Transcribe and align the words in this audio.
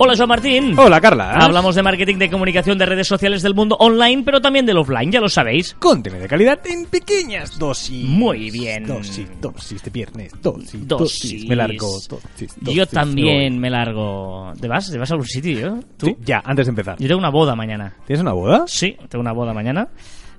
Hola, 0.00 0.14
Joan 0.16 0.28
Martín. 0.28 0.78
Hola, 0.78 1.00
Carla. 1.00 1.32
Hablamos 1.32 1.74
de 1.74 1.82
marketing 1.82 2.16
de 2.18 2.30
comunicación 2.30 2.78
de 2.78 2.86
redes 2.86 3.08
sociales 3.08 3.42
del 3.42 3.54
mundo 3.54 3.76
online, 3.80 4.22
pero 4.24 4.40
también 4.40 4.64
del 4.64 4.76
offline, 4.78 5.10
ya 5.10 5.20
lo 5.20 5.28
sabéis. 5.28 5.74
Contenido 5.74 6.22
de 6.22 6.28
calidad 6.28 6.60
en 6.66 6.86
pequeñas 6.86 7.58
dosis. 7.58 8.04
Muy 8.08 8.48
bien. 8.50 8.86
Dosis, 8.86 9.26
dosis 9.40 9.82
de 9.82 9.90
viernes, 9.90 10.32
dosis, 10.40 10.86
Dosis. 10.86 10.86
dosis. 10.86 11.48
Me 11.48 11.56
largo, 11.56 11.86
dosis, 12.08 12.54
Yo 12.60 12.82
dosis, 12.84 12.88
también 12.90 13.58
me 13.58 13.70
largo. 13.70 14.52
¿Te 14.60 14.68
vas? 14.68 14.88
¿Te 14.88 14.98
vas 14.98 15.10
a 15.10 15.14
algún 15.14 15.26
sitio? 15.26 15.80
¿Tú? 15.96 16.06
Sí, 16.06 16.16
ya, 16.24 16.42
antes 16.44 16.66
de 16.66 16.70
empezar. 16.70 16.96
Yo 17.00 17.08
tengo 17.08 17.18
una 17.18 17.30
boda 17.30 17.56
mañana. 17.56 17.94
¿Tienes 18.06 18.20
una 18.22 18.32
boda? 18.32 18.64
Sí, 18.68 18.96
tengo 19.08 19.20
una 19.22 19.32
boda 19.32 19.52
mañana. 19.52 19.88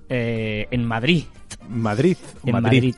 eh, 0.07 0.67
en 0.71 0.85
Madrid. 0.85 1.25
Madrid. 1.67 2.15
En 2.45 2.53
Madrid. 2.53 2.63
Madrid. 2.83 2.95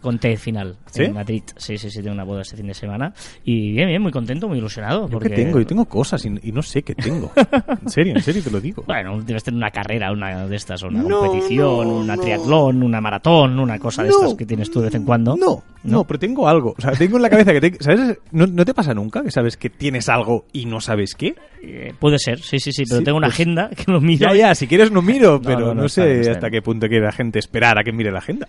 Con 0.00 0.18
T 0.18 0.36
final. 0.36 0.76
¿Sí? 0.90 1.04
En 1.04 1.12
Madrid. 1.12 1.42
Sí, 1.56 1.76
sí, 1.76 1.90
sí, 1.90 1.98
tengo 2.00 2.14
una 2.14 2.24
boda 2.24 2.42
este 2.42 2.56
fin 2.56 2.66
de 2.66 2.74
semana. 2.74 3.12
Y 3.44 3.72
bien, 3.72 3.88
bien, 3.88 4.00
muy 4.00 4.10
contento, 4.12 4.48
muy 4.48 4.58
ilusionado. 4.58 5.02
¿Yo 5.08 5.10
porque... 5.18 5.28
tengo? 5.30 5.58
Yo 5.58 5.66
tengo 5.66 5.84
cosas 5.84 6.24
y, 6.24 6.28
y 6.42 6.52
no 6.52 6.62
sé 6.62 6.82
qué 6.82 6.94
tengo. 6.94 7.30
en 7.82 7.88
serio, 7.90 8.14
en 8.16 8.22
serio 8.22 8.42
te 8.42 8.50
lo 8.50 8.60
digo. 8.60 8.82
Bueno, 8.86 9.20
debes 9.22 9.44
tener 9.44 9.58
una 9.58 9.70
carrera, 9.70 10.10
una 10.10 10.46
de 10.46 10.56
estas, 10.56 10.82
una 10.82 11.02
No, 11.02 11.20
competición, 11.20 11.88
no, 11.88 11.96
una 11.98 12.16
no. 12.16 12.22
triatlón, 12.22 12.82
una 12.82 13.00
maratón, 13.00 13.58
una 13.58 13.78
cosa 13.78 14.02
de 14.02 14.08
No, 14.08 14.16
estas 14.20 14.34
que 14.34 14.46
tienes 14.46 14.70
tú 14.70 14.80
de 14.80 14.86
vez 14.86 14.94
en 14.94 15.04
cuando. 15.04 15.36
No, 15.36 15.62
no, 15.84 16.04
pero 16.04 16.18
tengo 16.18 16.48
algo. 16.48 16.74
O 16.76 16.80
sea, 16.80 16.92
tengo 16.92 17.16
en 17.16 17.22
la 17.22 17.30
cabeza 17.30 17.52
que... 17.52 17.60
te- 17.60 17.82
¿Sabes? 17.84 18.18
¿No, 18.32 18.46
no 18.46 18.64
te 18.64 18.72
pasa 18.74 18.94
nunca 18.94 19.22
que 19.22 19.30
sabes 19.30 19.56
que 19.56 19.68
tienes 19.70 20.08
algo 20.08 20.46
y 20.52 20.64
no 20.66 20.80
sabes 20.80 21.14
qué? 21.14 21.34
Eh, 21.62 21.92
puede 21.98 22.18
ser, 22.18 22.40
sí, 22.40 22.58
sí, 22.58 22.72
sí, 22.72 22.84
pero 22.88 22.98
Sí, 23.00 23.04
tengo 23.04 23.18
una 23.18 23.26
pues- 23.28 23.34
agenda 23.34 23.68
que 23.70 23.90
lo 23.92 24.00
miro. 24.00 24.28
Ya, 24.32 24.34
ya, 24.34 24.54
si 24.54 24.66
quieres 24.66 24.90
no 24.92 25.02
miro, 25.02 25.40
pero 25.42 25.60
no, 25.60 25.66
no, 25.74 25.82
no, 25.82 25.88
sé 25.90 26.30
hasta 26.30 26.50
qué 26.50 26.62
punto 26.62 26.88
quiere 26.88 27.04
la 27.04 27.12
gente 27.12 27.38
esperar 27.38 27.78
a 27.78 27.84
que 27.84 27.92
mire 27.92 28.10
la 28.10 28.18
agenda. 28.18 28.48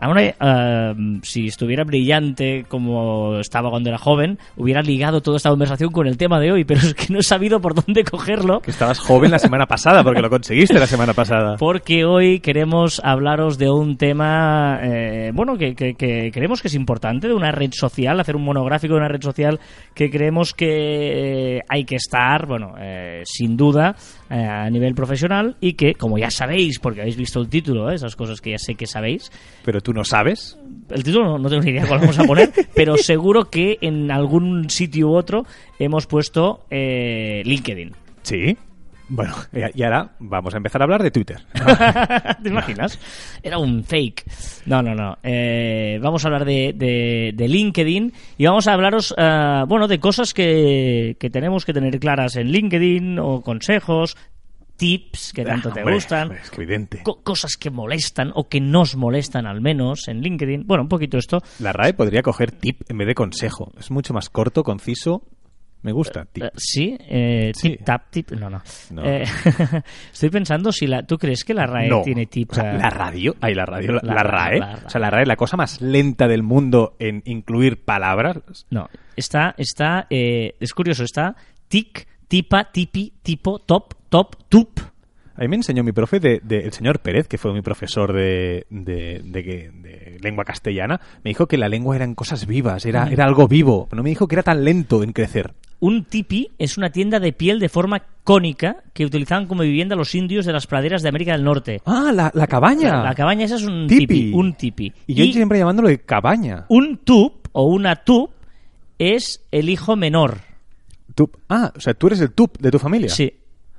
Ahora, 0.00 0.22
eh, 0.22 0.94
si 1.22 1.46
estuviera 1.46 1.84
brillante 1.84 2.64
como 2.68 3.38
estaba 3.38 3.70
cuando 3.70 3.90
era 3.90 3.98
joven, 3.98 4.38
hubiera 4.56 4.80
ligado 4.82 5.20
toda 5.20 5.36
esta 5.36 5.50
conversación 5.50 5.90
con 5.92 6.06
el 6.06 6.16
tema 6.16 6.40
de 6.40 6.52
hoy, 6.52 6.64
pero 6.64 6.80
es 6.80 6.94
que 6.94 7.12
no 7.12 7.18
he 7.18 7.22
sabido 7.22 7.60
por 7.60 7.74
dónde 7.74 8.02
cogerlo. 8.04 8.60
Que 8.60 8.70
estabas 8.70 8.98
joven 8.98 9.30
la 9.30 9.38
semana 9.38 9.66
pasada, 9.66 10.02
porque 10.02 10.22
lo 10.22 10.30
conseguiste 10.30 10.78
la 10.78 10.86
semana 10.86 11.12
pasada. 11.12 11.56
Porque 11.58 12.04
hoy 12.04 12.40
queremos 12.40 13.00
hablaros 13.04 13.58
de 13.58 13.70
un 13.70 13.96
tema, 13.96 14.78
eh, 14.82 15.32
bueno, 15.34 15.56
que, 15.58 15.74
que- 15.74 15.94
que 15.94 16.30
creemos 16.32 16.62
que 16.62 16.68
es 16.68 16.74
importante, 16.74 17.28
de 17.28 17.34
una 17.34 17.52
red 17.52 17.70
social, 17.72 18.18
hacer 18.20 18.36
un 18.36 18.44
monográfico 18.44 18.94
de 18.94 19.00
una 19.00 19.08
red 19.08 19.20
social 19.22 19.60
que 19.94 20.10
creemos 20.10 20.54
que 20.54 21.56
eh, 21.56 21.60
hay 21.68 21.84
que 21.84 21.96
estar, 21.96 22.46
bueno, 22.46 22.74
eh, 22.80 23.22
sin 23.24 23.56
duda, 23.56 23.94
eh, 24.30 24.34
a 24.46 24.70
nivel 24.70 24.94
profesional 24.94 25.56
y 25.60 25.72
que, 25.74 25.94
como 25.94 26.16
ya 26.18 26.30
sabéis, 26.30 26.78
porque 26.78 27.00
habéis 27.00 27.16
visto 27.16 27.40
el 27.40 27.48
título, 27.48 27.90
eh, 27.90 27.96
esas 27.96 28.14
cosas 28.16 28.40
que 28.40 28.50
ya 28.52 28.58
sé 28.58 28.74
que 28.76 28.86
sabéis, 28.86 29.30
Pero 29.64 29.80
tú 29.80 29.92
no 29.92 30.04
sabes. 30.04 30.56
el 30.90 31.02
título 31.02 31.24
no, 31.24 31.38
no 31.38 31.48
tengo 31.48 31.62
ni 31.62 31.72
idea 31.72 31.86
cuál 31.86 32.00
vamos 32.00 32.18
a 32.18 32.24
poner, 32.24 32.50
pero 32.74 32.96
seguro 32.96 33.50
que 33.50 33.78
en 33.80 34.10
algún 34.10 34.70
sitio 34.70 35.08
u 35.08 35.14
otro 35.14 35.44
hemos 35.78 36.06
puesto 36.06 36.64
eh, 36.70 37.42
LinkedIn. 37.44 37.92
Sí. 38.22 38.56
Bueno, 39.12 39.34
y 39.74 39.82
ahora 39.82 40.12
vamos 40.20 40.54
a 40.54 40.56
empezar 40.58 40.80
a 40.80 40.84
hablar 40.84 41.02
de 41.02 41.10
Twitter. 41.10 41.38
¿Te 42.42 42.48
imaginas? 42.48 42.96
Era 43.42 43.58
un 43.58 43.82
fake. 43.82 44.24
No, 44.66 44.82
no, 44.82 44.94
no. 44.94 45.18
Eh, 45.22 45.98
vamos 46.00 46.24
a 46.24 46.28
hablar 46.28 46.44
de, 46.44 46.72
de- 46.76 47.32
de 47.34 47.48
LinkedIn 47.48 48.12
y 48.38 48.44
vamos 48.46 48.68
a 48.68 48.72
hablaros, 48.72 49.12
eh, 49.18 49.64
bueno, 49.66 49.88
de 49.88 49.98
cosas 49.98 50.32
que, 50.32 51.16
que 51.18 51.28
tenemos 51.28 51.64
que 51.64 51.72
tener 51.72 51.98
claras 51.98 52.36
en 52.36 52.52
LinkedIn 52.52 53.18
o 53.18 53.42
consejos, 53.42 54.16
tips 54.76 55.32
que 55.34 55.44
tanto 55.44 55.70
Ah, 55.70 55.74
te 55.74 55.80
hombre, 55.80 55.94
gustan. 55.96 56.32
Es 56.32 56.52
evidente. 56.56 57.02
co- 57.02 57.20
cosas 57.22 57.56
que 57.58 57.70
molestan 57.70 58.30
o 58.34 58.48
que 58.48 58.60
nos 58.60 58.94
molestan 58.96 59.44
al 59.46 59.60
menos 59.60 60.06
en 60.08 60.20
LinkedIn. 60.20 60.66
Bueno, 60.66 60.84
un 60.84 60.88
poquito 60.88 61.18
esto. 61.18 61.42
La 61.58 61.72
RAE 61.72 61.94
podría 61.94 62.22
coger 62.22 62.52
tip 62.52 62.82
en 62.88 62.96
vez 62.96 63.08
de 63.08 63.14
consejo. 63.14 63.72
Es 63.78 63.90
mucho 63.90 64.14
más 64.14 64.30
corto, 64.30 64.62
conciso. 64.62 65.22
Me 65.82 65.92
gusta, 65.92 66.26
tip. 66.26 66.44
Eh, 66.44 66.50
sí, 66.56 66.96
eh, 67.08 67.52
Sí. 67.54 67.70
tip 67.70 67.84
tap 67.84 68.10
tip. 68.10 68.32
No, 68.32 68.50
no. 68.50 68.60
No. 68.90 69.02
Eh, 69.04 69.24
estoy 70.12 70.28
pensando 70.30 70.72
si 70.72 70.86
la. 70.86 71.02
¿Tú 71.04 71.16
crees 71.16 71.42
que 71.44 71.54
la 71.54 71.66
RAE 71.66 71.88
no. 71.88 72.02
tiene 72.02 72.26
tip? 72.26 72.50
O 72.52 72.54
sea, 72.54 72.74
la 72.74 72.90
radio. 72.90 73.34
Ay, 73.40 73.54
la 73.54 73.64
radio. 73.64 73.92
La, 73.92 74.00
La- 74.02 74.14
la 74.14 74.22
RAE. 74.22 74.58
la- 74.58 74.78
O 74.86 74.90
sea, 74.90 75.00
la 75.00 75.10
RAE 75.10 75.22
es 75.22 75.28
la 75.28 75.36
cosa 75.36 75.56
más 75.56 75.80
lenta 75.80 76.28
del 76.28 76.42
mundo 76.42 76.96
en 76.98 77.22
incluir 77.24 77.82
palabras. 77.84 78.36
No, 78.70 78.88
está, 79.16 79.54
está, 79.56 80.06
eh, 80.10 80.54
es 80.60 80.74
curioso, 80.74 81.02
está 81.04 81.34
tic, 81.68 82.06
tipa, 82.28 82.70
tipi, 82.70 83.14
tipo, 83.22 83.58
top, 83.60 83.94
top, 84.08 84.36
tup. 84.48 84.80
A 85.36 85.40
mí 85.42 85.48
me 85.48 85.56
enseñó 85.56 85.82
mi 85.82 85.92
profe, 85.92 86.20
de, 86.20 86.40
de- 86.44 86.58
el 86.58 86.72
señor 86.72 86.98
Pérez, 87.00 87.26
que 87.26 87.38
fue 87.38 87.54
mi 87.54 87.62
profesor 87.62 88.12
de, 88.12 88.66
de, 88.68 89.20
de 89.24 90.18
lengua 90.20 90.44
castellana, 90.44 91.00
me 91.24 91.30
dijo 91.30 91.46
que 91.46 91.56
la 91.56 91.68
lengua 91.70 91.96
eran 91.96 92.14
cosas 92.14 92.46
vivas, 92.46 92.84
era, 92.84 93.08
era 93.08 93.24
algo 93.24 93.48
vivo. 93.48 93.88
No 93.92 94.02
me 94.02 94.10
dijo 94.10 94.28
que 94.28 94.34
era 94.34 94.42
tan 94.42 94.62
lento 94.64 95.02
en 95.02 95.12
crecer. 95.12 95.54
Un 95.80 96.04
tipi 96.04 96.50
es 96.58 96.76
una 96.76 96.90
tienda 96.90 97.18
de 97.20 97.32
piel 97.32 97.58
de 97.58 97.68
forma 97.70 98.02
cónica 98.22 98.82
que 98.92 99.04
utilizaban 99.06 99.46
como 99.46 99.62
vivienda 99.62 99.96
los 99.96 100.14
indios 100.14 100.44
de 100.44 100.52
las 100.52 100.66
praderas 100.66 101.02
de 101.02 101.08
América 101.08 101.32
del 101.32 101.42
Norte. 101.42 101.80
Ah, 101.86 102.10
la, 102.14 102.30
la 102.34 102.46
cabaña. 102.46 102.98
La, 102.98 103.04
la 103.04 103.14
cabaña 103.14 103.46
esa 103.46 103.56
es 103.56 103.62
un 103.64 103.86
Tipi. 103.86 104.06
tipi, 104.06 104.32
un 104.34 104.54
tipi. 104.54 104.92
Y 105.06 105.14
yo 105.14 105.24
siempre 105.32 105.58
llamándolo 105.58 105.88
de 105.88 105.98
cabaña. 106.00 106.66
un 106.68 106.98
tup 106.98 107.48
o 107.52 107.64
una 107.64 107.96
tup 107.96 108.30
es 108.98 109.42
el 109.50 109.70
hijo 109.70 109.96
menor. 109.96 110.38
Tup. 111.14 111.36
Ah, 111.48 111.72
o 111.74 111.80
sea, 111.80 111.94
tú 111.94 112.08
eres 112.08 112.20
el 112.20 112.32
tup 112.32 112.58
de 112.58 112.70
tu 112.70 112.78
familia. 112.78 113.08
Sí, 113.08 113.32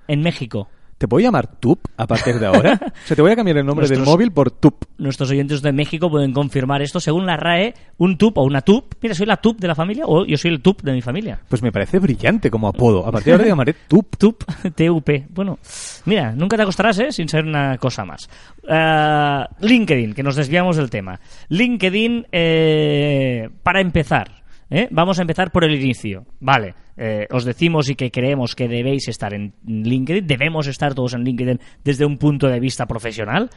en 0.08 0.22
México. 0.22 0.68
¿Te 1.02 1.08
puedo 1.08 1.24
llamar 1.24 1.48
tup 1.60 1.80
a 1.98 2.06
partir 2.06 2.38
de 2.38 2.46
ahora? 2.46 2.74
o 2.80 3.08
sea, 3.08 3.16
te 3.16 3.24
voy 3.24 3.32
a 3.32 3.36
cambiar 3.36 3.58
el 3.58 3.66
nombre 3.66 3.88
del 3.88 3.98
Nuestros- 3.98 4.14
móvil 4.16 4.32
por 4.32 4.52
tup. 4.52 4.86
Nuestros 5.00 5.32
oyentes 5.32 5.64
de 5.64 5.72
México 5.72 6.12
pueden 6.12 6.32
confirmar 6.32 6.84
esto. 6.84 7.00
Según 7.00 7.26
la 7.26 7.38
RAE, 7.38 7.74
un 7.98 8.20
tup 8.20 8.38
o 8.38 8.44
una 8.44 8.62
tup, 8.62 8.94
mira, 9.02 9.16
soy 9.16 9.26
la 9.26 9.38
tup 9.38 9.60
de 9.60 9.68
la 9.68 9.74
familia 9.74 10.04
o 10.06 10.28
yo 10.28 10.38
soy 10.38 10.52
el 10.52 10.62
tup 10.62 10.84
de 10.84 10.92
mi 10.94 11.02
familia. 11.02 11.40
Pues 11.50 11.64
me 11.64 11.72
parece 11.72 11.98
brillante 11.98 12.52
como 12.52 12.68
apodo. 12.68 13.00
A 13.08 13.12
partir 13.12 13.26
de 13.26 13.32
ahora 13.32 13.44
te 13.46 13.50
llamaré 13.50 13.74
tup. 13.88 14.16
TUP, 14.20 14.44
TUP. 14.76 15.10
Bueno, 15.34 15.58
mira, 16.06 16.34
nunca 16.34 16.56
te 16.56 16.62
acostarás, 16.62 17.00
¿eh? 17.00 17.12
Sin 17.12 17.28
ser 17.28 17.46
una 17.46 17.80
cosa 17.80 18.06
más. 18.06 18.30
Eh, 18.70 19.44
LinkedIn, 19.62 20.14
que 20.14 20.22
nos 20.22 20.36
desviamos 20.36 20.78
del 20.78 20.92
tema. 20.92 21.20
LinkedIn, 21.50 22.28
eh, 22.32 23.50
para 23.64 23.82
empezar, 23.82 24.41
¿eh? 24.72 24.88
vamos 24.90 25.20
a 25.20 25.22
empezar 25.22 25.52
por 25.52 25.64
el 25.64 25.76
inicio. 25.80 26.26
Vale, 26.40 26.74
eh, 26.98 27.28
os 27.30 27.46
decimos 27.46 27.88
y 27.90 27.96
que 27.96 28.10
creemos 28.10 28.56
que 28.56 28.68
debéis 28.68 29.08
estar 29.08 29.34
en 29.36 29.54
LinkedIn, 29.66 30.26
debemos 30.26 30.66
estar 30.66 30.96
todos 30.96 31.14
en 31.14 31.24
LinkedIn 31.24 31.60
desde 31.84 32.06
un 32.06 32.18
punto 32.18 32.48
de 32.48 32.60
vista 32.60 32.88
profesional, 32.88 33.50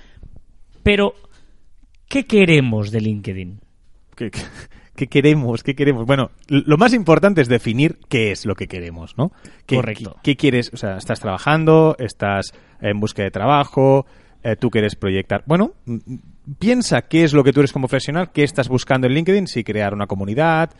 pero 0.82 1.14
¿qué 2.08 2.26
queremos 2.26 2.90
de 2.90 3.00
LinkedIn? 3.00 3.60
¿Qué, 4.16 4.30
qué- 4.30 4.40
qué 4.96 5.06
queremos? 5.08 5.62
¿Qué 5.62 5.74
queremos? 5.74 6.06
Bueno, 6.06 6.30
lo 6.48 6.76
más 6.76 6.92
importante 6.94 7.40
es 7.40 7.48
definir 7.48 7.98
qué 8.08 8.30
es 8.30 8.46
lo 8.46 8.54
que 8.54 8.68
queremos, 8.68 9.16
¿no? 9.18 9.32
¿Qué, 9.66 9.76
Correcto. 9.76 10.16
¿Qué, 10.22 10.32
qué 10.32 10.36
quieres? 10.36 10.70
O 10.72 10.76
sea, 10.76 10.96
estás 10.96 11.18
trabajando, 11.20 11.96
estás 11.98 12.52
en 12.80 13.00
búsqueda 13.00 13.24
de 13.24 13.30
trabajo, 13.32 14.06
eh, 14.44 14.56
tú 14.56 14.70
quieres 14.70 14.94
proyectar. 14.94 15.42
Bueno, 15.46 15.72
mm, 15.86 15.94
mm, 15.94 16.18
piensa 16.60 17.02
qué 17.02 17.24
es 17.24 17.32
lo 17.32 17.42
que 17.42 17.52
tú 17.52 17.60
eres 17.60 17.72
como 17.72 17.88
profesional, 17.88 18.30
qué 18.32 18.44
estás 18.44 18.68
buscando 18.68 19.06
en 19.08 19.14
LinkedIn, 19.14 19.46
si 19.48 19.64
crear 19.64 19.94
una 19.94 20.06
comunidad, 20.06 20.70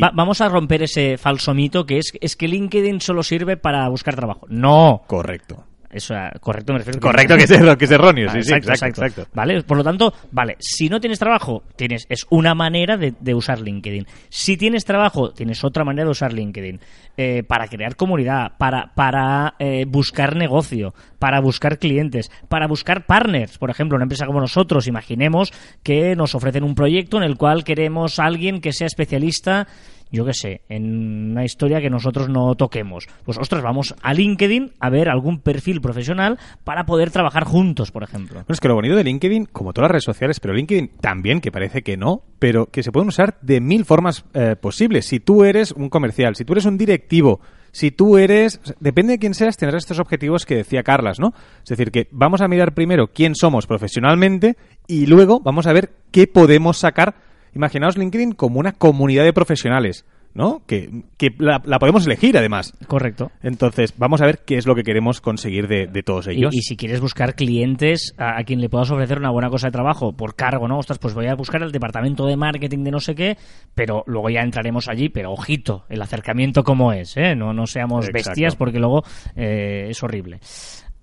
Va- 0.00 0.12
vamos 0.14 0.40
a 0.40 0.48
romper 0.48 0.82
ese 0.82 1.18
falso 1.18 1.54
mito 1.54 1.86
que 1.86 1.98
es, 1.98 2.12
es 2.20 2.36
que 2.36 2.48
LinkedIn 2.48 3.00
solo 3.00 3.22
sirve 3.22 3.56
para 3.56 3.88
buscar 3.88 4.16
trabajo. 4.16 4.46
No, 4.48 5.02
Correcto. 5.06 5.64
Eso, 5.94 6.14
ah, 6.14 6.32
correcto, 6.40 6.72
me 6.72 6.80
refiero. 6.80 6.98
Correcto 6.98 7.36
que 7.38 7.44
es, 7.44 7.76
que 7.78 7.84
es 7.84 7.90
erróneo, 7.90 8.28
sí, 8.30 8.38
Ah, 8.38 8.42
sí, 8.42 8.52
exacto, 8.52 8.86
exacto. 8.86 9.26
Vale, 9.32 9.62
por 9.62 9.76
lo 9.76 9.84
tanto, 9.84 10.12
vale, 10.32 10.56
si 10.58 10.88
no 10.88 11.00
tienes 11.00 11.20
trabajo, 11.20 11.62
tienes 11.76 12.04
es 12.08 12.26
una 12.30 12.54
manera 12.54 12.96
de, 12.96 13.14
de 13.20 13.34
usar 13.34 13.60
LinkedIn. 13.60 14.06
Si 14.28 14.56
tienes 14.56 14.84
trabajo, 14.84 15.30
tienes 15.32 15.62
otra 15.62 15.84
manera 15.84 16.04
de 16.04 16.10
usar 16.10 16.32
LinkedIn. 16.32 16.80
Eh, 17.16 17.44
para 17.44 17.68
crear 17.68 17.94
comunidad, 17.94 18.56
para, 18.58 18.92
para 18.92 19.54
eh, 19.60 19.84
buscar 19.86 20.34
negocio, 20.34 20.94
para 21.20 21.40
buscar 21.40 21.78
clientes, 21.78 22.28
para 22.48 22.66
buscar 22.66 23.06
partners. 23.06 23.56
Por 23.56 23.70
ejemplo, 23.70 23.94
una 23.94 24.02
empresa 24.02 24.26
como 24.26 24.40
nosotros, 24.40 24.88
imaginemos 24.88 25.52
que 25.84 26.16
nos 26.16 26.34
ofrecen 26.34 26.64
un 26.64 26.74
proyecto 26.74 27.16
en 27.18 27.22
el 27.22 27.36
cual 27.36 27.62
queremos 27.62 28.18
a 28.18 28.24
alguien 28.24 28.60
que 28.60 28.72
sea 28.72 28.88
especialista 28.88 29.68
yo 30.14 30.24
qué 30.24 30.32
sé, 30.32 30.60
en 30.68 31.30
una 31.32 31.44
historia 31.44 31.80
que 31.80 31.90
nosotros 31.90 32.28
no 32.28 32.54
toquemos. 32.54 33.08
Pues 33.24 33.36
ostras, 33.36 33.62
vamos 33.62 33.94
a 34.00 34.14
LinkedIn 34.14 34.72
a 34.78 34.88
ver 34.88 35.08
algún 35.08 35.40
perfil 35.40 35.80
profesional 35.80 36.38
para 36.62 36.86
poder 36.86 37.10
trabajar 37.10 37.44
juntos, 37.44 37.90
por 37.90 38.04
ejemplo. 38.04 38.34
Bueno, 38.34 38.46
es 38.48 38.60
que 38.60 38.68
lo 38.68 38.74
bonito 38.74 38.94
de 38.94 39.04
LinkedIn, 39.04 39.46
como 39.46 39.72
todas 39.72 39.86
las 39.86 39.92
redes 39.92 40.04
sociales, 40.04 40.38
pero 40.38 40.54
LinkedIn 40.54 40.92
también, 41.00 41.40
que 41.40 41.50
parece 41.50 41.82
que 41.82 41.96
no, 41.96 42.22
pero 42.38 42.66
que 42.66 42.84
se 42.84 42.92
pueden 42.92 43.08
usar 43.08 43.38
de 43.42 43.60
mil 43.60 43.84
formas 43.84 44.24
eh, 44.34 44.54
posibles. 44.54 45.06
Si 45.06 45.18
tú 45.18 45.44
eres 45.44 45.72
un 45.72 45.88
comercial, 45.88 46.36
si 46.36 46.44
tú 46.44 46.52
eres 46.52 46.64
un 46.64 46.78
directivo, 46.78 47.40
si 47.72 47.90
tú 47.90 48.16
eres... 48.16 48.60
Depende 48.78 49.14
de 49.14 49.18
quién 49.18 49.34
seas, 49.34 49.56
tendrás 49.56 49.82
estos 49.82 49.98
objetivos 49.98 50.46
que 50.46 50.54
decía 50.54 50.84
Carlas, 50.84 51.18
¿no? 51.18 51.32
Es 51.64 51.70
decir, 51.70 51.90
que 51.90 52.06
vamos 52.12 52.40
a 52.40 52.46
mirar 52.46 52.72
primero 52.72 53.08
quién 53.08 53.34
somos 53.34 53.66
profesionalmente 53.66 54.56
y 54.86 55.06
luego 55.06 55.40
vamos 55.40 55.66
a 55.66 55.72
ver 55.72 55.90
qué 56.12 56.28
podemos 56.28 56.78
sacar. 56.78 57.16
Imaginaos 57.54 57.96
LinkedIn 57.96 58.32
como 58.32 58.60
una 58.60 58.72
comunidad 58.72 59.24
de 59.24 59.32
profesionales. 59.32 60.04
¿no? 60.36 60.62
Que, 60.66 60.90
que 61.16 61.28
la, 61.38 61.62
la 61.64 61.78
podemos 61.78 62.04
elegir, 62.06 62.36
además. 62.36 62.74
Correcto. 62.88 63.30
Entonces, 63.40 63.94
vamos 63.96 64.20
a 64.20 64.26
ver 64.26 64.40
qué 64.44 64.56
es 64.56 64.66
lo 64.66 64.74
que 64.74 64.82
queremos 64.82 65.20
conseguir 65.20 65.68
de, 65.68 65.86
de 65.86 66.02
todos 66.02 66.26
Y, 66.26 66.30
ellos. 66.32 66.52
y 66.52 66.62
si 66.62 66.76
quieres 66.76 67.00
buscar 67.00 67.36
clientes 67.36 68.16
a, 68.18 68.40
a 68.40 68.42
quien 68.42 68.60
le 68.60 68.68
puedas 68.68 68.90
ofrecer 68.90 69.16
una 69.18 69.30
buena 69.30 69.48
cosa 69.48 69.68
de 69.68 69.70
trabajo 69.70 70.12
por 70.12 70.34
cargo, 70.34 70.66
¿no? 70.66 70.78
Ostras, 70.78 70.98
pues 70.98 71.14
voy 71.14 71.28
a 71.28 71.36
buscar 71.36 71.62
el 71.62 71.70
departamento 71.70 72.26
de 72.26 72.36
marketing 72.36 72.82
de 72.82 72.90
no 72.90 72.98
sé 72.98 73.14
qué, 73.14 73.36
pero 73.76 74.02
luego 74.08 74.28
ya 74.28 74.40
entraremos 74.40 74.88
allí, 74.88 75.08
pero 75.08 75.30
ojito, 75.30 75.84
el 75.88 76.02
acercamiento 76.02 76.64
como 76.64 76.92
es, 76.92 77.16
¿eh? 77.16 77.36
No, 77.36 77.52
no 77.52 77.68
seamos 77.68 78.08
Exacto. 78.08 78.30
bestias 78.30 78.56
porque 78.56 78.80
luego 78.80 79.04
eh, 79.36 79.86
es 79.90 80.02
horrible. 80.02 80.40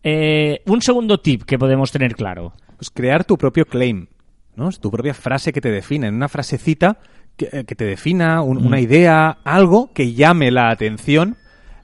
Eh, 0.03 0.61
un 0.65 0.81
segundo 0.81 1.19
tip 1.21 1.43
que 1.43 1.57
podemos 1.57 1.89
tener 1.89 2.15
claro. 2.15 2.51
Pues 2.75 2.89
crear 2.89 3.23
tu 3.23 3.37
propio 3.37 3.63
claim, 3.63 4.07
¿no? 4.55 4.69
Es 4.69 4.79
tu 4.79 4.91
propia 4.91 5.13
frase 5.13 5.53
que 5.53 5.61
te 5.61 5.69
defina, 5.71 6.07
en 6.07 6.15
una 6.15 6.29
frasecita 6.29 6.97
que, 7.37 7.49
eh, 7.51 7.63
que 7.65 7.75
te 7.75 7.85
defina 7.85 8.41
un- 8.41 8.61
Mm. 8.61 8.65
una 8.67 8.79
idea, 8.79 9.37
algo 9.43 9.91
que 9.93 10.13
llame 10.13 10.51
la 10.51 10.69
atención, 10.69 11.37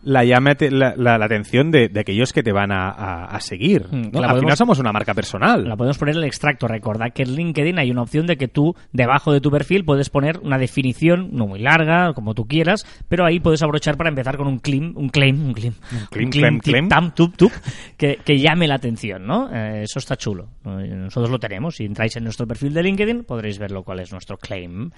la 0.03 0.23
llame 0.23 0.51
ate- 0.51 0.71
la, 0.71 0.93
la- 0.97 1.17
la 1.17 1.25
atención 1.25 1.71
de, 1.71 1.89
de 1.89 1.99
aquellos 1.99 2.33
que 2.33 2.43
te 2.43 2.51
van 2.51 2.71
a, 2.71 2.89
a- 2.89 3.25
a 3.25 3.39
seguir. 3.41 3.85
Mm, 3.91 4.15
Al 4.17 4.39
final 4.39 4.57
somos 4.57 4.79
una 4.79 4.91
marca 4.91 5.13
personal. 5.13 5.67
La 5.67 5.75
podemos 5.75 5.97
poner 5.97 6.15
en 6.15 6.21
el 6.21 6.27
extracto. 6.27 6.67
Recordad 6.67 7.11
que 7.13 7.23
en 7.23 7.35
LinkedIn 7.35 7.79
hay 7.79 7.91
una 7.91 8.01
opción 8.03 8.27
de 8.27 8.37
que 8.37 8.47
tú, 8.47 8.75
debajo 8.93 9.31
de 9.33 9.41
tu 9.41 9.51
perfil, 9.51 9.85
puedes 9.85 10.09
poner 10.09 10.39
una 10.43 10.57
definición, 10.57 11.29
no 11.31 11.47
muy 11.47 11.59
larga, 11.59 12.13
como 12.13 12.33
tú 12.33 12.45
quieras, 12.47 12.85
pero 13.07 13.25
ahí 13.25 13.39
puedes 13.39 13.61
aprovechar 13.63 13.97
para 13.97 14.09
empezar 14.09 14.37
con 14.37 14.47
un 14.47 14.59
claim, 14.59 14.93
un 14.95 15.09
claim, 15.09 15.47
un 15.47 15.53
claim, 15.53 15.73
claim, 16.11 16.29
claim, 16.29 16.59
claim. 16.59 16.89
tam, 16.89 17.11
tup, 17.13 17.35
tup, 17.35 17.51
que, 17.97 18.17
que 18.23 18.39
llame 18.39 18.67
la 18.67 18.75
atención, 18.75 19.25
¿no? 19.25 19.49
Eh, 19.53 19.83
eso 19.83 19.99
está 19.99 20.15
chulo. 20.15 20.49
Nosotros 20.63 21.29
lo 21.29 21.39
tenemos. 21.39 21.75
Si 21.77 21.85
entráis 21.85 22.15
en 22.17 22.23
nuestro 22.23 22.45
perfil 22.47 22.73
de 22.73 22.83
LinkedIn, 22.83 23.23
podréis 23.23 23.57
verlo 23.59 23.83
cuál 23.83 23.99
es 24.01 24.11
nuestro 24.11 24.37
claim. 24.37 24.91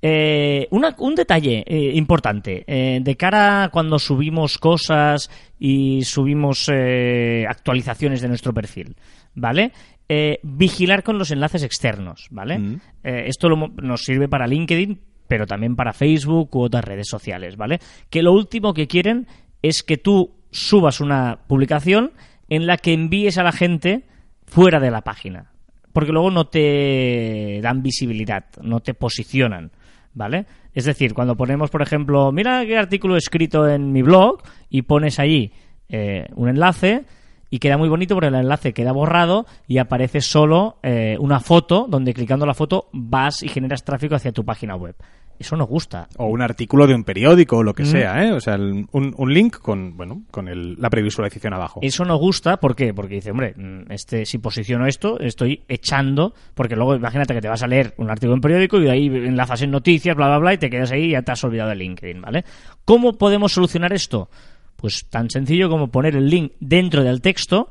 Eh, 0.00 0.68
una- 0.70 0.94
un 0.98 1.14
detalle 1.14 1.64
eh, 1.66 1.92
importante. 1.94 2.64
eh, 2.66 3.00
de 3.02 3.16
cara 3.16 3.64
a 3.64 3.68
cuando 3.70 3.98
subimos 3.98 4.37
cosas 4.58 5.30
y 5.58 6.02
subimos 6.04 6.70
eh, 6.72 7.44
actualizaciones 7.48 8.20
de 8.20 8.28
nuestro 8.28 8.54
perfil, 8.54 8.94
¿vale? 9.34 9.72
Eh, 10.08 10.38
vigilar 10.42 11.02
con 11.02 11.18
los 11.18 11.30
enlaces 11.30 11.62
externos, 11.64 12.28
¿vale? 12.30 12.58
Mm. 12.58 12.80
Eh, 13.02 13.24
esto 13.26 13.48
lo 13.48 13.68
nos 13.68 14.04
sirve 14.04 14.28
para 14.28 14.46
LinkedIn, 14.46 15.00
pero 15.26 15.46
también 15.46 15.76
para 15.76 15.92
Facebook 15.92 16.54
u 16.56 16.62
otras 16.62 16.84
redes 16.84 17.08
sociales, 17.08 17.56
¿vale? 17.56 17.80
Que 18.08 18.22
lo 18.22 18.32
último 18.32 18.72
que 18.72 18.86
quieren 18.86 19.26
es 19.60 19.82
que 19.82 19.96
tú 19.96 20.34
subas 20.50 21.00
una 21.00 21.40
publicación 21.46 22.12
en 22.48 22.66
la 22.66 22.78
que 22.78 22.92
envíes 22.92 23.38
a 23.38 23.42
la 23.42 23.52
gente 23.52 24.04
fuera 24.46 24.80
de 24.80 24.90
la 24.90 25.02
página. 25.02 25.52
Porque 25.92 26.12
luego 26.12 26.30
no 26.30 26.46
te 26.46 27.60
dan 27.62 27.82
visibilidad, 27.82 28.46
no 28.62 28.80
te 28.80 28.94
posicionan, 28.94 29.72
¿vale? 30.14 30.46
Es 30.78 30.84
decir, 30.84 31.12
cuando 31.12 31.34
ponemos, 31.34 31.70
por 31.70 31.82
ejemplo, 31.82 32.30
mira 32.30 32.64
qué 32.64 32.78
artículo 32.78 33.16
he 33.16 33.18
escrito 33.18 33.68
en 33.68 33.90
mi 33.90 34.02
blog 34.02 34.40
y 34.70 34.82
pones 34.82 35.18
allí 35.18 35.50
eh, 35.88 36.28
un 36.36 36.48
enlace 36.48 37.04
y 37.50 37.58
queda 37.58 37.76
muy 37.76 37.88
bonito 37.88 38.14
porque 38.14 38.28
el 38.28 38.36
enlace 38.36 38.72
queda 38.72 38.92
borrado 38.92 39.44
y 39.66 39.78
aparece 39.78 40.20
solo 40.20 40.78
eh, 40.84 41.16
una 41.18 41.40
foto 41.40 41.86
donde 41.88 42.14
clicando 42.14 42.46
la 42.46 42.54
foto 42.54 42.90
vas 42.92 43.42
y 43.42 43.48
generas 43.48 43.82
tráfico 43.82 44.14
hacia 44.14 44.30
tu 44.30 44.44
página 44.44 44.76
web. 44.76 44.94
Eso 45.38 45.56
nos 45.56 45.68
gusta. 45.68 46.08
O 46.16 46.26
un 46.26 46.42
artículo 46.42 46.86
de 46.86 46.94
un 46.94 47.04
periódico 47.04 47.58
o 47.58 47.62
lo 47.62 47.72
que 47.74 47.84
Mm. 47.84 47.86
sea, 47.86 48.24
¿eh? 48.24 48.32
O 48.32 48.40
sea, 48.40 48.54
el- 48.54 48.86
un, 48.92 49.14
un 49.16 49.32
link 49.32 49.58
con, 49.58 49.96
bueno, 49.96 50.22
con 50.30 50.48
el- 50.48 50.74
la 50.80 50.90
previsualización 50.90 51.54
abajo. 51.54 51.78
Eso 51.82 52.04
nos 52.04 52.18
gusta, 52.18 52.56
¿por 52.58 52.74
qué? 52.74 52.92
Porque 52.92 53.14
dice, 53.16 53.30
hombre, 53.30 53.54
mm, 53.56 53.92
este, 53.92 54.26
si 54.26 54.38
posiciono 54.38 54.86
esto, 54.86 55.18
estoy 55.20 55.62
echando, 55.68 56.34
porque 56.54 56.74
luego 56.74 56.96
imagínate 56.96 57.34
que 57.34 57.40
te 57.40 57.48
vas 57.48 57.62
a 57.62 57.68
leer 57.68 57.94
un 57.98 58.10
artículo 58.10 58.34
en 58.34 58.40
periódico 58.40 58.78
y 58.78 58.84
de 58.84 58.90
ahí 58.90 59.06
enlazas 59.06 59.62
en 59.62 59.70
noticias, 59.70 60.16
bla, 60.16 60.26
bla, 60.26 60.38
bla, 60.38 60.54
y 60.54 60.58
te 60.58 60.70
quedas 60.70 60.90
ahí 60.90 61.04
y 61.04 61.10
ya 61.12 61.22
te 61.22 61.30
has 61.32 61.44
olvidado 61.44 61.70
de 61.70 61.76
LinkedIn, 61.76 62.20
¿vale? 62.20 62.44
¿Cómo 62.84 63.12
podemos 63.12 63.52
solucionar 63.52 63.92
esto? 63.92 64.28
Pues 64.76 65.06
tan 65.08 65.30
sencillo 65.30 65.68
como 65.68 65.88
poner 65.88 66.16
el 66.16 66.28
link 66.28 66.52
dentro 66.60 67.04
del 67.04 67.20
texto 67.20 67.70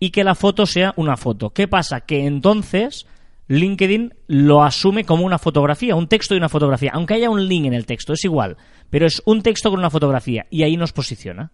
y 0.00 0.10
que 0.10 0.22
la 0.24 0.34
foto 0.36 0.66
sea 0.66 0.92
una 0.96 1.16
foto. 1.16 1.50
¿Qué 1.50 1.66
pasa? 1.66 2.02
Que 2.02 2.26
entonces 2.26 3.06
LinkedIn 3.48 4.14
lo 4.28 4.62
asume 4.62 5.04
como 5.04 5.24
una 5.24 5.38
fotografía, 5.38 5.96
un 5.96 6.08
texto 6.08 6.34
y 6.34 6.38
una 6.38 6.48
fotografía. 6.48 6.92
Aunque 6.94 7.14
haya 7.14 7.30
un 7.30 7.46
link 7.46 7.66
en 7.66 7.74
el 7.74 7.86
texto, 7.86 8.12
es 8.12 8.24
igual. 8.24 8.56
Pero 8.90 9.06
es 9.06 9.22
un 9.26 9.42
texto 9.42 9.70
con 9.70 9.78
una 9.78 9.90
fotografía 9.90 10.46
y 10.50 10.62
ahí 10.62 10.76
nos 10.76 10.92
posiciona. 10.92 11.50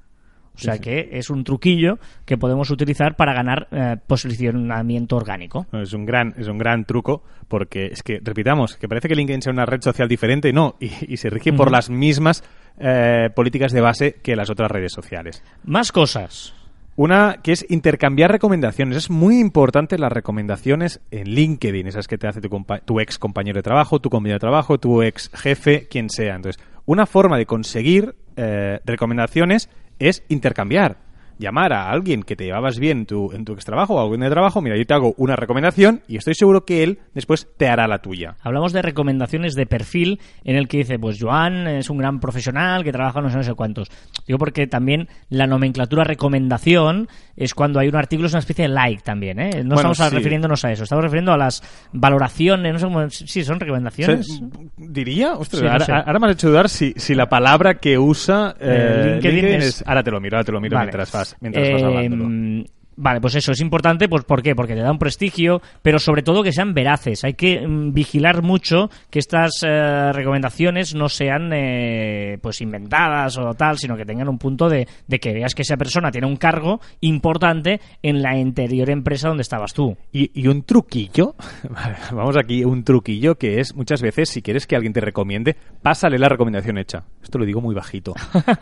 O 0.56 0.58
sea 0.58 0.78
que 0.78 1.08
es 1.12 1.30
un 1.30 1.42
truquillo 1.42 1.98
que 2.24 2.38
podemos 2.38 2.70
utilizar 2.70 3.16
para 3.16 3.34
ganar 3.34 3.66
eh, 3.72 3.96
posicionamiento 4.06 5.16
orgánico. 5.16 5.66
Es 5.72 5.92
un 5.92 6.06
gran, 6.06 6.32
es 6.38 6.46
un 6.46 6.58
gran 6.58 6.84
truco 6.84 7.24
porque 7.48 7.86
es 7.86 8.04
que, 8.04 8.20
repitamos, 8.22 8.76
que 8.76 8.88
parece 8.88 9.08
que 9.08 9.16
LinkedIn 9.16 9.42
sea 9.42 9.52
una 9.52 9.66
red 9.66 9.80
social 9.80 10.08
diferente, 10.08 10.52
no, 10.52 10.76
y, 10.78 11.12
y 11.12 11.16
se 11.16 11.28
rige 11.28 11.52
por 11.52 11.72
las 11.72 11.90
mismas 11.90 12.44
eh, 12.78 13.30
políticas 13.34 13.72
de 13.72 13.80
base 13.80 14.16
que 14.22 14.36
las 14.36 14.48
otras 14.48 14.70
redes 14.70 14.92
sociales. 14.92 15.42
Más 15.64 15.90
cosas. 15.90 16.54
Una 16.96 17.40
que 17.42 17.52
es 17.52 17.66
intercambiar 17.68 18.30
recomendaciones. 18.30 18.96
Es 18.96 19.10
muy 19.10 19.40
importante 19.40 19.98
las 19.98 20.12
recomendaciones 20.12 21.00
en 21.10 21.28
LinkedIn, 21.30 21.88
esas 21.88 22.06
que 22.06 22.18
te 22.18 22.28
hace 22.28 22.40
tu, 22.40 22.48
compa- 22.48 22.82
tu 22.84 23.00
ex 23.00 23.18
compañero 23.18 23.58
de 23.58 23.62
trabajo, 23.64 24.00
tu 24.00 24.10
compañero 24.10 24.36
de 24.36 24.40
trabajo, 24.40 24.78
tu 24.78 25.02
ex 25.02 25.28
jefe, 25.34 25.88
quien 25.88 26.08
sea. 26.08 26.36
Entonces, 26.36 26.62
una 26.86 27.06
forma 27.06 27.36
de 27.36 27.46
conseguir 27.46 28.14
eh, 28.36 28.78
recomendaciones 28.84 29.68
es 29.98 30.22
intercambiar. 30.28 30.98
Llamar 31.38 31.72
a 31.72 31.90
alguien 31.90 32.22
que 32.22 32.36
te 32.36 32.44
llevabas 32.44 32.78
bien 32.78 32.98
en 32.98 33.06
tu, 33.06 33.32
en 33.32 33.44
tu 33.44 33.52
ex 33.54 33.64
trabajo 33.64 33.94
o 33.94 34.00
alguien 34.00 34.20
de 34.20 34.30
trabajo, 34.30 34.60
mira, 34.62 34.76
yo 34.76 34.86
te 34.86 34.94
hago 34.94 35.14
una 35.16 35.36
recomendación 35.36 36.02
y 36.08 36.16
estoy 36.16 36.34
seguro 36.34 36.64
que 36.64 36.82
él 36.82 36.98
después 37.14 37.48
te 37.56 37.68
hará 37.68 37.86
la 37.88 37.98
tuya. 37.98 38.36
Hablamos 38.42 38.72
de 38.72 38.82
recomendaciones 38.82 39.54
de 39.54 39.66
perfil 39.66 40.20
en 40.44 40.56
el 40.56 40.68
que 40.68 40.78
dice, 40.78 40.98
pues 40.98 41.18
Joan 41.20 41.66
es 41.66 41.90
un 41.90 41.98
gran 41.98 42.20
profesional 42.20 42.84
que 42.84 42.92
trabaja 42.92 43.20
no 43.20 43.30
sé, 43.30 43.36
no 43.36 43.42
sé 43.42 43.54
cuántos. 43.54 43.88
Digo 44.26 44.38
porque 44.38 44.66
también 44.66 45.08
la 45.28 45.46
nomenclatura 45.46 46.04
recomendación 46.04 47.08
es 47.36 47.54
cuando 47.54 47.80
hay 47.80 47.88
un 47.88 47.96
artículo, 47.96 48.26
es 48.26 48.32
una 48.32 48.38
especie 48.40 48.68
de 48.68 48.74
like 48.74 49.02
también, 49.02 49.40
¿eh? 49.40 49.50
No 49.64 49.74
Bueno, 49.74 49.90
estamos 49.92 50.10
sí. 50.10 50.16
refiriéndonos 50.16 50.64
a 50.64 50.70
eso, 50.72 50.84
estamos 50.84 51.02
refiriendo 51.04 51.32
a 51.32 51.36
las 51.36 51.62
valoraciones, 51.92 52.72
no 52.72 52.78
sé 52.78 52.84
cómo, 52.84 53.10
sí, 53.10 53.44
son 53.44 53.58
recomendaciones. 53.60 54.40
Diría, 54.76 55.32
ostras, 55.34 55.60
Sí, 55.60 55.66
no 55.90 55.96
ahora, 55.96 56.18
me 56.18 56.26
has 56.26 56.32
hecho 56.34 56.48
dudar 56.48 56.68
si, 56.68 56.92
si 56.96 57.14
la 57.14 57.28
palabra 57.28 57.74
que 57.74 57.98
usa 57.98 58.54
eh, 58.60 58.64
Eh, 58.64 59.10
LinkedIn 59.14 59.34
LinkedIn, 59.34 59.60
es- 59.60 59.80
es... 59.80 59.84
Ahora 59.86 60.02
te 60.02 60.10
lo 60.10 60.20
miro, 60.20 60.36
ahora 60.36 60.44
te 60.44 60.52
lo 60.52 60.60
miro 60.60 60.76
Vale. 60.76 60.86
mientras 60.86 61.12
vas, 61.12 61.23
mientras 61.40 61.82
hablándolo. 61.82 62.66
Vale, 62.96 63.20
pues 63.20 63.34
eso 63.34 63.52
es 63.52 63.60
importante, 63.60 64.08
pues 64.08 64.24
¿por 64.24 64.42
qué? 64.42 64.54
Porque 64.54 64.74
te 64.74 64.80
da 64.80 64.90
un 64.90 64.98
prestigio, 64.98 65.60
pero 65.82 65.98
sobre 65.98 66.22
todo 66.22 66.42
que 66.42 66.52
sean 66.52 66.74
veraces. 66.74 67.24
Hay 67.24 67.34
que 67.34 67.66
mm, 67.66 67.92
vigilar 67.92 68.42
mucho 68.42 68.88
que 69.10 69.18
estas 69.18 69.62
eh, 69.66 70.12
recomendaciones 70.12 70.94
no 70.94 71.08
sean 71.08 71.50
eh, 71.52 72.38
pues 72.40 72.60
inventadas 72.60 73.36
o 73.38 73.54
tal, 73.54 73.78
sino 73.78 73.96
que 73.96 74.04
tengan 74.04 74.28
un 74.28 74.38
punto 74.38 74.68
de, 74.68 74.86
de 75.06 75.18
que 75.18 75.32
veas 75.32 75.54
que 75.54 75.62
esa 75.62 75.76
persona 75.76 76.10
tiene 76.10 76.26
un 76.26 76.36
cargo 76.36 76.80
importante 77.00 77.80
en 78.02 78.22
la 78.22 78.30
anterior 78.30 78.90
empresa 78.90 79.28
donde 79.28 79.42
estabas 79.42 79.72
tú. 79.72 79.96
Y, 80.12 80.30
y 80.40 80.46
un 80.46 80.62
truquillo, 80.62 81.34
vamos 82.12 82.36
aquí, 82.36 82.64
un 82.64 82.84
truquillo 82.84 83.36
que 83.36 83.60
es 83.60 83.74
muchas 83.74 84.02
veces, 84.02 84.28
si 84.28 84.42
quieres 84.42 84.66
que 84.66 84.76
alguien 84.76 84.92
te 84.92 85.00
recomiende, 85.00 85.56
pásale 85.82 86.18
la 86.18 86.28
recomendación 86.28 86.78
hecha. 86.78 87.04
Esto 87.22 87.38
lo 87.38 87.44
digo 87.44 87.60
muy 87.60 87.74
bajito, 87.74 88.14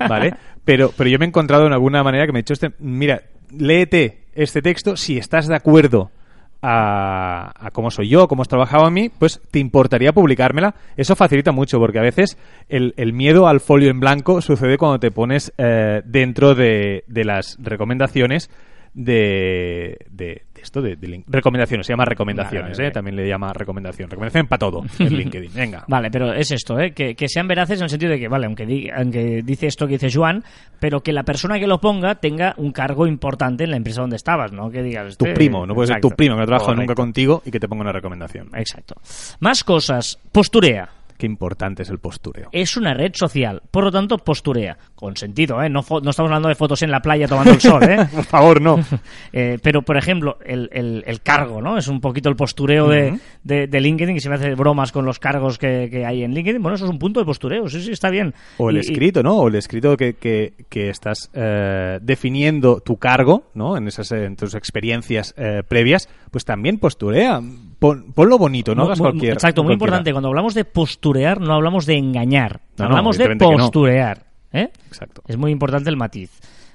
¿vale? 0.08 0.34
Pero, 0.64 0.92
pero 0.96 1.10
yo 1.10 1.18
me 1.18 1.24
he 1.24 1.28
encontrado 1.28 1.66
en 1.66 1.72
alguna 1.72 2.04
manera 2.04 2.24
que 2.24 2.32
me 2.32 2.38
he 2.38 2.42
dicho, 2.42 2.52
este, 2.52 2.70
mira, 2.78 3.20
léete 3.56 4.24
este 4.34 4.62
texto, 4.62 4.96
si 4.96 5.18
estás 5.18 5.46
de 5.46 5.56
acuerdo 5.56 6.10
a, 6.62 7.52
a 7.54 7.70
cómo 7.72 7.90
soy 7.90 8.08
yo, 8.08 8.28
cómo 8.28 8.42
has 8.42 8.48
trabajado 8.48 8.86
a 8.86 8.90
mí, 8.90 9.10
pues 9.10 9.40
te 9.50 9.58
importaría 9.58 10.12
publicármela. 10.12 10.74
Eso 10.96 11.16
facilita 11.16 11.52
mucho, 11.52 11.78
porque 11.78 11.98
a 11.98 12.02
veces 12.02 12.38
el, 12.68 13.12
miedo 13.12 13.48
al 13.48 13.60
folio 13.60 13.90
en 13.90 14.00
blanco 14.00 14.40
sucede 14.40 14.78
cuando 14.78 15.00
te 15.00 15.10
pones 15.10 15.52
eh, 15.58 16.02
dentro 16.04 16.54
de, 16.54 17.04
de 17.08 17.24
las 17.24 17.58
recomendaciones 17.60 18.48
de, 18.94 19.98
de 20.10 20.42
esto, 20.62 20.80
de, 20.80 20.96
recomendaciones, 21.28 21.86
se 21.86 21.92
llama 21.92 22.04
recomendaciones, 22.04 22.72
Vale, 22.78 22.82
¿eh? 22.82 22.86
vale. 22.86 22.90
también 22.92 23.16
le 23.16 23.28
llama 23.28 23.52
recomendación. 23.52 24.08
Recomendación 24.10 24.46
para 24.46 24.58
todo 24.58 24.82
en 24.98 25.14
LinkedIn, 25.16 25.52
venga. 25.54 25.84
Vale, 25.88 26.10
pero 26.10 26.32
es 26.32 26.50
esto, 26.50 26.78
¿eh? 26.78 26.92
que, 26.92 27.14
que 27.14 27.28
sean 27.28 27.48
veraces 27.48 27.78
en 27.80 27.84
el 27.84 27.90
sentido 27.90 28.12
de 28.12 28.18
que, 28.18 28.28
vale, 28.28 28.46
aunque, 28.46 28.66
di- 28.66 28.88
aunque 28.90 29.42
dice 29.44 29.66
esto 29.66 29.86
que 29.86 29.94
dice 29.98 30.10
Joan, 30.12 30.42
pero 30.80 31.00
que 31.02 31.12
la 31.12 31.22
persona 31.24 31.58
que 31.58 31.66
lo 31.66 31.80
ponga 31.80 32.16
tenga 32.16 32.54
un 32.56 32.72
cargo 32.72 33.06
importante 33.06 33.64
en 33.64 33.70
la 33.70 33.76
empresa 33.76 34.00
donde 34.00 34.16
estabas, 34.16 34.52
¿no? 34.52 34.70
Que 34.70 34.82
digas... 34.82 35.16
Tu 35.16 35.24
este- 35.26 35.34
primo, 35.34 35.66
no 35.66 35.74
puede 35.74 35.88
ser 35.88 36.00
tu 36.00 36.10
primo 36.10 36.34
que 36.36 36.40
no 36.40 36.46
trabaja 36.46 36.66
Correcto. 36.66 36.82
nunca 36.82 36.94
contigo 36.94 37.42
y 37.44 37.50
que 37.50 37.60
te 37.60 37.68
ponga 37.68 37.82
una 37.82 37.92
recomendación. 37.92 38.48
Exacto. 38.54 38.94
Más 39.40 39.64
cosas. 39.64 40.18
Posturea. 40.32 40.88
Qué 41.18 41.26
importante 41.26 41.82
es 41.82 41.90
el 41.90 41.98
postureo. 41.98 42.48
Es 42.52 42.76
una 42.76 42.94
red 42.94 43.12
social, 43.14 43.62
por 43.70 43.84
lo 43.84 43.92
tanto, 43.92 44.18
posturea. 44.18 44.76
Con 44.94 45.16
sentido, 45.16 45.62
¿eh? 45.62 45.68
No, 45.68 45.80
estamos 45.80 46.18
hablando 46.18 46.48
de 46.48 46.54
fotos 46.54 46.82
en 46.82 46.90
la 46.90 47.00
playa 47.00 47.26
tomando 47.26 47.52
el 47.52 47.60
sol, 47.60 47.82
¿eh? 47.84 47.96
Por 48.14 48.24
favor, 48.24 48.60
no. 48.60 48.78
Eh, 49.32 49.58
pero, 49.62 49.82
por 49.82 49.96
ejemplo, 49.96 50.38
el, 50.44 50.68
el- 50.72 51.02
el 51.06 51.20
cargo, 51.22 51.62
¿no? 51.62 51.78
Es 51.78 51.88
un 51.88 52.00
poquito 52.00 52.28
el 52.28 52.36
postureo 52.36 52.88
de, 52.88 53.18
de- 53.42 53.66
de 53.66 53.80
LinkedIn, 53.80 54.14
que 54.14 54.20
se 54.20 54.28
me 54.28 54.34
hace 54.34 54.54
bromas 54.54 54.92
con 54.92 55.04
los 55.06 55.18
cargos 55.18 55.58
que, 55.58 55.88
que 55.90 56.04
hay 56.04 56.22
en 56.22 56.34
LinkedIn. 56.34 56.60
Bueno, 56.62 56.74
eso 56.76 56.84
es 56.84 56.90
un 56.90 56.98
punto 56.98 57.18
de 57.20 57.26
postureo, 57.26 57.68
sí, 57.68 57.80
sí, 57.82 57.92
está 57.92 58.10
bien. 58.10 58.34
O 58.58 58.68
el 58.70 58.76
Y- 58.76 58.80
escrito, 58.80 59.22
¿no? 59.22 59.36
O 59.36 59.48
el 59.48 59.54
escrito 59.54 59.96
que, 59.96 60.14
que, 60.14 60.52
que 60.68 60.90
estás 60.90 61.30
eh, 61.34 61.98
definiendo 62.02 62.80
tu 62.80 62.96
cargo, 62.98 63.44
¿no? 63.54 63.76
En 63.76 63.88
esas 63.88 64.12
en 64.12 64.36
tus 64.36 64.54
experiencias 64.54 65.34
eh, 65.36 65.62
previas, 65.66 66.08
pues 66.30 66.44
también 66.44 66.78
posturea. 66.78 67.40
Pon- 67.82 68.12
ponlo 68.14 68.38
bonito, 68.38 68.74
no 68.74 68.84
hagas 68.84 68.98
cualquier. 68.98 69.34
Exacto, 69.34 69.62
muy 69.62 69.70
cualquiera. 69.72 69.88
importante. 69.98 70.12
Cuando 70.12 70.28
hablamos 70.28 70.54
de 70.54 70.64
posturear, 70.64 71.40
no 71.40 71.52
hablamos 71.52 71.84
de 71.84 71.98
engañar. 71.98 72.60
No, 72.78 72.84
no, 72.84 72.90
hablamos 72.92 73.18
de 73.18 73.28
no. 73.34 73.36
posturear. 73.38 74.24
¿eh? 74.52 74.70
Exacto. 74.86 75.22
Es 75.28 75.36
muy 75.36 75.50
importante 75.50 75.90
el 75.90 75.96
matiz. 75.96 76.30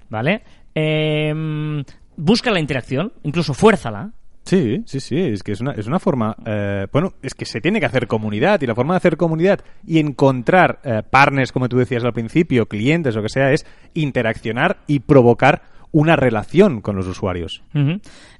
¿Vale? 0.09 0.41
Eh, 0.75 1.83
busca 2.15 2.51
la 2.51 2.59
interacción, 2.59 3.11
incluso 3.23 3.53
fuérzala. 3.53 4.11
Sí, 4.43 4.81
sí, 4.85 5.01
sí, 5.01 5.19
es 5.19 5.43
que 5.43 5.51
es 5.51 5.59
una, 5.59 5.73
es 5.73 5.87
una 5.87 5.99
forma, 5.99 6.33
eh, 6.45 6.87
bueno, 6.93 7.11
es 7.21 7.33
que 7.33 7.43
se 7.43 7.59
tiene 7.59 7.81
que 7.81 7.85
hacer 7.85 8.07
comunidad 8.07 8.61
y 8.61 8.65
la 8.65 8.75
forma 8.75 8.93
de 8.93 8.97
hacer 8.99 9.17
comunidad 9.17 9.59
y 9.85 9.99
encontrar 9.99 10.79
eh, 10.85 11.01
partners, 11.09 11.51
como 11.51 11.67
tú 11.67 11.77
decías 11.77 12.05
al 12.05 12.13
principio, 12.13 12.65
clientes, 12.67 13.13
lo 13.13 13.21
que 13.21 13.27
sea, 13.27 13.51
es 13.51 13.65
interaccionar 13.93 14.77
y 14.87 14.99
provocar 15.01 15.63
una 15.91 16.15
relación 16.15 16.79
con 16.79 16.95
los 16.95 17.07
usuarios. 17.07 17.61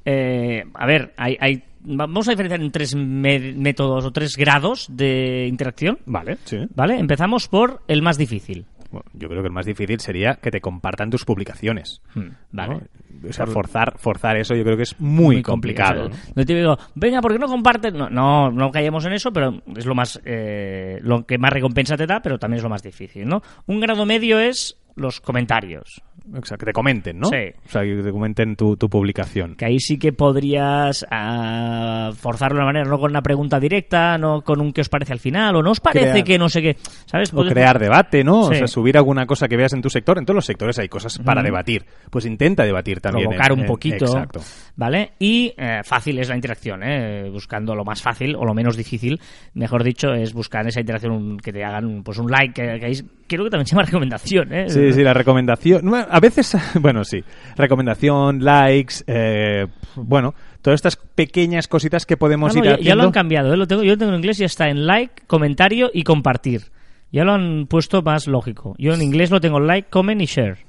Eh, 0.05 0.63
a 0.74 0.86
ver, 0.86 1.13
hay, 1.17 1.36
hay- 1.41 1.63
vamos 1.88 2.27
a 2.27 2.32
diferenciar 2.32 2.62
en 2.62 2.72
tres 2.72 2.96
métodos 2.96 4.06
o 4.06 4.12
tres 4.12 4.36
grados 4.36 4.88
de 4.89 5.48
interacción. 5.48 6.00
Vale, 6.06 6.38
sí. 6.44 6.58
¿Vale? 6.75 7.00
Empezamos 7.00 7.48
por 7.48 7.82
el 7.88 8.01
más 8.01 8.17
difícil. 8.17 8.65
Bueno, 8.91 9.06
yo 9.13 9.27
creo 9.27 9.41
que 9.41 9.48
el 9.48 9.53
más 9.53 9.65
difícil 9.65 10.00
sería 10.00 10.36
que 10.36 10.51
te 10.51 10.62
compartan 10.62 11.10
tus 11.10 11.25
publicaciones. 11.25 12.01
Hmm, 12.13 12.29
Vale. 12.51 12.74
¿no? 12.75 12.82
O 13.29 13.34
sea, 13.34 13.48
forzar, 13.48 13.98
forzar 13.98 14.38
eso 14.38 14.53
yo 14.56 14.63
creo 14.63 14.77
que 14.77 14.84
es 14.84 15.00
muy, 15.00 15.41
complicado. 15.41 16.10
No 16.36 16.46
te 16.46 16.53
digo, 16.53 16.77
venga, 16.94 17.20
¿por 17.20 17.34
qué 17.34 17.39
no 17.39 17.48
compartes? 17.48 17.94
No, 17.94 18.10
no, 18.10 18.51
no 18.51 18.72
caemos 18.72 19.06
en 19.06 19.13
eso, 19.13 19.32
pero 19.34 19.62
es 19.75 19.86
lo 19.86 19.96
más 19.96 20.22
eh, 20.24 21.00
lo 21.01 21.25
que 21.25 21.38
más 21.38 21.51
recompensa 21.51 21.98
te 21.98 22.06
da, 22.06 22.22
pero 22.22 22.38
también 22.38 22.58
es 22.58 22.63
lo 22.63 22.70
más 22.70 22.84
difícil, 22.84 23.27
¿no? 23.27 23.41
Un 23.65 23.79
grado 23.79 24.06
medio 24.06 24.39
es 24.39 24.77
los 24.96 25.20
comentarios. 25.20 26.03
O 26.34 26.46
sea, 26.46 26.57
que 26.57 26.65
te 26.65 26.74
comenten, 26.74 27.19
¿no? 27.19 27.27
Sí. 27.29 27.38
O 27.65 27.69
sea, 27.69 27.84
que 27.84 28.01
te 28.03 28.12
comenten 28.12 28.55
tu, 28.55 28.75
tu 28.75 28.89
publicación. 28.89 29.55
Que 29.55 29.65
ahí 29.65 29.79
sí 29.79 29.98
que 29.98 30.12
podrías 30.13 31.05
ah, 31.10 32.12
forzarlo 32.15 32.55
de 32.57 32.63
una 32.63 32.65
manera, 32.74 32.86
no 32.89 33.00
con 33.00 33.12
una 33.12 33.22
pregunta 33.22 33.60
directa, 33.60 34.17
no 34.17 34.41
con 34.41 34.60
un 34.62 34.74
qué 34.74 34.81
os 34.81 34.89
parece 34.89 35.13
al 35.13 35.19
final, 35.19 35.55
o 35.55 35.63
no 35.63 35.72
os 35.72 35.79
parece 35.79 36.12
Crear- 36.12 36.24
que 36.24 36.38
no 36.38 36.50
sé 36.50 36.62
qué, 36.62 36.75
¿sabes? 37.05 37.31
O 37.34 37.38
Puedes- 37.38 37.53
crear 37.53 37.79
debate, 37.79 38.24
¿no? 38.24 38.41
O 38.41 38.53
sea, 38.53 38.67
subir 38.67 38.98
alguna 38.98 39.25
cosa 39.25 39.48
que 39.48 39.57
veas 39.57 39.74
en 39.74 39.81
tu 39.81 39.89
sector. 39.89 40.17
En 40.17 40.25
todos 40.25 40.36
los 40.36 40.46
sectores 40.46 40.77
hay 40.79 40.89
cosas 40.89 41.17
para 41.19 41.41
debatir. 41.41 41.86
Pues 42.10 42.25
intenta 42.25 42.63
debatir 42.63 43.00
también. 43.01 43.27
provocar 43.29 43.51
en- 43.51 43.57
un 43.57 43.60
en- 43.62 43.67
poquito. 43.67 44.05
Exacto. 44.05 44.41
¿Vale? 44.75 45.12
Y 45.19 45.53
eh, 45.57 45.81
fácil 45.84 46.19
es 46.19 46.29
la 46.29 46.36
interacción, 46.36 46.81
¿eh? 46.84 47.29
Buscando 47.31 47.75
lo 47.75 47.84
más 47.86 48.01
fácil 48.01 48.36
o 48.36 48.46
lo 48.46 48.53
menos 48.53 48.75
difícil, 48.77 49.19
mejor 49.53 49.84
dicho, 49.84 50.13
es 50.13 50.34
buscar 50.34 50.67
esa 50.67 50.79
interacción 50.79 51.38
que 51.38 51.51
te 51.53 51.63
hagan 51.63 51.86
un- 51.86 52.03
pues 52.03 52.17
un 52.17 52.29
like, 52.29 52.53
que, 52.53 52.79
que 52.79 52.86
creo 53.27 53.43
que 53.43 53.50
también 53.50 53.67
se 53.67 53.75
llama 53.75 53.84
recomendación, 53.86 54.53
¿eh? 54.53 54.69
Sí, 54.69 54.93
sí, 54.93 55.03
la 55.03 55.13
recomendación. 55.13 55.93
A 55.93 56.19
veces, 56.19 56.57
bueno, 56.79 57.03
sí. 57.03 57.24
Recomendación, 57.55 58.43
likes, 58.43 59.03
eh, 59.07 59.67
bueno, 59.96 60.34
todas 60.62 60.77
estas 60.77 60.96
pequeñas 60.96 61.67
cositas 61.67 62.05
que 62.05 62.17
podemos 62.17 62.53
no, 62.53 62.60
ir 62.60 62.65
ya, 62.65 62.69
ya 62.72 62.75
haciendo. 62.75 62.96
lo 62.96 63.03
han 63.03 63.12
cambiado, 63.12 63.53
¿eh? 63.53 63.57
lo 63.57 63.67
tengo, 63.67 63.84
yo 63.84 63.91
lo 63.91 63.98
tengo 63.98 64.12
en 64.12 64.17
inglés 64.17 64.39
y 64.39 64.43
está 64.43 64.69
en 64.69 64.86
like, 64.86 65.24
comentario 65.27 65.89
y 65.93 66.03
compartir. 66.03 66.63
Ya 67.12 67.24
lo 67.24 67.34
han 67.34 67.67
puesto 67.67 68.01
más 68.01 68.27
lógico. 68.27 68.75
Yo 68.77 68.93
en 68.93 69.01
inglés 69.01 69.31
lo 69.31 69.39
tengo 69.39 69.60
like, 69.60 69.89
comment 69.89 70.22
y 70.22 70.25
share. 70.25 70.66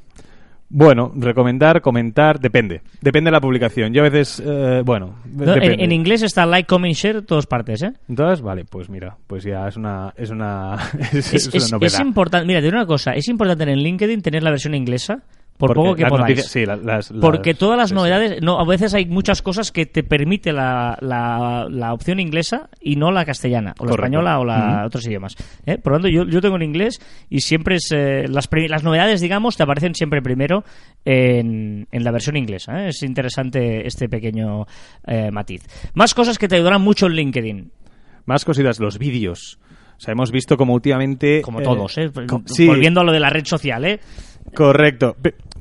Bueno, 0.70 1.10
recomendar, 1.16 1.80
comentar, 1.80 2.38
depende. 2.40 2.82
Depende 3.00 3.28
de 3.28 3.32
la 3.32 3.40
publicación. 3.40 3.94
Yo 3.94 4.02
a 4.04 4.10
veces, 4.10 4.42
eh, 4.44 4.82
bueno, 4.84 5.14
No, 5.24 5.54
en, 5.54 5.92
inglés 5.92 6.22
está 6.22 6.44
like, 6.44 6.66
comment, 6.66 6.94
share, 6.94 7.22
todas 7.22 7.46
partes, 7.46 7.82
¿eh? 7.82 7.92
Entonces, 8.08 8.42
vale, 8.42 8.64
pues 8.66 8.90
mira, 8.90 9.16
pues 9.26 9.44
ya 9.44 9.66
es 9.66 9.76
una, 9.78 10.12
es 10.16 10.28
una, 10.30 10.76
es, 11.12 11.32
Es, 11.32 11.34
es 11.34 11.46
una 11.54 11.56
es- 11.64 11.72
novedad. 11.72 11.92
es 11.94 12.00
importante, 12.00 12.46
mira, 12.46 12.60
te 12.60 12.66
digo 12.66 12.76
una 12.76 12.86
cosa, 12.86 13.12
es 13.12 13.28
importante 13.28 13.64
en 13.64 13.78
LinkedIn 13.78 14.20
tener 14.20 14.42
la 14.42 14.50
versión 14.50 14.74
inglesa, 14.74 15.22
por 15.58 15.74
Porque 15.74 15.80
poco 15.82 15.94
que 15.96 16.06
podáis. 16.06 16.46
sí, 16.46 16.64
la- 16.64 16.76
las- 16.76 17.10
las- 17.10 17.20
Porque 17.20 17.52
todas 17.52 17.76
las 17.76 17.88
sí, 17.90 17.94
novedades, 17.94 18.40
no, 18.40 18.58
a 18.60 18.64
veces 18.64 18.94
hay 18.94 19.06
muchas 19.06 19.42
cosas 19.42 19.70
que 19.72 19.86
te 19.86 20.02
permite 20.04 20.52
la, 20.52 20.96
la, 21.00 21.66
la 21.68 21.92
opción 21.92 22.20
inglesa 22.20 22.70
y 22.80 22.94
no 22.96 23.10
la 23.10 23.24
castellana, 23.24 23.74
o 23.78 23.84
la 23.84 23.90
Correcto. 23.90 24.04
española 24.04 24.38
o 24.38 24.44
la 24.44 24.84
otros 24.86 25.04
idiomas. 25.06 25.34
¿eh? 25.66 25.76
Por 25.78 25.92
lo 25.92 25.98
tanto, 25.98 26.08
yo, 26.08 26.24
yo 26.24 26.40
tengo 26.40 26.56
en 26.56 26.62
inglés 26.62 27.00
y 27.28 27.40
siempre 27.40 27.74
es, 27.76 27.90
eh, 27.92 28.26
las, 28.28 28.48
las 28.68 28.84
novedades, 28.84 29.20
digamos, 29.20 29.56
te 29.56 29.64
aparecen 29.64 29.94
siempre 29.94 30.22
primero 30.22 30.62
en, 31.04 31.88
en 31.90 32.04
la 32.04 32.10
versión 32.12 32.36
inglesa. 32.36 32.84
¿eh? 32.84 32.88
Es 32.88 33.02
interesante 33.02 33.86
este 33.86 34.08
pequeño 34.08 34.64
matiz. 35.32 35.62
Más 35.94 36.14
cosas 36.14 36.38
que 36.38 36.48
te 36.48 36.54
ayudarán 36.56 36.82
mucho 36.82 37.06
en 37.06 37.12
LinkedIn. 37.14 37.72
Más 38.26 38.44
cositas, 38.44 38.78
los 38.78 38.98
vídeos. 38.98 39.58
O 39.96 40.00
sea, 40.00 40.12
hemos 40.12 40.30
visto 40.30 40.56
como 40.56 40.74
últimamente... 40.74 41.42
Como 41.42 41.60
todos, 41.60 41.98
¿eh? 41.98 42.10
sí, 42.44 42.68
Volviendo 42.68 43.00
a 43.00 43.04
lo 43.04 43.10
de 43.10 43.18
la 43.18 43.30
red 43.30 43.44
social, 43.44 43.84
¿eh? 43.84 43.98
Correcto. 44.54 45.16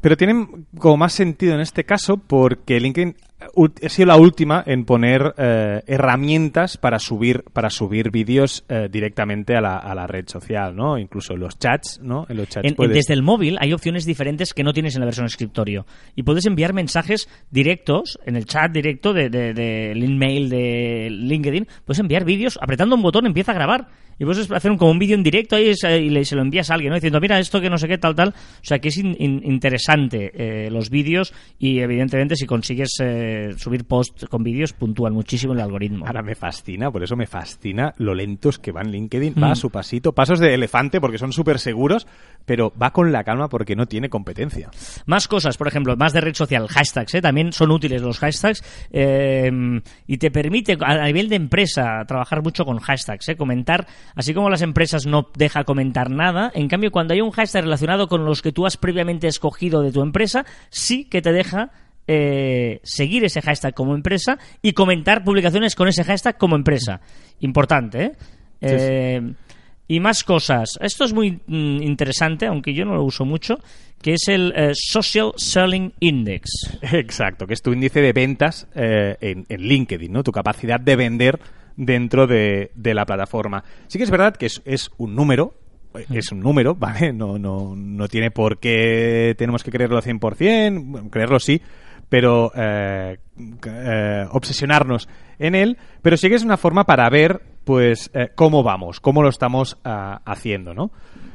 Pe- 0.07 0.15
Pero 0.15 0.17
tienen 0.17 0.65
como 0.77 0.95
más 0.97 1.13
sentido 1.13 1.53
en 1.53 1.59
este 1.59 1.83
caso 1.83 2.17
porque 2.17 2.79
LinkedIn 2.79 3.15
ul- 3.55 3.73
ha 3.85 3.89
sido 3.89 4.07
la 4.07 4.15
última 4.15 4.63
en 4.65 4.85
poner 4.85 5.33
eh, 5.37 5.81
herramientas 5.85 6.77
para 6.77 6.97
subir 6.97 7.43
para 7.51 7.69
subir 7.69 8.09
vídeos 8.09 8.63
eh, 8.69 8.87
directamente 8.89 9.55
a 9.57 9.61
la, 9.61 9.77
a 9.77 9.93
la 9.93 10.07
red 10.07 10.25
social, 10.27 10.75
¿no? 10.75 10.97
Incluso 10.97 11.35
los 11.35 11.59
chats, 11.59 11.99
¿no? 12.01 12.25
En 12.29 12.37
los 12.37 12.47
chats 12.47 12.65
En- 12.69 12.75
puedes- 12.75 12.95
desde 12.95 13.13
el 13.13 13.21
móvil 13.21 13.57
hay 13.59 13.73
opciones 13.73 14.05
diferentes 14.05 14.53
que 14.53 14.63
no 14.63 14.71
tienes 14.73 14.95
en 14.95 15.01
la 15.01 15.05
versión 15.05 15.25
escritorio. 15.25 15.85
Y 16.15 16.23
puedes 16.23 16.45
enviar 16.45 16.73
mensajes 16.73 17.27
directos 17.51 18.17
en 18.25 18.35
el 18.37 18.45
chat 18.45 18.71
directo 18.71 19.13
del 19.13 19.29
de, 19.29 19.53
del 19.53 20.03
email 20.03 20.49
de 20.49 21.09
LinkedIn. 21.11 21.67
Puedes 21.85 21.99
enviar 21.99 22.23
vídeos 22.23 22.57
apretando 22.61 22.95
un 22.95 23.01
botón, 23.01 23.25
empieza 23.25 23.51
a 23.51 23.55
grabar. 23.55 23.87
Y 24.19 24.25
puedes 24.25 24.49
hacer 24.49 24.71
un, 24.71 24.77
como 24.77 24.89
un 24.89 24.97
vídeo 24.97 25.15
en 25.15 25.21
directo 25.21 25.55
ahí 25.55 25.67
es- 25.69 25.83
y 25.83 26.25
se 26.25 26.35
lo 26.35 26.41
envías 26.41 26.71
a 26.71 26.73
alguien, 26.73 26.89
¿no? 26.89 26.95
Diciendo, 26.95 27.19
mira, 27.21 27.37
esto 27.37 27.61
que 27.61 27.69
no 27.69 27.77
sé 27.77 27.87
qué, 27.87 27.99
tal, 27.99 28.15
tal. 28.15 28.29
O 28.29 28.33
sea, 28.63 28.79
que 28.79 28.87
es 28.87 28.97
in- 28.97 29.15
in- 29.19 29.41
interesante 29.43 29.96
eh, 30.11 30.69
los 30.71 30.89
vídeos 30.89 31.33
y, 31.59 31.79
evidentemente, 31.79 32.35
si 32.35 32.45
consigues 32.45 32.89
eh, 32.99 33.53
subir 33.57 33.85
posts 33.85 34.25
con 34.25 34.43
vídeos, 34.43 34.73
puntúan 34.73 35.13
muchísimo 35.13 35.53
el 35.53 35.59
algoritmo. 35.59 36.05
Ahora 36.05 36.21
me 36.21 36.35
fascina, 36.35 36.91
por 36.91 37.03
eso 37.03 37.15
me 37.15 37.27
fascina 37.27 37.93
lo 37.97 38.13
lentos 38.13 38.59
que 38.59 38.71
van 38.71 38.91
LinkedIn. 38.91 39.33
Mm. 39.35 39.43
Va 39.43 39.51
a 39.51 39.55
su 39.55 39.69
pasito, 39.69 40.13
pasos 40.13 40.39
de 40.39 40.53
elefante 40.53 40.99
porque 40.99 41.17
son 41.17 41.31
súper 41.31 41.59
seguros, 41.59 42.07
pero 42.45 42.73
va 42.81 42.91
con 42.91 43.11
la 43.11 43.23
calma 43.23 43.49
porque 43.49 43.75
no 43.75 43.85
tiene 43.85 44.09
competencia. 44.09 44.69
Más 45.05 45.27
cosas, 45.27 45.57
por 45.57 45.67
ejemplo, 45.67 45.95
más 45.95 46.13
de 46.13 46.21
red 46.21 46.35
social, 46.35 46.67
hashtags, 46.67 47.15
¿eh? 47.15 47.21
también 47.21 47.53
son 47.53 47.71
útiles 47.71 48.01
los 48.01 48.19
hashtags 48.19 48.63
y 48.91 50.17
te 50.17 50.31
permite 50.31 50.77
a 50.79 51.05
nivel 51.05 51.29
de 51.29 51.35
empresa 51.35 52.03
trabajar 52.07 52.41
mucho 52.43 52.65
con 52.65 52.79
hashtags, 52.79 53.27
comentar, 53.37 53.87
así 54.15 54.33
como 54.33 54.49
las 54.49 54.61
empresas 54.61 55.05
no 55.05 55.29
deja 55.35 55.63
comentar 55.63 56.09
nada, 56.09 56.51
en 56.53 56.67
cambio 56.67 56.91
cuando 56.91 57.13
hay 57.13 57.21
un 57.21 57.31
hashtag 57.31 57.63
relacionado 57.63 58.07
con 58.07 58.25
los 58.25 58.41
que 58.41 58.51
tú 58.51 58.65
has 58.65 58.77
previamente 58.77 59.27
escogido 59.27 59.76
de 59.81 59.91
tu 59.91 60.01
empresa, 60.01 60.45
sí 60.69 61.05
que 61.05 61.21
te 61.21 61.31
deja 61.31 61.71
eh, 62.07 62.79
seguir 62.83 63.25
ese 63.25 63.41
hashtag 63.41 63.73
como 63.73 63.95
empresa 63.95 64.37
y 64.61 64.73
comentar 64.73 65.23
publicaciones 65.23 65.75
con 65.75 65.87
ese 65.87 66.03
hashtag 66.03 66.37
como 66.37 66.55
empresa. 66.55 67.01
Importante, 67.39 68.03
¿eh? 68.03 68.11
Sí, 68.61 68.69
sí. 68.69 68.75
Eh, 68.79 69.33
y 69.87 69.99
más 69.99 70.23
cosas. 70.23 70.77
Esto 70.81 71.05
es 71.05 71.13
muy 71.13 71.39
mm, 71.47 71.81
interesante, 71.81 72.45
aunque 72.45 72.73
yo 72.73 72.85
no 72.85 72.95
lo 72.95 73.03
uso 73.03 73.25
mucho, 73.25 73.59
que 74.01 74.13
es 74.13 74.27
el 74.27 74.53
eh, 74.55 74.71
Social 74.73 75.31
Selling 75.37 75.93
Index. 75.99 76.49
Exacto, 76.93 77.47
que 77.47 77.53
es 77.53 77.61
tu 77.61 77.71
índice 77.71 78.01
de 78.01 78.13
ventas 78.13 78.67
eh, 78.75 79.15
en, 79.21 79.45
en 79.47 79.61
LinkedIn, 79.61 80.11
¿no? 80.11 80.23
Tu 80.23 80.31
capacidad 80.31 80.79
de 80.79 80.95
vender 80.95 81.39
dentro 81.75 82.27
de, 82.27 82.71
de 82.75 82.93
la 82.93 83.05
plataforma. 83.05 83.63
Sí 83.87 83.97
que 83.97 84.03
es 84.03 84.11
verdad 84.11 84.35
que 84.35 84.47
es, 84.47 84.61
es 84.65 84.89
un 84.97 85.15
número, 85.15 85.53
es 86.11 86.31
un 86.31 86.39
número, 86.39 86.75
¿vale? 86.79 87.13
No, 87.13 87.37
no, 87.37 87.75
no 87.75 88.07
tiene 88.07 88.31
por 88.31 88.59
qué 88.59 89.35
tenemos 89.37 89.63
que 89.63 89.71
creerlo 89.71 89.97
al 89.97 90.03
100%, 90.03 90.83
bueno, 90.85 91.09
creerlo 91.09 91.39
sí, 91.39 91.61
pero 92.09 92.51
eh, 92.55 93.17
eh, 93.65 94.25
obsesionarnos 94.31 95.07
en 95.39 95.55
él, 95.55 95.77
pero 96.01 96.17
sí 96.17 96.29
que 96.29 96.35
es 96.35 96.43
una 96.43 96.57
forma 96.57 96.85
para 96.85 97.09
ver, 97.09 97.41
pues, 97.63 98.09
eh, 98.13 98.29
cómo 98.35 98.63
vamos, 98.63 98.99
cómo 98.99 99.21
lo 99.21 99.29
estamos 99.29 99.77
ah, 99.83 100.21
haciendo, 100.25 100.73
¿no? 100.73 100.91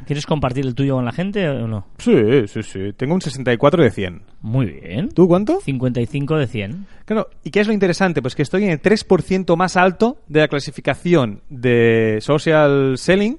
¿Quieres 0.07 0.27
compartir 0.27 0.67
el 0.67 0.75
tuyo 0.75 0.97
con 0.97 1.05
la 1.05 1.13
gente 1.13 1.49
o 1.49 1.69
no? 1.69 1.87
Sí, 1.99 2.13
sí, 2.49 2.63
sí. 2.63 2.93
Tengo 2.97 3.15
un 3.15 3.21
64 3.21 3.85
de 3.85 3.91
100. 3.91 4.23
Muy 4.41 4.67
bien. 4.67 5.09
¿Tú 5.11 5.29
cuánto? 5.29 5.61
55 5.61 6.39
de 6.39 6.47
100. 6.49 6.87
Claro, 7.05 7.31
¿y 7.45 7.51
qué 7.51 7.61
es 7.61 7.69
lo 7.69 7.73
interesante? 7.73 8.21
Pues 8.21 8.35
que 8.35 8.43
estoy 8.43 8.65
en 8.65 8.71
el 8.71 8.83
3% 8.83 9.57
más 9.57 9.77
alto 9.77 10.19
de 10.27 10.41
la 10.41 10.49
clasificación 10.49 11.43
de 11.49 12.19
social 12.21 12.99
selling 12.99 13.39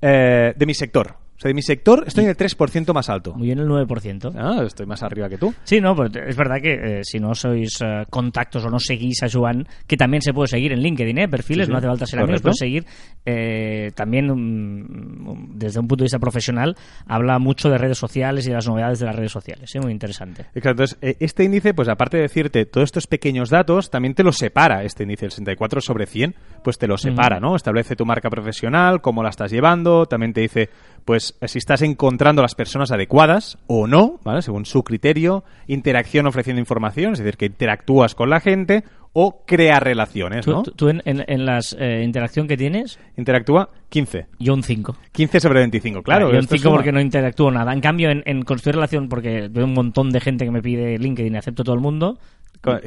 eh, 0.00 0.54
de 0.56 0.66
mi 0.66 0.74
sector. 0.74 1.27
O 1.38 1.40
sea, 1.40 1.50
de 1.50 1.54
mi 1.54 1.62
sector 1.62 2.02
estoy 2.04 2.24
en 2.24 2.30
el 2.30 2.36
3% 2.36 2.92
más 2.92 3.08
alto. 3.08 3.32
Muy 3.34 3.46
bien 3.46 3.60
el 3.60 3.68
9%. 3.68 4.32
Ah, 4.36 4.64
estoy 4.66 4.86
más 4.86 5.04
arriba 5.04 5.28
que 5.28 5.38
tú. 5.38 5.54
Sí, 5.62 5.80
no, 5.80 5.94
pero 5.94 6.26
es 6.26 6.36
verdad 6.36 6.56
que 6.60 6.72
eh, 6.72 7.00
si 7.04 7.20
no 7.20 7.32
sois 7.32 7.80
eh, 7.80 8.04
contactos 8.10 8.64
o 8.64 8.70
no 8.70 8.80
seguís 8.80 9.22
a 9.22 9.28
Joan, 9.32 9.64
que 9.86 9.96
también 9.96 10.20
se 10.20 10.32
puede 10.32 10.48
seguir 10.48 10.72
en 10.72 10.80
LinkedIn, 10.80 11.16
¿eh? 11.16 11.28
perfiles, 11.28 11.66
Sí, 11.66 11.70
sí. 11.70 11.72
no 11.72 11.78
hace 11.78 11.86
falta 11.86 12.06
ser 12.06 12.18
amigos, 12.20 12.42
puedes 12.42 12.58
seguir 12.58 12.84
eh, 13.24 13.92
también 13.94 14.26
mm, 14.26 15.58
desde 15.58 15.78
un 15.80 15.86
punto 15.86 16.02
de 16.02 16.06
vista 16.06 16.18
profesional, 16.18 16.76
habla 17.06 17.38
mucho 17.38 17.70
de 17.70 17.78
redes 17.78 17.98
sociales 17.98 18.44
y 18.46 18.48
de 18.48 18.54
las 18.54 18.66
novedades 18.66 18.98
de 18.98 19.06
las 19.06 19.14
redes 19.14 19.32
sociales, 19.32 19.72
¿eh? 19.74 19.80
muy 19.80 19.92
interesante. 19.92 20.42
Exacto. 20.54 20.70
Entonces, 20.82 20.98
este 21.20 21.44
índice, 21.44 21.72
pues 21.72 21.88
aparte 21.88 22.16
de 22.16 22.24
decirte 22.24 22.66
todos 22.66 22.86
estos 22.86 23.06
pequeños 23.06 23.50
datos, 23.50 23.90
también 23.90 24.14
te 24.14 24.24
lo 24.24 24.32
separa 24.32 24.82
este 24.82 25.04
índice, 25.04 25.26
el 25.26 25.30
64 25.30 25.80
sobre 25.80 26.06
100, 26.06 26.34
pues 26.64 26.78
te 26.78 26.86
lo 26.86 26.98
separa, 26.98 27.38
¿no? 27.38 27.54
Establece 27.54 27.96
tu 27.96 28.04
marca 28.04 28.28
profesional, 28.28 29.00
cómo 29.00 29.22
la 29.22 29.28
estás 29.30 29.50
llevando, 29.50 30.06
también 30.06 30.32
te 30.32 30.40
dice, 30.40 30.68
pues, 31.04 31.27
si 31.46 31.58
estás 31.58 31.82
encontrando 31.82 32.42
las 32.42 32.54
personas 32.54 32.90
adecuadas 32.90 33.58
o 33.66 33.86
no. 33.86 34.20
Según 34.40 34.66
su 34.66 34.82
criterio, 34.82 35.44
interacción 35.66 36.26
ofreciendo 36.26 36.60
información, 36.60 37.12
es 37.12 37.18
decir, 37.18 37.36
que 37.36 37.46
interactúas 37.46 38.14
con 38.14 38.30
la 38.30 38.40
gente 38.40 38.84
o 39.12 39.44
crea 39.46 39.80
relaciones, 39.80 40.46
¿no? 40.46 40.62
tú- 40.62 40.72
tú 40.72 40.88
en, 40.90 41.02
en, 41.04 41.24
en 41.26 41.44
las 41.46 41.76
eh, 41.78 42.02
interacción 42.04 42.46
que 42.46 42.56
tienes, 42.56 42.98
Interactúa 43.16 43.70
15. 43.88 44.26
yo 44.38 44.54
un 44.54 44.62
5. 44.62 44.96
15 45.12 45.40
sobre 45.40 45.60
25, 45.60 46.02
claro. 46.02 46.26
yo 46.28 46.34
un 46.34 46.44
esto 46.44 46.54
5 46.56 46.62
suma. 46.62 46.76
porque 46.76 46.92
no 46.92 47.00
interactúo 47.00 47.50
nada. 47.50 47.72
En 47.72 47.80
cambio, 47.80 48.10
en, 48.10 48.22
en 48.26 48.42
construir 48.42 48.76
relación, 48.76 49.08
porque 49.08 49.48
veo 49.50 49.64
un 49.64 49.74
montón 49.74 50.10
de 50.10 50.20
gente 50.20 50.44
que 50.44 50.50
me 50.50 50.62
pide 50.62 50.98
LinkedIn 50.98 51.34
y 51.34 51.36
acepto 51.38 51.64
todo 51.64 51.74
el 51.74 51.80
mundo, 51.80 52.18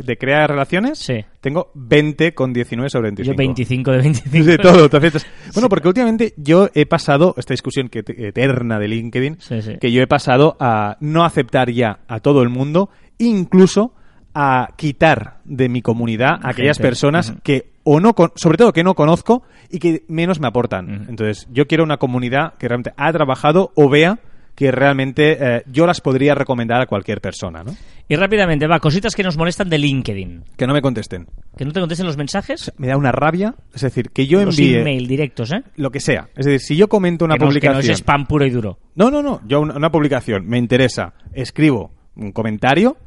¿De 0.04 0.18
crea 0.18 0.48
relaciones? 0.48 1.00
Sí. 1.00 1.24
Tengo 1.40 1.72
20 1.76 2.34
con 2.34 2.52
19 2.52 2.90
sobre 2.90 3.08
25. 3.08 3.32
yo 3.32 3.38
25 3.38 3.92
de 3.92 3.98
25. 4.00 4.46
De 4.46 4.58
todo, 4.58 4.90
te 4.90 4.98
aciertas. 4.98 5.26
Bueno, 5.54 5.70
porque 5.70 5.88
últimamente 5.88 6.34
yo 6.36 6.70
he 6.76 6.86
pasado, 6.86 7.36
esta 7.38 7.54
discusión 7.54 7.88
que 7.88 8.04
te- 8.04 8.28
eterna 8.28 8.80
de 8.80 8.90
LinkedIn, 8.90 9.38
Sí, 9.40 9.62
sí. 9.62 9.78
que 9.80 9.90
yo 9.94 10.02
he 10.02 10.08
pasado 10.08 10.58
a 10.60 10.98
no 11.00 11.24
aceptar 11.24 11.72
ya 11.72 12.00
a 12.10 12.20
todo 12.20 12.42
el 12.44 12.50
mundo, 12.50 12.90
incluso 13.18 13.94
a 14.34 14.70
quitar 14.78 15.40
de 15.46 15.70
mi 15.70 15.82
comunidad 15.82 16.40
a 16.44 16.50
aquellas 16.52 16.78
Gente. 16.78 16.88
personas 16.90 17.34
que, 17.44 17.72
o 17.84 18.00
no, 18.00 18.14
con- 18.14 18.32
sobre 18.36 18.58
todo 18.58 18.74
que 18.74 18.84
no 18.84 18.94
conozco 18.96 19.44
y 19.70 19.80
que 19.80 20.04
menos 20.08 20.40
me 20.40 20.48
aportan. 20.48 21.06
Entonces, 21.10 21.48
yo 21.52 21.68
quiero 21.68 21.84
una 21.84 21.98
comunidad 21.98 22.54
que 22.58 22.68
realmente 22.68 22.94
ha 22.98 23.12
trabajado 23.12 23.72
o 23.76 23.90
vea 23.90 24.20
que 24.56 24.70
realmente 24.70 25.38
eh, 25.40 25.64
yo 25.72 25.86
las 25.88 26.02
podría 26.02 26.36
recomendar 26.36 26.82
a 26.82 26.86
cualquier 26.86 27.22
persona, 27.22 27.64
¿no? 27.64 27.74
Y 28.10 28.16
rápidamente, 28.18 28.68
va, 28.68 28.80
cositas 28.82 29.16
que 29.16 29.24
nos 29.24 29.38
molestan 29.38 29.70
de 29.70 29.78
LinkedIn. 29.78 30.44
Que 30.58 30.68
no 30.68 30.74
me 30.74 30.82
contesten. 30.82 31.26
Que 31.58 31.64
no 31.64 31.72
te 31.72 31.80
contesten 31.80 32.06
los 32.06 32.18
mensajes, 32.18 32.72
Me 32.78 32.88
da 32.88 32.98
una 32.98 33.14
rabia, 33.14 33.56
es 33.74 33.82
decir, 33.82 34.10
que 34.12 34.28
yo 34.28 34.44
los 34.44 34.60
envíe 34.60 34.80
email 34.80 35.08
directos, 35.08 35.54
¿eh? 35.54 35.64
lo 35.78 35.90
que 35.90 36.02
sea. 36.02 36.28
Es 36.36 36.46
decir, 36.46 36.60
si 36.60 36.76
yo 36.76 36.90
comento 36.90 37.24
una 37.24 37.36
que, 37.36 37.40
no, 37.40 37.46
que 37.46 37.50
publicación... 37.54 37.76
no 37.88 37.94
es 37.94 38.00
spam 38.00 38.26
puro 38.28 38.46
y 38.46 38.50
duro. 38.50 38.78
No, 38.96 39.10
no, 39.10 39.24
no. 39.24 39.40
Yo 39.48 39.62
una, 39.62 39.76
una 39.76 39.90
publicación 39.90 40.46
me 40.46 40.58
interesa, 40.58 41.14
escribo 41.34 41.92
un 42.18 42.34
comentario 42.34 42.98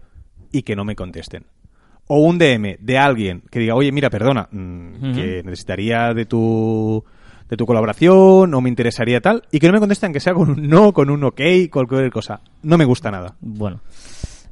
y 0.54 0.62
que 0.62 0.76
no 0.76 0.84
me 0.84 0.94
contesten. 0.94 1.44
O 2.06 2.18
un 2.18 2.38
DM 2.38 2.76
de 2.78 2.98
alguien 2.98 3.42
que 3.50 3.58
diga, 3.58 3.74
oye, 3.74 3.90
mira, 3.90 4.08
perdona, 4.08 4.48
mm, 4.50 5.14
que 5.14 5.42
necesitaría 5.42 6.14
de 6.14 6.26
tu 6.26 7.04
de 7.48 7.56
tu 7.56 7.66
colaboración 7.66 8.54
o 8.54 8.60
me 8.60 8.70
interesaría 8.70 9.20
tal 9.20 9.42
y 9.50 9.58
que 9.58 9.66
no 9.66 9.74
me 9.74 9.80
contesten 9.80 10.12
que 10.12 10.20
sea 10.20 10.32
con 10.32 10.48
un 10.50 10.68
no, 10.68 10.92
con 10.92 11.10
un 11.10 11.24
ok, 11.24 11.40
cualquier 11.70 12.10
cosa. 12.10 12.40
No 12.62 12.78
me 12.78 12.84
gusta 12.84 13.10
nada. 13.10 13.34
Bueno. 13.40 13.80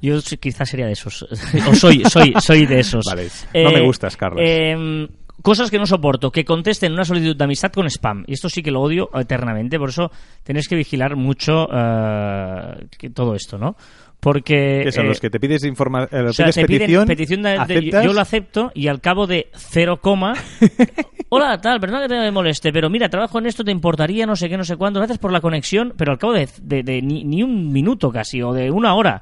Yo 0.02 0.18
quizás 0.40 0.68
sería 0.68 0.86
de 0.86 0.92
esos. 0.92 1.22
o 1.68 1.74
soy, 1.74 2.02
soy, 2.04 2.34
soy 2.40 2.66
de 2.66 2.80
esos. 2.80 3.04
Vale. 3.06 3.28
No 3.54 3.70
me 3.70 3.80
gustas, 3.82 4.16
Carlos. 4.16 4.42
eh, 4.44 5.06
cosas 5.42 5.70
que 5.70 5.78
no 5.78 5.86
soporto. 5.86 6.32
Que 6.32 6.44
contesten 6.44 6.92
una 6.92 7.04
solicitud 7.04 7.36
de 7.36 7.44
amistad 7.44 7.70
con 7.70 7.86
spam. 7.86 8.24
Y 8.26 8.32
esto 8.32 8.48
sí 8.48 8.62
que 8.62 8.72
lo 8.72 8.80
odio 8.80 9.10
eternamente. 9.14 9.78
Por 9.78 9.90
eso 9.90 10.10
tenéis 10.42 10.66
que 10.66 10.74
vigilar 10.74 11.14
mucho 11.14 11.68
eh, 11.72 12.86
que 12.98 13.10
todo 13.10 13.36
esto, 13.36 13.58
¿no? 13.58 13.76
Porque... 14.22 14.82
Que 14.84 14.92
son 14.92 15.06
eh, 15.06 15.08
los 15.08 15.18
que 15.20 15.30
te 15.30 15.40
pides 15.40 15.64
informa 15.64 16.04
eh, 16.12 16.20
o 16.20 16.32
sea, 16.32 16.44
pides 16.46 16.54
te 16.54 16.64
piden 16.66 16.78
petición, 16.78 17.06
petición 17.08 17.42
de, 17.42 17.50
de- 17.50 17.56
aceptas, 17.58 18.04
yo 18.04 18.12
lo 18.12 18.20
acepto 18.20 18.70
y 18.72 18.86
al 18.86 19.00
cabo 19.00 19.26
de 19.26 19.48
cero 19.52 19.98
coma 20.00 20.34
hola 21.28 21.60
tal 21.60 21.80
perdona 21.80 22.02
que 22.02 22.08
te 22.14 22.30
moleste 22.30 22.72
pero 22.72 22.88
mira 22.88 23.08
trabajo 23.08 23.40
en 23.40 23.46
esto 23.46 23.64
te 23.64 23.72
importaría 23.72 24.24
no 24.24 24.36
sé 24.36 24.48
qué 24.48 24.56
no 24.56 24.62
sé 24.64 24.76
cuándo 24.76 25.00
gracias 25.00 25.18
por 25.18 25.32
la 25.32 25.40
conexión 25.40 25.92
pero 25.96 26.12
al 26.12 26.18
cabo 26.18 26.34
de, 26.34 26.48
de- 26.62 26.84
de 26.84 27.02
ni, 27.02 27.24
ni 27.24 27.42
un 27.42 27.72
minuto 27.72 28.10
casi 28.12 28.40
o 28.42 28.52
de 28.52 28.70
una 28.70 28.94
hora 28.94 29.20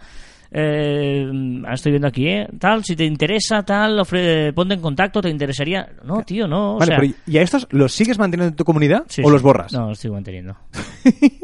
eh, 0.53 1.27
ahora 1.63 1.75
estoy 1.75 1.93
viendo 1.93 2.09
aquí 2.09 2.27
eh, 2.29 2.49
tal 2.59 2.85
si 2.85 2.97
te 2.97 3.05
interesa 3.05 3.63
tal 3.63 3.99
ofre- 4.01 4.53
ponte 4.53 4.75
en 4.75 4.81
contacto 4.81 5.21
te 5.23 5.31
interesaría 5.31 5.89
no 6.05 6.23
tío 6.23 6.49
no 6.49 6.75
o 6.75 6.79
Vale, 6.79 6.91
sea, 6.93 6.99
pero 7.01 7.13
¿y 7.27 7.39
a 7.39 7.43
estos 7.43 7.67
los 7.71 7.93
sigues 7.93 8.19
manteniendo 8.19 8.51
en 8.51 8.57
tu 8.57 8.65
comunidad 8.65 9.05
sí, 9.09 9.23
o 9.23 9.27
sí. 9.27 9.33
los 9.33 9.43
borras? 9.43 9.73
no 9.73 9.89
los 9.89 9.99
estoy 9.99 10.11
manteniendo 10.11 10.57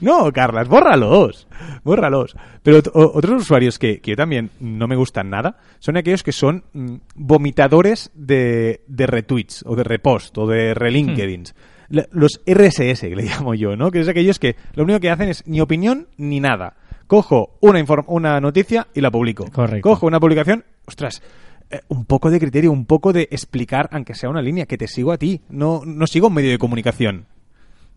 No, 0.00 0.32
Carlas, 0.32 0.66
bórralos. 0.68 1.46
Bórralos. 1.84 2.34
Pero 2.64 2.78
otros 2.94 3.42
usuarios 3.42 3.78
que, 3.78 4.00
que 4.00 4.10
yo 4.10 4.16
también 4.16 4.50
no 4.58 4.88
me 4.88 4.96
gustan 4.96 5.30
nada 5.30 5.56
son 5.78 5.96
aquellos 5.96 6.24
que 6.24 6.32
son 6.32 6.64
mm, 6.72 6.94
vomitadores 7.14 8.10
de, 8.14 8.82
de 8.88 9.06
retweets 9.06 9.62
o 9.66 9.76
de 9.76 9.84
repost 9.84 10.36
o 10.36 10.48
de 10.48 10.74
relinkedins. 10.74 11.54
La- 11.90 12.08
Los 12.10 12.40
RSS, 12.44 13.02
que 13.02 13.14
le 13.16 13.22
llamo 13.26 13.54
yo, 13.54 13.76
¿no? 13.76 13.92
Que 13.92 14.00
es 14.00 14.08
aquellos 14.08 14.40
que 14.40 14.56
lo 14.74 14.82
único 14.82 14.98
que 14.98 15.10
hacen 15.10 15.28
es 15.28 15.46
ni 15.46 15.60
opinión 15.60 16.08
ni 16.16 16.40
nada. 16.40 16.74
Cojo 17.08 17.56
una, 17.60 17.82
una 18.06 18.38
noticia 18.38 18.86
y 18.94 19.00
la 19.00 19.10
publico. 19.10 19.46
Correcto. 19.50 19.88
Cojo 19.88 20.06
una 20.06 20.20
publicación, 20.20 20.64
ostras, 20.86 21.22
eh, 21.70 21.80
un 21.88 22.04
poco 22.04 22.30
de 22.30 22.38
criterio, 22.38 22.70
un 22.70 22.84
poco 22.84 23.14
de 23.14 23.28
explicar, 23.30 23.88
aunque 23.92 24.14
sea 24.14 24.28
una 24.28 24.42
línea, 24.42 24.66
que 24.66 24.76
te 24.76 24.86
sigo 24.86 25.10
a 25.10 25.16
ti. 25.16 25.40
No, 25.48 25.82
no 25.86 26.06
sigo 26.06 26.28
un 26.28 26.34
medio 26.34 26.50
de 26.50 26.58
comunicación. 26.58 27.24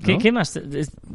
¿Qué, 0.02 0.14
¿no? 0.14 0.18
qué 0.18 0.32
más 0.32 0.60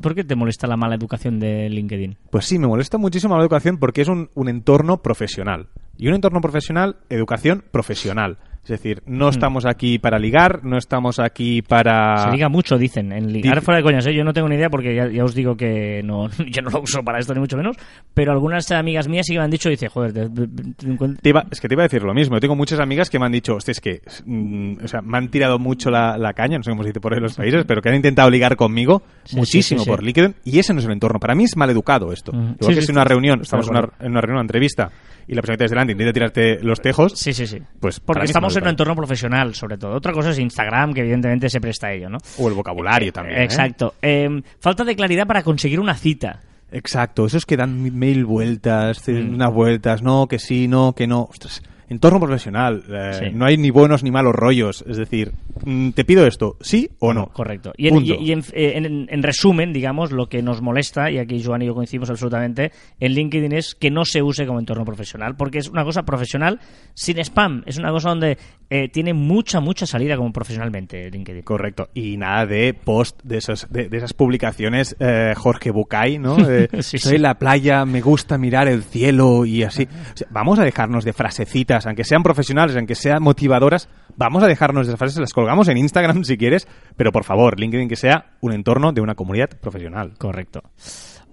¿por 0.00 0.14
qué 0.14 0.24
te 0.24 0.37
molesta 0.37 0.66
la 0.66 0.76
mala 0.76 0.94
educación 0.94 1.40
de 1.40 1.68
LinkedIn? 1.70 2.18
Pues 2.30 2.44
sí, 2.44 2.59
me 2.59 2.66
molesta 2.66 2.98
muchísimo 2.98 3.35
la 3.35 3.42
educación 3.42 3.78
porque 3.78 4.02
es 4.02 4.09
un, 4.09 4.28
un 4.35 4.48
entorno 4.48 4.98
profesional. 4.98 5.68
Y 5.96 6.09
un 6.09 6.14
entorno 6.14 6.42
profesional, 6.42 6.96
educación 7.09 7.64
profesional. 7.70 8.37
Es 8.66 8.81
decir, 8.83 9.00
no 9.07 9.29
estamos 9.29 9.64
aquí 9.64 10.00
para 10.00 10.18
ligar, 10.18 10.64
no 10.64 10.76
estamos 10.76 11.20
aquí 11.20 11.62
para... 11.62 12.16
Se 12.24 12.31
liga 12.33 12.48
mucho, 12.48 12.76
dicen, 12.76 13.12
en 13.12 13.33
ligar 13.33 13.62
fuera 13.62 13.79
de 13.79 13.85
coñas, 13.85 14.05
¿eh? 14.09 14.12
Yo 14.14 14.24
no 14.24 14.33
tengo 14.33 14.48
ni 14.48 14.57
idea 14.57 14.68
porque 14.68 14.92
ya, 14.92 15.09
ya 15.09 15.22
os 15.22 15.37
digo 15.37 15.57
que 15.57 16.02
no, 16.05 16.29
yo 16.50 16.62
no 16.62 16.70
lo 16.70 16.81
uso 16.81 17.00
para 17.05 17.20
esto 17.20 17.33
ni 17.33 17.38
mucho 17.38 17.57
menos, 17.57 17.76
pero 18.12 18.33
algunas 18.33 18.68
amigas 18.72 19.07
mías 19.07 19.24
sí 19.26 19.35
que 19.35 19.38
me 19.38 19.44
han 19.44 19.50
dicho, 19.52 19.68
dice, 19.68 19.88
joder, 19.88 20.12
te- 20.12 20.29
te- 20.29 20.46
te 20.48 21.09
Te 21.22 21.29
iba- 21.29 21.46
es 21.48 21.61
que 21.61 21.68
te 21.68 21.74
iba 21.74 21.85
a 21.85 21.87
decir 21.88 22.02
lo 22.02 22.12
mismo. 22.12 22.35
Yo 22.37 22.40
tengo 22.40 22.57
muchas 22.57 22.81
amigas 22.81 23.09
que 23.09 23.20
me 23.20 23.26
han 23.26 23.33
dicho, 23.33 23.55
hostia, 23.55 23.70
es 23.70 23.81
que 23.81 24.00
mm, 24.24 24.85
o 24.85 24.88
sea, 24.88 25.00
me 25.00 25.16
han 25.16 25.29
tirado 25.29 25.61
mucho 25.61 25.88
la, 25.90 26.18
la 26.18 26.33
caña, 26.33 26.57
no 26.59 26.64
sé 26.64 26.70
cómo 26.70 26.83
se 26.83 26.88
dice 26.88 27.00
por 27.00 27.12
ahí 27.12 27.18
en 27.18 27.22
los 27.22 27.35
países, 27.37 27.64
pero 27.68 27.81
que 27.81 27.88
han 27.88 27.94
intentado 27.94 28.29
ligar 28.31 28.57
conmigo 28.57 29.02
Sí, 29.24 29.37
muchísimo 29.37 29.79
sí, 29.81 29.85
sí, 29.85 29.90
por. 29.90 30.02
LinkedIn 30.02 30.35
y 30.44 30.59
ese 30.59 30.72
no 30.74 30.81
es 30.81 30.87
el 30.87 30.92
entorno. 30.92 31.20
Para 31.20 31.37
mí 31.37 31.44
es 31.44 31.57
mal 31.57 31.70
educado 31.70 32.12
esto. 32.12 32.33
Igual 32.33 32.74
que 32.74 32.83
si 32.83 32.90
en 32.90 32.96
una 32.96 33.05
reunión, 33.05 33.42
estamos 33.42 33.68
en 33.68 33.76
una, 33.76 33.88
en 34.00 34.11
una 34.11 34.20
reunión, 34.20 34.38
una 34.38 34.40
entrevista, 34.42 34.90
y 35.29 35.35
la 35.35 35.42
persona 35.42 35.55
que 35.55 35.59
tienes 35.59 35.70
delante 35.70 35.92
intenta 35.92 36.12
tirarte 36.12 36.59
los 36.62 36.81
tejos, 36.81 37.12
Sí, 37.18 37.33
sí, 37.33 37.46
sí. 37.46 37.59
pues 37.81 37.98
Porque 38.00 38.24
estamos 38.26 38.55
en 38.58 38.64
un 38.64 38.70
entorno 38.70 38.94
profesional, 38.96 39.54
sobre 39.54 39.78
todo. 39.78 39.94
Otra 39.94 40.12
cosa 40.12 40.30
es 40.30 40.38
Instagram, 40.38 40.92
que 40.94 41.00
evidentemente 41.00 41.48
se 41.48 41.60
presta 41.60 41.88
a 41.88 41.92
ello, 41.92 42.08
¿no? 42.08 42.18
O 42.38 42.48
el 42.48 42.54
vocabulario 42.54 43.12
también. 43.12 43.38
¿eh? 43.40 43.44
Exacto. 43.44 43.94
Eh, 44.02 44.42
falta 44.60 44.84
de 44.84 44.94
claridad 44.96 45.26
para 45.26 45.42
conseguir 45.42 45.80
una 45.80 45.94
cita. 45.94 46.40
Exacto, 46.72 47.26
esos 47.26 47.46
que 47.46 47.56
dan 47.56 47.80
mil 47.96 48.24
vueltas, 48.24 49.06
Mm. 49.08 49.34
unas 49.34 49.52
vueltas, 49.52 50.02
no, 50.02 50.26
que 50.26 50.38
sí, 50.38 50.66
no, 50.68 50.94
que 50.94 51.06
no. 51.06 51.22
Ostras, 51.22 51.62
entorno 51.88 52.18
profesional, 52.20 52.83
eh, 52.88 53.11
Sí. 53.12 53.25
no 53.33 53.44
hay 53.46 53.57
ni 53.57 53.70
buenos 53.70 54.03
ni 54.03 54.11
malos 54.11 54.35
rollos. 54.35 54.85
Es 54.88 54.96
decir, 54.96 55.33
mm, 55.64 55.90
te 55.90 56.05
pido 56.05 56.27
esto, 56.27 56.57
sí 56.61 56.90
o 56.99 57.12
no. 57.14 57.29
Correcto. 57.29 57.72
Y, 57.77 57.88
en, 57.88 57.94
Punto. 57.94 58.14
y- 58.14 58.29
y 58.29 58.33
en- 58.33 58.40
eh, 58.53 58.72
en- 58.77 59.07
en 59.09 59.22
resumen, 59.22 59.72
digamos, 59.72 60.11
lo 60.12 60.29
que 60.29 60.42
nos 60.42 60.62
molesta, 60.62 61.11
y 61.11 61.18
aquí 61.18 61.42
Joan 61.42 61.62
y 61.62 61.66
yo 61.66 61.75
coincidimos 61.75 62.11
absolutamente, 62.11 62.72
en 63.01 63.12
LinkedIn 63.12 63.53
es 63.53 63.75
que 63.75 63.90
no 63.90 64.05
se 64.05 64.22
use 64.22 64.46
como 64.46 64.59
entorno 64.59 64.85
profesional, 64.85 65.37
porque 65.37 65.59
es 65.59 65.68
una 65.68 65.85
cosa 65.85 66.03
profesional 66.05 66.61
sin 66.94 67.18
spam. 67.18 67.62
Es 67.66 67.79
una 67.79 67.90
cosa 67.90 68.09
donde 68.11 68.37
eh, 68.68 68.88
tiene 68.88 69.14
mucha, 69.14 69.61
mucha 69.61 69.87
salida 69.87 70.16
como 70.16 70.33
profesionalmente 70.33 71.09
LinkedIn. 71.11 71.42
Correcto. 71.42 71.88
Y 71.94 72.16
nada 72.16 72.46
de 72.46 72.75
post, 72.75 73.20
de, 73.22 73.38
esos, 73.38 73.68
de, 73.70 73.88
de 73.88 73.96
esas 73.99 74.12
publicaciones 74.12 74.96
eh, 74.99 75.35
Jorge 75.37 75.70
Bucay, 75.70 76.18
¿no? 76.18 76.35
De, 76.46 76.68
Sí, 76.83 76.99
Soy 76.99 77.12
sí. 77.12 77.18
la 77.18 77.35
playa, 77.38 77.85
me 77.85 78.01
gusta 78.01 78.38
mirar 78.38 78.66
el 78.66 78.83
cielo 78.83 79.44
y 79.44 79.62
así. 79.62 79.85
O 79.85 80.16
sea, 80.16 80.27
vamos 80.31 80.59
a 80.59 80.64
dejarnos 80.64 81.05
de 81.05 81.12
frasecitas, 81.12 81.75
aunque 81.84 82.04
sean 82.04 82.22
profesionales, 82.22 82.76
aunque 82.76 82.94
sean 82.94 83.22
motivadoras, 83.22 83.88
vamos 84.16 84.42
a 84.42 84.46
dejarnos 84.46 84.86
de 84.86 84.92
esas 84.92 84.98
frases, 84.98 85.18
las 85.18 85.32
colgamos 85.32 85.68
en 85.68 85.76
Instagram 85.76 86.24
si 86.24 86.38
quieres, 86.38 86.66
pero 86.96 87.12
por 87.12 87.24
favor, 87.24 87.58
LinkedIn 87.58 87.88
que 87.88 87.96
sea 87.96 88.36
un 88.40 88.52
entorno 88.52 88.92
de 88.92 89.00
una 89.00 89.14
comunidad 89.14 89.50
profesional. 89.60 90.14
Correcto. 90.16 90.62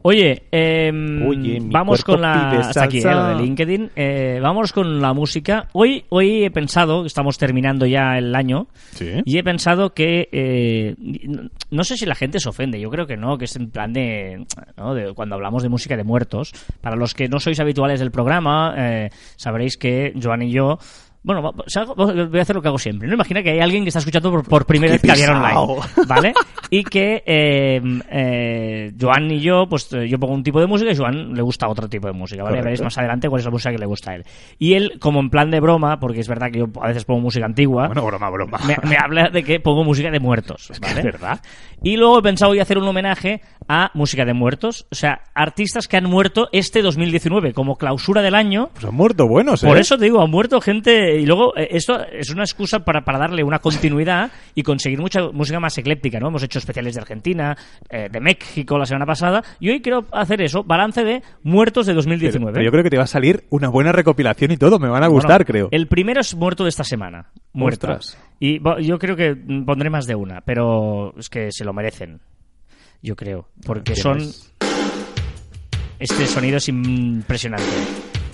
Oye, 0.06 0.44
em, 0.52 1.26
Oye, 1.28 1.60
vamos 1.62 2.04
con 2.04 2.20
la 2.22 2.50
pide 2.52 2.60
hasta 2.62 2.84
aquí, 2.84 3.00
eh, 3.00 3.04
lo 3.06 3.28
de 3.30 3.36
LinkedIn. 3.36 3.92
Eh, 3.96 4.39
vamos 4.42 4.74
con 4.74 5.02
la 5.02 5.13
música. 5.13 5.70
Hoy, 5.72 6.04
hoy 6.10 6.44
he 6.44 6.52
pensado, 6.52 7.06
estamos 7.06 7.38
terminando 7.38 7.86
ya 7.86 8.18
el 8.18 8.36
año, 8.36 8.68
Sí. 8.92 9.22
y 9.24 9.38
he 9.38 9.44
pensado 9.44 9.94
que 9.94 10.28
eh, 10.32 10.96
no- 11.00 11.50
no 11.72 11.84
sé 11.86 11.96
si 11.96 12.06
la 12.06 12.16
gente 12.16 12.39
se 12.39 12.50
ofende. 12.50 12.80
Yo 12.82 12.89
creo 12.89 13.08
que 13.08 13.16
no, 13.16 13.38
que 13.38 13.46
es 13.46 13.56
en 13.56 13.70
plan 13.72 13.94
de, 13.94 14.46
¿no? 14.78 14.94
de 14.94 15.13
cuando 15.13 15.36
hablamos 15.36 15.63
de 15.63 15.70
música 15.70 15.96
de 15.96 16.04
muertos. 16.04 16.52
Para 16.82 16.98
los 16.98 17.13
que 17.13 17.30
no 17.30 17.39
sois 17.39 17.60
habituales 17.62 18.02
del 18.02 18.12
programa, 18.12 18.74
eh, 18.78 19.10
sabréis 19.38 19.78
que 19.78 20.13
Joan 20.22 20.42
y 20.42 20.52
yo 20.52 20.80
bueno, 21.23 21.41
voy 21.41 22.39
a 22.39 22.41
hacer 22.41 22.55
lo 22.55 22.62
que 22.62 22.67
hago 22.67 22.77
siempre. 22.77 23.07
¿no? 23.07 23.13
Imagina 23.15 23.41
que 23.41 23.51
hay 23.51 23.59
alguien 23.59 23.83
que 23.83 23.89
está 23.89 23.99
escuchando 23.99 24.29
por, 24.29 24.47
por 24.47 24.65
primera 24.65 24.93
vez 24.93 25.01
Caviar. 25.01 25.31
Online, 25.31 25.81
¿vale? 26.07 26.33
Y 26.69 26.83
que 26.83 27.23
eh, 27.25 27.81
eh, 28.12 28.91
Joan 28.99 29.31
y 29.31 29.39
yo, 29.39 29.65
pues 29.69 29.91
eh, 29.93 30.07
yo 30.07 30.19
pongo 30.19 30.33
un 30.33 30.43
tipo 30.43 30.59
de 30.59 30.67
música 30.67 30.91
y 30.91 30.95
Joan 30.95 31.33
le 31.33 31.41
gusta 31.41 31.67
otro 31.69 31.88
tipo 31.88 32.07
de 32.07 32.13
música, 32.13 32.43
¿vale? 32.43 32.62
Veréis 32.62 32.81
más 32.81 32.97
adelante 32.97 33.29
cuál 33.29 33.39
es 33.39 33.45
la 33.45 33.51
música 33.51 33.71
que 33.71 33.77
le 33.77 33.86
gusta 33.86 34.12
a 34.12 34.15
él. 34.15 34.25
Y 34.59 34.73
él, 34.73 34.97
como 34.99 35.19
en 35.19 35.29
plan 35.29 35.49
de 35.49 35.59
broma, 35.59 35.99
porque 35.99 36.19
es 36.19 36.27
verdad 36.27 36.51
que 36.51 36.59
yo 36.59 36.65
a 36.81 36.88
veces 36.88 37.05
pongo 37.05 37.21
música 37.21 37.45
antigua, 37.45 37.88
Bueno, 37.88 38.05
broma, 38.05 38.29
broma. 38.29 38.59
me, 38.67 38.75
me 38.89 38.97
habla 38.97 39.29
de 39.29 39.43
que 39.43 39.59
pongo 39.59 39.83
música 39.83 40.12
de 40.12 40.19
muertos, 40.19 40.71
¿vale? 40.81 40.99
es 40.99 41.05
verdad. 41.05 41.39
Y 41.81 41.97
luego 41.97 42.19
he 42.19 42.21
pensado 42.21 42.51
hoy 42.51 42.59
hacer 42.59 42.77
un 42.77 42.88
homenaje 42.88 43.41
a 43.67 43.91
música 43.93 44.25
de 44.25 44.33
muertos, 44.33 44.88
o 44.91 44.95
sea, 44.95 45.21
artistas 45.33 45.88
que 45.88 45.97
han 45.97 46.05
muerto 46.09 46.47
este 46.51 46.81
2019 46.81 47.53
como 47.53 47.75
clausura 47.77 48.21
del 48.21 48.36
año. 48.36 48.69
Pues 48.73 48.86
han 48.86 48.95
muerto 48.95 49.27
buenos, 49.27 49.63
¿eh? 49.63 49.67
Por 49.67 49.77
eso 49.77 49.97
te 49.97 50.05
digo, 50.05 50.21
han 50.21 50.31
muerto 50.31 50.59
gente 50.62 51.12
eh, 51.15 51.19
y 51.21 51.26
luego 51.26 51.56
eh, 51.58 51.67
esto 51.71 51.99
es 52.06 52.30
una 52.30 52.43
excusa 52.43 52.80
para, 52.80 53.02
para 53.04 53.19
darle 53.19 53.43
una 53.43 53.60
continuidad 53.60 54.32
y 54.56 54.63
conseguir 54.63 54.99
mucha 54.99 55.21
música 55.32 55.60
más 55.60 55.78
ecléptica, 55.78 56.19
¿no? 56.19 56.28
Hemos 56.30 56.43
hecho 56.43 56.60
especiales 56.60 56.95
de 56.95 57.02
Argentina, 57.02 57.56
eh, 57.89 58.10
de 58.12 58.19
México 58.19 58.78
la 58.78 58.86
semana 58.86 59.06
pasada 59.06 59.43
y 59.60 59.69
hoy 59.69 59.82
quiero 59.82 60.06
hacer 60.12 60.41
eso, 60.41 60.63
balance 60.63 61.04
de 61.04 61.21
muertos 61.43 61.86
de 61.86 61.93
2019. 61.93 62.54
Pero 62.54 62.65
yo 62.65 62.71
creo 62.71 62.84
que 62.84 62.89
te 62.89 62.97
va 62.97 63.04
a 63.04 63.08
salir 63.08 63.43
una 63.49 63.69
buena 63.69 63.91
recopilación 63.91 64.52
y 64.52 64.58
todo, 64.58 64.80
me 64.80 64.89
van 64.89 65.04
a 65.04 65.08
gustar, 65.08 65.45
creo. 65.45 65.67
El 65.71 65.88
primero 65.88 66.21
es 66.21 66.36
muerto 66.36 66.63
de 66.63 66.69
esta 66.69 66.84
semana. 66.84 67.32
Muerto. 67.54 67.88
Ostras. 67.91 68.17
Y 68.39 68.60
bo- 68.60 68.80
yo 68.80 68.97
creo 68.99 69.15
que 69.15 69.36
pondré 69.65 69.89
más 69.89 70.06
de 70.08 70.15
una, 70.15 70.41
pero 70.41 71.13
es 71.17 71.30
que 71.30 71.52
se 71.52 71.63
lo 71.63 71.73
merecen. 71.73 72.19
Yo 73.02 73.15
creo. 73.15 73.47
Porque 73.65 73.93
¿Quién 73.93 74.04
son. 74.04 74.17
es? 74.17 74.54
Este 75.99 76.26
sonido 76.28 76.58
es 76.58 76.67
impresionante. 76.67 77.63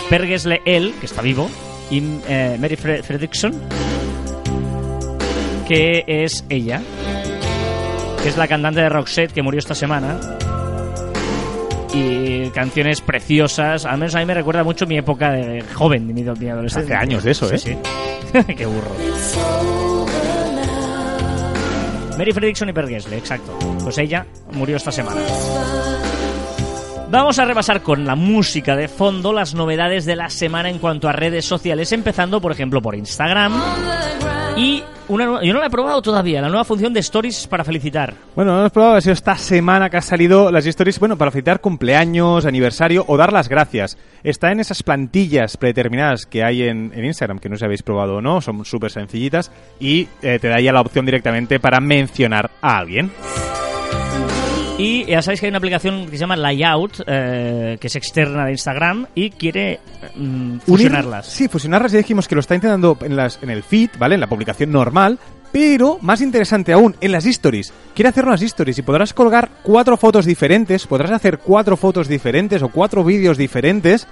Per 0.10 0.26
Gessle, 0.26 0.62
él, 0.66 0.94
que 1.00 1.06
está 1.06 1.22
vivo, 1.22 1.50
y 1.92 2.04
eh, 2.28 2.58
Mary 2.60 2.76
Fre- 2.76 3.02
Fredrickson, 3.04 3.54
que 5.68 6.04
es 6.08 6.44
ella, 6.50 6.82
que 8.22 8.30
es 8.30 8.38
la 8.38 8.48
cantante 8.48 8.82
de 8.82 8.90
Roxette 8.90 9.32
que 9.32 9.42
murió 9.42 9.60
esta 9.60 9.76
semana. 9.76 10.20
Y 11.92 12.50
canciones 12.52 13.02
preciosas. 13.02 13.86
Al 13.86 13.98
menos 13.98 14.14
a 14.14 14.20
mí 14.20 14.26
me 14.26 14.36
recuerda 14.36 14.64
mucho 14.64 14.86
mi 14.86 14.98
época 14.98 15.32
de 15.32 15.64
joven, 15.74 16.08
de 16.08 16.14
mi, 16.14 16.22
de 16.24 16.34
mi 16.36 16.48
adolescencia. 16.50 16.98
Hace 16.98 17.04
años 17.04 17.24
de 17.24 17.32
eso, 17.32 17.50
Sí, 17.50 17.56
¿eh? 17.56 17.58
sí. 18.38 18.54
Qué 18.56 18.66
burro. 18.68 18.92
Mary 22.18 22.32
Fredrickson 22.32 22.70
y 22.70 22.74
Per 22.74 22.88
Gessle, 22.88 23.18
exacto. 23.18 23.58
Pues 23.84 23.98
ella 23.98 24.26
murió 24.52 24.78
esta 24.78 24.92
semana. 24.92 25.20
Vamos 27.12 27.40
a 27.40 27.46
repasar 27.46 27.82
con 27.82 28.06
la 28.06 28.16
música 28.16 28.76
de 28.76 28.88
fondo 28.88 29.34
las 29.34 29.56
novedades 29.56 30.06
de 30.06 30.16
la 30.16 30.30
semana 30.30 30.70
en 30.70 30.78
cuanto 30.78 31.10
a 31.10 31.12
redes 31.12 31.44
sociales, 31.44 31.92
empezando 31.92 32.40
por 32.40 32.52
ejemplo 32.52 32.84
por 32.84 32.94
Instagram. 32.94 33.54
Y 34.56 34.84
yo 35.10 35.18
no 35.18 35.60
la 35.60 35.66
he 35.66 35.70
probado 35.72 36.04
todavía, 36.04 36.40
la 36.40 36.50
nueva 36.50 36.64
función 36.66 36.94
de 36.94 37.00
Stories 37.00 37.48
para 37.48 37.64
felicitar. 37.64 38.14
Bueno, 38.36 38.60
hemos 38.60 38.72
probado, 38.72 38.98
ha 38.98 39.02
sido 39.02 39.14
esta 39.14 39.36
semana 39.38 39.90
que 39.90 39.98
ha 39.98 40.02
salido 40.02 40.52
las 40.52 40.68
stories, 40.68 41.00
bueno, 41.00 41.18
para 41.18 41.32
felicitar 41.32 41.62
cumpleaños, 41.62 42.46
aniversario 42.46 43.06
o 43.08 43.18
dar 43.18 43.34
las 43.34 43.50
gracias. 43.50 43.98
Está 44.24 44.52
en 44.52 44.60
esas 44.60 44.84
plantillas 44.84 45.58
predeterminadas 45.58 46.28
que 46.28 46.44
hay 46.44 46.62
en, 46.62 46.92
en 46.94 47.06
Instagram, 47.06 47.40
que 47.40 47.50
no 47.50 47.56
sé 47.56 47.62
si 47.62 47.66
habéis 47.66 47.82
probado 47.82 48.18
o 48.18 48.22
no, 48.22 48.40
son 48.40 48.64
súper 48.66 48.92
sencillitas, 48.92 49.52
y 49.80 50.08
eh, 50.22 50.38
te 50.40 50.48
da 50.48 50.60
ya 50.60 50.74
la 50.74 50.82
opción 50.82 51.08
directamente 51.08 51.60
para 51.60 51.80
mencionar 51.80 52.52
a 52.62 52.78
alguien. 52.78 53.12
Y 54.80 55.04
ya 55.06 55.22
sabéis 55.22 55.42
que 55.42 55.46
hay 55.48 55.50
una 55.50 55.58
aplicación 55.58 56.06
que 56.06 56.12
se 56.12 56.18
llama 56.18 56.38
Layout, 56.38 57.02
eh, 57.06 57.78
que 57.82 57.88
es 57.88 57.96
externa 57.98 58.46
de 58.46 58.52
Instagram 58.52 59.08
y 59.14 59.30
quiere 59.30 59.80
mm, 60.16 60.22
Unir- 60.54 60.60
fusionarlas. 60.62 61.26
sí, 61.28 61.48
fusionarlas 61.50 61.92
ya 61.92 61.98
dijimos 61.98 62.28
que 62.30 62.36
lo 62.36 62.42
está 62.42 62.56
intentando 62.56 62.98
en, 63.02 63.16
las, 63.18 63.40
en 63.44 63.50
el 63.50 63.62
feed, 63.64 63.90
¿vale? 64.00 64.16
En 64.16 64.22
la 64.22 64.28
publicación 64.28 64.72
normal. 64.72 65.20
Pero, 65.52 65.98
más 66.02 66.22
interesante 66.22 66.72
aún, 66.74 66.96
en 67.02 67.12
las 67.12 67.26
stories. 67.26 67.74
Quiere 67.96 68.10
hacerlo 68.10 68.30
en 68.30 68.34
las 68.34 68.42
stories 68.44 68.78
y 68.78 68.82
podrás 68.84 69.14
colgar 69.16 69.50
cuatro 69.64 69.98
fotos 69.98 70.26
diferentes, 70.26 70.86
podrás 70.86 71.10
hacer 71.12 71.40
cuatro 71.40 71.76
fotos 71.76 72.08
diferentes 72.08 72.62
o 72.62 72.70
cuatro 72.70 73.04
vídeos 73.04 73.36
diferentes, 73.36 74.08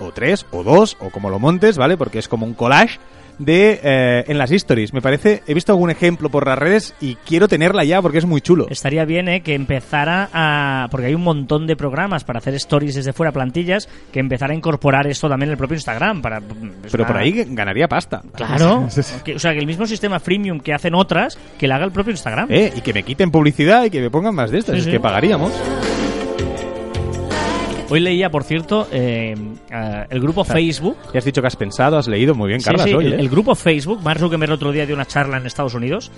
o 0.00 0.10
tres, 0.12 0.44
o 0.50 0.64
dos, 0.64 0.96
o 1.00 1.10
como 1.10 1.30
lo 1.30 1.38
montes, 1.38 1.78
¿vale? 1.78 1.96
Porque 1.96 2.18
es 2.18 2.26
como 2.28 2.44
un 2.44 2.54
collage 2.54 2.98
de 3.40 3.80
eh, 3.82 4.24
en 4.28 4.38
las 4.38 4.50
stories. 4.52 4.92
Me 4.92 5.00
parece, 5.00 5.42
he 5.46 5.54
visto 5.54 5.72
algún 5.72 5.90
ejemplo 5.90 6.28
por 6.28 6.46
las 6.46 6.58
redes 6.58 6.94
y 7.00 7.14
quiero 7.26 7.48
tenerla 7.48 7.82
ya 7.84 8.00
porque 8.02 8.18
es 8.18 8.26
muy 8.26 8.40
chulo. 8.42 8.66
Estaría 8.70 9.04
bien 9.06 9.28
eh, 9.28 9.40
que 9.42 9.54
empezara 9.54 10.28
a... 10.32 10.86
Porque 10.90 11.06
hay 11.06 11.14
un 11.14 11.22
montón 11.22 11.66
de 11.66 11.74
programas 11.74 12.22
para 12.24 12.38
hacer 12.38 12.54
stories 12.54 12.94
desde 12.94 13.12
fuera, 13.14 13.32
plantillas, 13.32 13.88
que 14.12 14.20
empezara 14.20 14.52
a 14.52 14.56
incorporar 14.56 15.06
esto 15.06 15.28
también 15.28 15.48
en 15.48 15.52
el 15.52 15.58
propio 15.58 15.74
Instagram. 15.76 16.20
Para, 16.20 16.38
es 16.38 16.44
Pero 16.92 17.04
una- 17.04 17.12
por 17.12 17.16
ahí 17.16 17.44
ganaría 17.48 17.88
pasta. 17.88 18.22
Claro. 18.34 18.86
O 19.34 19.38
sea, 19.38 19.52
que 19.54 19.58
el 19.58 19.66
mismo 19.66 19.86
sistema 19.86 20.20
freemium 20.20 20.60
que 20.60 20.74
hacen 20.74 20.94
otras, 20.94 21.38
que 21.58 21.66
lo 21.66 21.74
haga 21.74 21.86
el 21.86 21.92
propio 21.92 22.10
Instagram. 22.10 22.48
Eh, 22.50 22.72
y 22.76 22.80
que 22.82 22.92
me 22.92 23.02
quiten 23.02 23.30
publicidad 23.30 23.84
y 23.84 23.90
que 23.90 24.00
me 24.00 24.10
pongan 24.10 24.34
más 24.34 24.50
de 24.50 24.58
estas, 24.58 24.74
Sí, 24.74 24.78
es 24.80 24.84
sí. 24.84 24.90
que 24.90 25.00
pagaríamos. 25.00 25.50
Hoy 27.90 28.00
leía, 28.00 28.30
por 28.30 28.44
cierto, 28.44 28.86
eh, 28.92 29.34
eh, 29.70 30.06
el 30.08 30.20
grupo 30.20 30.44
Facebook. 30.44 30.96
Ya 31.12 31.18
has 31.18 31.24
dicho 31.24 31.40
que 31.40 31.48
has 31.48 31.56
pensado, 31.56 31.98
has 31.98 32.06
leído 32.08 32.34
muy 32.34 32.48
bien, 32.48 32.60
Sí, 32.60 32.66
Carlas, 32.66 32.86
sí, 32.86 32.94
hoy, 32.94 33.06
el, 33.06 33.12
¿eh? 33.14 33.16
el 33.18 33.28
grupo 33.28 33.54
Facebook, 33.54 34.00
Mark 34.02 34.20
Zuckerberg 34.20 34.50
el 34.50 34.54
otro 34.54 34.72
día 34.72 34.86
dio 34.86 34.94
una 34.94 35.06
charla 35.06 35.36
en 35.36 35.46
Estados 35.46 35.74
Unidos 35.74 36.10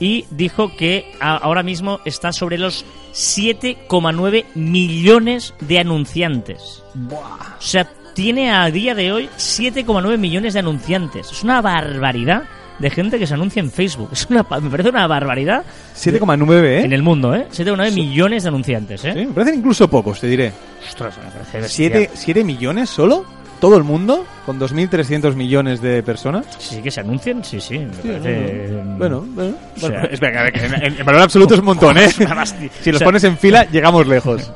y 0.00 0.24
dijo 0.30 0.76
que 0.76 1.12
a- 1.20 1.36
ahora 1.36 1.62
mismo 1.62 2.00
está 2.04 2.32
sobre 2.32 2.58
los 2.58 2.84
7,9 3.12 4.44
millones 4.54 5.54
de 5.60 5.78
anunciantes. 5.78 6.82
O 7.10 7.62
sea, 7.62 7.88
tiene 8.14 8.50
a 8.50 8.70
día 8.70 8.94
de 8.94 9.12
hoy 9.12 9.28
7,9 9.36 10.18
millones 10.18 10.54
de 10.54 10.60
anunciantes. 10.60 11.30
Es 11.30 11.42
una 11.44 11.60
barbaridad 11.62 12.42
de 12.80 12.90
gente 12.90 13.18
que 13.18 13.26
se 13.26 13.34
anuncia 13.34 13.60
en 13.60 13.70
Facebook. 13.70 14.08
Es 14.12 14.26
una, 14.28 14.44
me 14.60 14.70
parece 14.70 14.88
una 14.88 15.06
barbaridad 15.06 15.64
7,9, 15.96 16.64
¿eh? 16.64 16.80
en 16.84 16.92
el 16.92 17.02
mundo, 17.02 17.34
¿eh? 17.34 17.46
7,9 17.52 17.92
millones 17.94 18.42
de 18.42 18.48
anunciantes, 18.48 19.04
¿eh? 19.04 19.12
Sí, 19.14 19.26
me 19.26 19.32
parecen 19.32 19.58
incluso 19.60 19.88
pocos, 19.88 20.18
te 20.20 20.26
diré. 20.26 20.52
Ostras, 20.88 21.16
me 21.18 21.30
parece 21.30 21.60
bestial. 21.60 21.68
¿Siete, 21.70 22.10
siete 22.14 22.42
millones 22.42 22.90
solo? 22.90 23.24
¿Todo 23.60 23.76
el 23.76 23.84
mundo? 23.84 24.24
¿Con 24.46 24.58
2.300 24.58 25.34
millones 25.34 25.82
de 25.82 26.02
personas? 26.02 26.46
Sí, 26.58 26.80
que 26.80 26.90
se 26.90 27.00
anuncien, 27.00 27.44
sí, 27.44 27.60
sí. 27.60 27.78
Me 27.78 27.88
parece, 28.14 28.82
Bueno, 28.96 29.20
bueno. 29.34 29.54
o 29.76 29.80
sea- 29.80 29.90
bueno, 29.90 30.08
es 30.10 30.18
verdad 30.20 30.50
que 30.50 30.86
en, 30.86 31.04
valor 31.04 31.20
absoluto 31.20 31.52
es 31.54 31.60
un 31.60 31.66
montón, 31.66 31.98
¿eh? 31.98 32.08
si 32.10 32.24
los 32.90 32.96
o 32.96 32.98
sea- 32.98 33.04
pones 33.04 33.22
en 33.24 33.36
fila, 33.36 33.66
llegamos 33.70 34.06
lejos. 34.06 34.50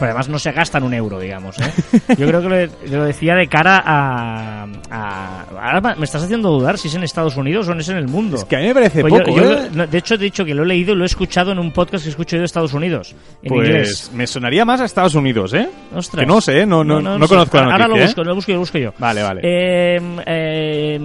Pero 0.00 0.12
además 0.12 0.28
no 0.28 0.38
se 0.38 0.50
gastan 0.52 0.82
un 0.82 0.94
euro, 0.94 1.20
digamos. 1.20 1.56
¿eh? 1.60 1.70
Yo 2.16 2.26
creo 2.26 2.40
que 2.42 2.48
lo, 2.48 2.56
de- 2.56 2.70
lo 2.90 3.04
decía 3.04 3.34
de 3.34 3.46
cara 3.46 3.80
a, 3.84 4.66
a- 4.90 5.44
Ahora 5.60 5.94
me 5.96 6.04
estás 6.04 6.22
haciendo 6.24 6.50
dudar 6.50 6.78
si 6.78 6.88
es 6.88 6.94
en 6.94 7.02
Estados 7.04 7.36
Unidos 7.36 7.68
o 7.68 7.74
no 7.74 7.80
es 7.80 7.88
en 7.90 7.96
el 7.98 8.08
mundo. 8.08 8.36
Es 8.38 8.44
que 8.46 8.56
a 8.56 8.60
mí 8.60 8.66
me 8.66 8.74
parece 8.74 9.02
Pues 9.02 9.12
poco, 9.12 9.36
yo 9.36 9.52
¿eh? 9.52 9.68
lo- 9.74 9.86
de 9.86 9.98
hecho, 9.98 10.14
he 10.14 10.18
dicho 10.18 10.44
que 10.44 10.54
lo 10.54 10.62
he 10.62 10.66
leído 10.66 10.94
y 10.94 10.96
lo 10.96 11.02
he 11.04 11.06
escuchado 11.06 11.52
en 11.52 11.58
un 11.58 11.70
podcast 11.70 12.04
que 12.04 12.10
escucho 12.10 12.36
yo 12.36 12.40
de 12.40 12.46
Estados 12.46 12.72
Unidos, 12.72 13.14
en 13.42 13.48
Pues 13.48 13.68
inglés. 13.68 14.10
me 14.14 14.26
sonaría 14.26 14.64
más 14.64 14.80
a 14.80 14.86
Estados 14.86 15.14
Unidos, 15.14 15.52
¿eh? 15.54 15.68
Ostras. 15.94 16.22
Que 16.22 16.26
no 16.26 16.40
sé, 16.40 16.60
¿eh? 16.62 16.66
no, 16.66 16.82
no, 16.82 17.00
no, 17.00 17.18
sé. 17.20 17.28
conozco 17.28 17.56
la 17.58 17.64
Ahora 17.64 17.88
noticia, 17.88 17.88
lo 17.88 17.96
¿eh? 17.96 18.06
busco, 18.06 18.24
lo 18.24 18.34
busco 18.34 18.48
yo, 18.50 18.54
lo 18.54 18.60
busco 18.60 18.78
yo. 18.78 18.94
Vale, 18.98 19.22
vale. 19.22 19.40
Eh, 19.44 20.00
eh, 20.26 20.98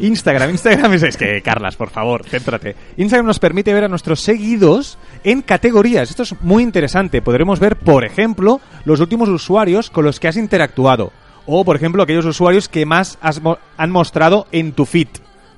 Instagram, 0.00 0.50
Instagram 0.50 0.92
es, 0.94 1.02
es 1.02 1.16
que, 1.16 1.40
Carlas, 1.42 1.76
por 1.76 1.90
favor, 1.90 2.24
céntrate. 2.26 2.76
Instagram 2.96 3.26
nos 3.26 3.38
permite 3.38 3.72
ver 3.74 3.84
a 3.84 3.88
nuestros 3.88 4.20
seguidos 4.20 4.98
en 5.24 5.42
categorías. 5.42 6.10
Esto 6.10 6.22
es 6.22 6.34
muy 6.42 6.62
interesante. 6.62 7.22
Podremos 7.22 7.58
ver, 7.58 7.76
por 7.76 8.03
ejemplo, 8.04 8.60
los 8.84 9.00
últimos 9.00 9.28
usuarios 9.28 9.90
con 9.90 10.04
los 10.04 10.20
que 10.20 10.28
has 10.28 10.36
interactuado. 10.36 11.12
O, 11.46 11.64
por 11.64 11.76
ejemplo, 11.76 12.02
aquellos 12.02 12.24
usuarios 12.24 12.68
que 12.68 12.86
más 12.86 13.18
has 13.20 13.42
mo- 13.42 13.58
han 13.76 13.90
mostrado 13.90 14.46
en 14.52 14.72
tu 14.72 14.86
feed, 14.86 15.08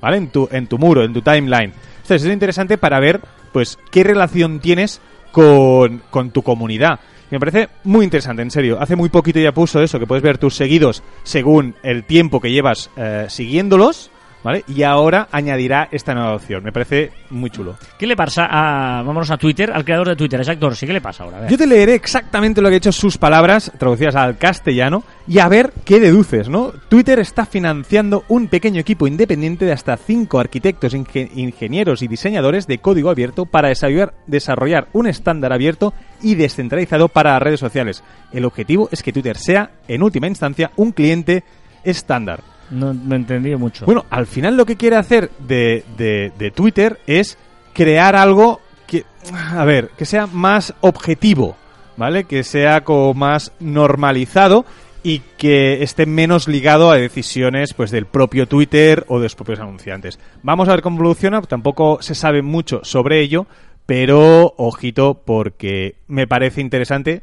¿vale? 0.01 0.17
En 0.17 0.29
tu, 0.29 0.49
en 0.51 0.67
tu 0.67 0.79
muro, 0.79 1.05
en 1.05 1.13
tu 1.13 1.23
timeline. 1.23 1.73
Entonces 2.03 2.25
es 2.25 2.33
interesante 2.33 2.77
para 2.79 2.99
ver, 3.01 3.21
pues, 3.53 3.79
qué 3.91 4.03
relación 4.03 4.59
tienes 4.61 5.01
con, 5.33 6.03
con 6.11 6.31
tu 6.31 6.43
comunidad. 6.43 6.99
Me 7.31 7.39
parece 7.41 7.69
muy 7.85 8.05
interesante, 8.05 8.43
en 8.43 8.51
serio. 8.51 8.79
Hace 8.81 8.95
muy 8.97 9.09
poquito 9.09 9.39
ya 9.41 9.53
puso 9.53 9.81
eso, 9.83 9.99
que 9.99 10.07
puedes 10.07 10.23
ver 10.23 10.39
tus 10.39 10.55
seguidos 10.55 11.03
según 11.25 11.75
el 11.83 12.05
tiempo 12.05 12.41
que 12.41 12.53
llevas 12.53 12.91
eh, 12.97 13.27
siguiéndolos, 13.29 14.11
¿vale? 14.47 14.65
Y 14.69 14.83
ahora 14.85 15.29
añadirá 15.31 15.89
esta 15.91 16.15
nueva 16.15 16.35
opción. 16.35 16.63
Me 16.65 16.73
parece 16.73 17.11
muy 17.31 17.51
chulo. 17.51 17.77
¿Qué 17.99 18.07
le 18.07 18.17
pasa 18.17 18.47
a... 18.49 19.03
Vámonos 19.03 19.31
a 19.31 19.37
Twitter, 19.37 19.71
al 19.73 19.85
creador 19.85 20.09
de 20.09 20.17
Twitter, 20.17 20.41
Jack 20.43 20.59
Dorsey? 20.59 20.87
¿Qué 20.87 20.93
le 20.95 21.01
pasa 21.01 21.25
ahora? 21.25 21.47
Yo 21.49 21.59
te 21.59 21.67
leeré 21.67 21.95
exactamente 21.95 22.63
lo 22.63 22.69
que 22.69 22.75
ha 22.75 22.79
hecho 22.79 22.93
sus 22.93 23.19
palabras, 23.19 23.71
traducidas 23.79 24.15
al 24.15 24.39
castellano, 24.39 25.03
y 25.29 25.41
a 25.41 25.49
ver 25.49 25.73
qué 25.85 26.01
deduces, 26.01 26.49
¿no? 26.49 26.73
Twitter 26.89 27.19
está 27.19 27.45
financiando 27.45 28.25
un 28.29 28.49
pequeño 28.49 28.81
equipo 28.81 29.07
independiente 29.07 29.65
de 29.65 29.73
hasta 29.73 29.97
cinco 29.97 30.39
arquitectos, 30.39 30.95
inge- 30.95 31.31
ingenieros 31.35 32.03
y 32.03 32.09
diseñadores 32.09 32.67
de 32.67 32.79
código 32.79 33.11
abierto 33.11 33.45
para 33.45 33.69
desarrollar, 33.69 34.15
desarrollar 34.27 34.87
un 34.93 35.09
estándar 35.09 35.53
abierto 35.53 35.93
y 36.23 36.37
descentralizado 36.37 37.09
para 37.09 37.33
las 37.33 37.43
redes 37.43 37.61
sociales. 37.61 38.05
El 38.33 38.45
objetivo 38.45 38.89
es 38.93 39.03
que 39.03 39.13
Twitter 39.13 39.37
sea, 39.37 39.71
en 39.89 40.03
última 40.03 40.29
instancia, 40.29 40.71
un 40.77 40.93
cliente 40.93 41.43
estándar. 41.85 42.41
No 42.71 42.93
he 42.93 43.17
entendido 43.17 43.59
mucho. 43.59 43.85
Bueno, 43.87 44.05
al 44.11 44.27
final 44.27 44.57
lo 44.57 44.67
que 44.67 44.77
quiere 44.77 44.97
hacer 44.97 45.31
de, 45.39 45.85
de- 45.97 46.33
de 46.39 46.51
Twitter 46.51 46.99
es 47.07 47.39
crear 47.73 48.17
algo 48.17 48.61
que, 48.87 49.05
a 49.33 49.65
ver, 49.65 49.91
que 49.97 50.05
sea 50.05 50.27
más 50.27 50.75
objetivo, 50.81 51.57
¿vale? 51.97 52.25
Que 52.25 52.43
sea 52.45 52.83
como 52.85 53.15
más 53.15 53.53
normalizado 53.61 54.65
y 55.03 55.21
que 55.39 55.83
esté 55.85 56.05
menos 56.07 56.49
ligado 56.49 56.91
a 56.91 56.97
decisiones 56.97 57.73
pues 57.75 57.91
del 57.93 58.07
propio 58.07 58.49
Twitter 58.49 59.05
o 59.09 59.19
de 59.19 59.25
los 59.27 59.37
propios 59.37 59.61
anunciantes. 59.61 60.19
Vamos 60.43 60.69
a 60.69 60.73
ver 60.73 60.83
cómo 60.83 60.97
evoluciona, 60.99 61.41
tampoco 61.43 61.99
se 62.01 62.15
sabe 62.17 62.43
mucho 62.43 62.81
sobre 62.83 63.21
ello, 63.21 63.47
pero 63.87 64.55
ojito 64.57 65.23
porque 65.25 65.97
me 66.09 66.27
parece 66.27 66.61
interesante 66.61 67.23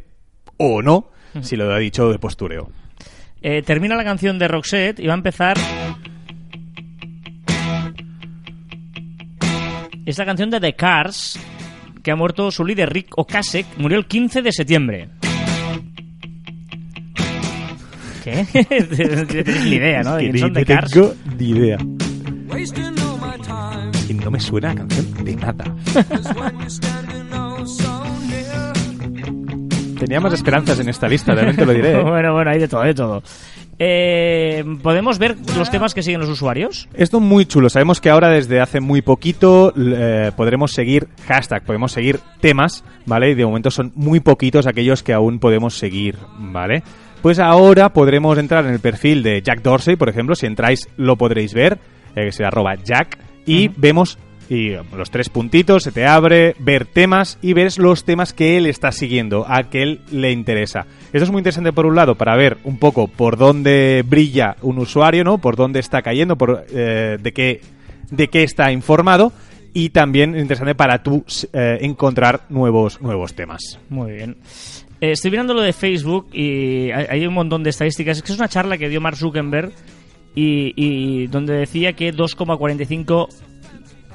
o 0.56 0.82
no, 0.82 1.10
si 1.42 1.58
lo 1.58 1.74
ha 1.74 1.78
dicho 1.80 2.10
de 2.10 2.20
postureo. 2.20 2.70
Eh, 3.46 3.62
termina 3.62 3.96
la 3.96 4.06
canción 4.06 4.40
de 4.40 4.48
Roxette 4.48 5.00
y 5.00 5.08
va 5.08 5.14
a 5.14 5.18
empezar. 5.18 5.58
Esta 10.06 10.26
canción 10.26 10.50
de 10.50 10.60
The 10.60 10.76
Cars, 10.76 11.40
que 12.02 12.12
ha 12.12 12.16
muerto 12.16 12.52
su 12.52 12.66
líder 12.66 12.92
Rick 12.92 13.18
Ocasek, 13.18 13.66
murió 13.78 13.98
el 13.98 14.06
15 14.06 14.42
de 14.42 14.52
septiembre. 14.52 15.10
¿Qué? 18.24 18.46
tienes 19.30 19.66
ni 19.66 19.76
idea, 19.76 20.04
¿no? 20.04 20.16
De 20.16 20.32
Que 20.32 20.38
son 20.38 20.54
de 20.54 20.62
no 20.62 20.66
Cars. 20.66 20.92
tengo 20.92 21.14
ni 21.38 21.50
idea. 21.50 21.78
Y 24.10 24.14
no 24.14 24.32
me 24.32 24.40
suena 24.40 24.70
la 24.70 24.76
canción 24.76 25.26
de 25.26 25.36
nada. 25.36 25.66
Tenía 30.04 30.20
más 30.20 30.34
esperanzas 30.34 30.78
en 30.82 30.90
esta 30.90 31.08
lista, 31.08 31.34
también 31.34 31.56
te 31.56 31.66
lo 31.66 31.72
diré. 31.72 31.92
¿eh? 31.94 32.04
Bueno, 32.04 32.34
bueno, 32.34 32.52
hay 32.52 32.60
de 32.60 32.68
todo, 32.68 32.82
de 32.82 32.94
todo. 32.94 33.24
Eh, 33.80 34.62
¿Podemos 34.82 35.18
ver 35.18 35.38
los 35.58 35.72
temas 35.72 35.94
que 35.94 36.04
siguen 36.04 36.20
los 36.20 36.30
usuarios? 36.30 36.90
Esto 36.94 37.18
es 37.20 37.24
muy 37.24 37.46
chulo. 37.46 37.70
Sabemos 37.70 38.02
que 38.02 38.10
ahora 38.10 38.28
desde 38.28 38.60
hace 38.60 38.82
muy 38.82 39.02
poquito 39.02 39.74
eh, 39.78 40.34
podremos 40.36 40.74
seguir 40.74 41.08
hashtag, 41.26 41.64
podemos 41.64 41.94
seguir 41.94 42.20
temas, 42.42 42.84
¿vale? 43.06 43.30
Y 43.30 43.36
de 43.36 43.46
momento 43.46 43.72
son 43.72 43.94
muy 43.96 44.20
poquitos 44.20 44.68
aquellos 44.68 45.04
que 45.04 45.14
aún 45.14 45.40
podemos 45.40 45.76
seguir, 45.76 46.18
¿vale? 46.38 46.84
Pues 47.22 47.40
ahora 47.40 47.94
podremos 47.94 48.38
entrar 48.38 48.66
en 48.66 48.74
el 48.74 48.82
perfil 48.82 49.24
de 49.24 49.42
Jack 49.42 49.62
Dorsey, 49.62 49.96
por 49.96 50.10
ejemplo. 50.10 50.36
Si 50.36 50.48
entráis 50.48 50.90
lo 50.98 51.16
podréis 51.16 51.54
ver, 51.54 51.80
eh, 52.14 52.26
que 52.26 52.32
será 52.34 52.50
arroba 52.50 52.76
Jack. 52.76 53.18
Y 53.46 53.70
vemos 53.70 54.18
y 54.50 54.72
eh, 54.72 54.82
los 54.96 55.10
tres 55.10 55.30
puntitos, 55.30 55.84
se 55.84 55.92
te 55.92 56.06
abre, 56.06 56.56
ver 56.60 56.86
temas 56.86 57.38
y 57.42 57.54
ves 57.54 57.78
los 57.78 58.04
temas 58.04 58.34
que 58.34 58.58
él 58.58 58.66
está 58.66 58.92
siguiendo, 58.92 59.46
a 59.48 59.70
que 59.70 59.84
él 59.84 60.02
le 60.12 60.32
interesa. 60.32 60.86
Esto 61.12 61.26
es 61.26 61.32
muy 61.32 61.40
interesante 61.40 61.74
por 61.74 61.86
un 61.86 61.96
lado 61.96 62.16
para 62.16 62.36
ver 62.36 62.58
un 62.64 62.78
poco 62.78 63.08
por 63.08 63.38
dónde 63.38 64.04
brilla 64.06 64.56
un 64.62 64.80
usuario, 64.80 65.24
¿no? 65.24 65.38
Por 65.38 65.56
dónde 65.56 65.80
está 65.80 66.02
cayendo, 66.02 66.38
por 66.38 66.66
eh, 66.70 67.18
de 67.22 67.32
qué 67.32 67.62
de 68.12 68.28
qué 68.28 68.44
está 68.44 68.72
informado 68.72 69.32
y 69.74 69.90
también 69.90 70.38
interesante 70.38 70.76
para 70.76 71.02
tú 71.02 71.26
eh, 71.52 71.80
encontrar 71.82 72.42
nuevos 72.50 73.02
nuevos 73.02 73.34
temas. 73.34 73.80
Muy 73.90 74.14
bien. 74.14 74.38
Eh, 75.02 75.12
estoy 75.12 75.32
mirando 75.32 75.54
lo 75.54 75.62
de 75.62 75.74
Facebook 75.74 76.28
y 76.32 76.92
hay, 76.92 77.26
un 77.26 77.34
montón 77.34 77.64
de 77.64 77.72
estadísticas. 77.72 78.18
Es 78.18 78.24
que 78.24 78.32
es 78.32 78.38
una 78.38 78.48
charla 78.48 78.78
que 78.78 78.88
dio 78.88 79.02
Mark 79.02 79.18
Zuckerberg 79.18 79.72
y, 80.36 80.74
y 80.76 81.28
donde 81.28 81.54
decía 81.54 81.94
que 81.94 82.14
2,45 82.14 83.28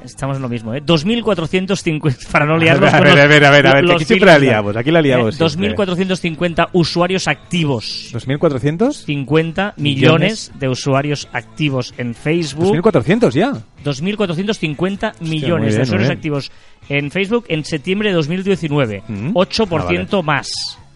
Estamos 0.05 0.37
en 0.37 0.43
lo 0.43 0.49
mismo, 0.49 0.75
¿eh? 0.75 0.83
2.450, 0.85 2.29
para 2.31 2.47
no 2.47 2.57
liarnos 2.57 2.93
a 2.93 2.99
con 2.99 3.05
ver, 3.07 3.15
los- 3.17 3.25
a 3.25 3.27
ver, 3.29 3.45
a 3.45 3.51
ver, 3.51 3.67
a 3.67 3.75
ver, 3.75 3.91
aquí 3.93 4.05
siempre 4.05 4.27
la 4.27 4.39
liamos, 4.39 4.77
aquí 4.77 4.91
la 4.91 5.03
liamos 5.03 5.41
Eh, 5.41 5.49
siempre. 5.49 5.75
2.450 5.77 6.69
usuarios 6.73 7.29
activos. 7.29 8.09
2400 8.13 9.05
50 9.05 9.75
millones 9.77 10.53
de 10.59 10.69
usuarios 10.69 11.29
activos 11.33 11.95
en 11.99 12.15
Facebook. 12.15 12.65
2400 12.67 13.35
ya. 13.35 13.53
2.450 13.85 15.15
millones 15.21 15.21
muy 15.21 15.71
de 15.71 15.77
bien, 15.77 15.83
usuarios 15.83 16.09
bien. 16.09 16.17
activos 16.19 16.53
en 16.89 17.11
Facebook 17.11 17.45
en 17.49 17.65
septiembre 17.65 18.09
de 18.11 18.15
2019. 18.17 19.03
Mm. 19.09 19.31
8% 19.35 20.23
más. 20.23 20.49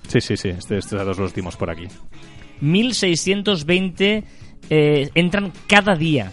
Sí, 0.08 0.20
sí, 0.20 0.36
sí, 0.36 0.48
este- 0.50 0.78
estos 0.78 0.98
datos 0.98 1.18
los 1.18 1.34
dimos 1.34 1.56
por 1.56 1.70
aquí. 1.70 1.86
1.620 2.60 4.24
eh, 4.70 5.10
entran 5.14 5.52
cada 5.66 5.94
día. 5.96 6.32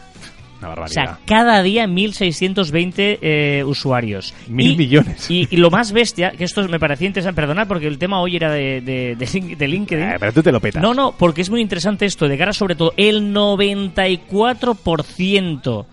Una 0.61 0.73
O 0.73 0.87
sea, 0.89 1.17
cada 1.25 1.63
día 1.63 1.85
1.620 1.87 3.17
eh, 3.21 3.63
usuarios. 3.65 4.33
Mil 4.47 4.73
Y- 4.73 4.77
millones. 4.77 5.31
Y, 5.31 5.47
y 5.49 5.55
lo 5.57 5.71
más 5.71 5.91
bestia, 5.93 6.31
que 6.31 6.43
esto 6.43 6.67
me 6.67 6.79
parecía 6.79 7.07
interesante, 7.07 7.41
perdonad 7.41 7.65
porque 7.67 7.87
el 7.87 7.97
tema 7.97 8.19
hoy 8.21 8.35
era 8.35 8.51
de, 8.51 8.81
de, 8.81 9.15
de 9.17 9.25
Link- 9.25 9.55
de 9.57 9.67
LinkedIn. 9.67 10.03
Eh, 10.05 10.15
pero 10.19 10.33
tú 10.33 10.43
te 10.43 10.51
lo 10.51 10.59
petas. 10.59 10.83
No, 10.83 10.93
no, 10.93 11.13
porque 11.17 11.41
es 11.41 11.49
muy 11.49 11.61
interesante 11.61 12.05
esto, 12.05 12.27
de 12.27 12.37
cara 12.37 12.51
sobre 12.51 12.75
todo, 12.75 12.93
el 12.97 13.33
94% 13.33 15.85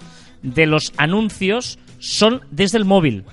de 0.42 0.66
los 0.66 0.92
anuncios 0.96 1.78
son 1.98 2.40
desde 2.50 2.78
el 2.78 2.84
móvil. 2.84 3.24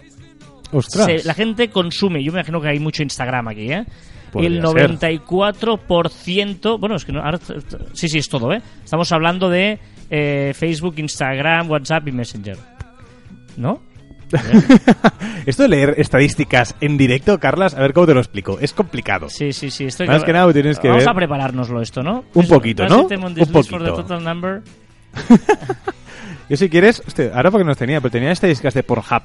Ostras. 0.71 1.05
Se- 1.05 1.23
la 1.27 1.33
gente 1.33 1.69
consume, 1.69 2.23
yo 2.23 2.31
me 2.31 2.39
imagino 2.39 2.61
que 2.61 2.69
hay 2.69 2.79
mucho 2.79 3.03
Instagram 3.03 3.47
aquí, 3.49 3.71
¿eh? 3.71 3.85
Podría 4.31 4.49
el 4.49 4.65
ser. 4.67 4.97
94%, 4.99 6.79
bueno, 6.79 6.95
es 6.95 7.05
que 7.05 7.11
no, 7.11 7.21
ahora, 7.21 7.39
sí, 7.93 8.09
sí, 8.09 8.17
es 8.17 8.27
todo, 8.27 8.51
¿eh? 8.51 8.61
Estamos 8.83 9.11
hablando 9.11 9.47
de 9.49 9.77
eh, 10.15 10.53
Facebook, 10.55 10.93
Instagram, 10.97 11.71
WhatsApp 11.71 12.07
y 12.07 12.11
Messenger. 12.11 12.57
¿No? 13.57 13.81
Esto 15.47 15.63
de 15.63 15.69
leer 15.69 15.95
estadísticas 15.97 16.75
en 16.81 16.97
directo, 16.97 17.39
Carlas, 17.39 17.73
a 17.73 17.79
ver 17.81 17.93
cómo 17.93 18.05
te 18.05 18.13
lo 18.13 18.19
explico. 18.19 18.59
Es 18.61 18.73
complicado. 18.73 19.27
Sí, 19.29 19.53
sí, 19.53 19.71
sí. 19.71 19.85
Estoy 19.85 20.07
Más 20.07 20.23
que 20.23 20.33
nada 20.33 20.51
tienes 20.53 20.77
que 20.77 20.87
Vamos 20.87 21.03
ver- 21.03 21.09
a 21.09 21.15
preparárnoslo 21.15 21.81
esto, 21.81 22.03
¿no? 22.03 22.25
Un 22.35 22.47
poquito, 22.47 22.83
Does 22.83 22.91
¿no? 22.91 23.07
Un 23.07 23.51
poquito. 23.51 24.03
Yo 26.49 26.57
si 26.57 26.69
quieres, 26.69 27.01
hostia, 27.07 27.31
ahora 27.33 27.49
porque 27.49 27.63
no 27.63 27.69
los 27.69 27.77
tenía, 27.77 27.99
pero 28.01 28.11
tenía 28.11 28.31
estadísticas 28.31 28.75
de 28.75 28.83
Pornhub. 28.83 29.23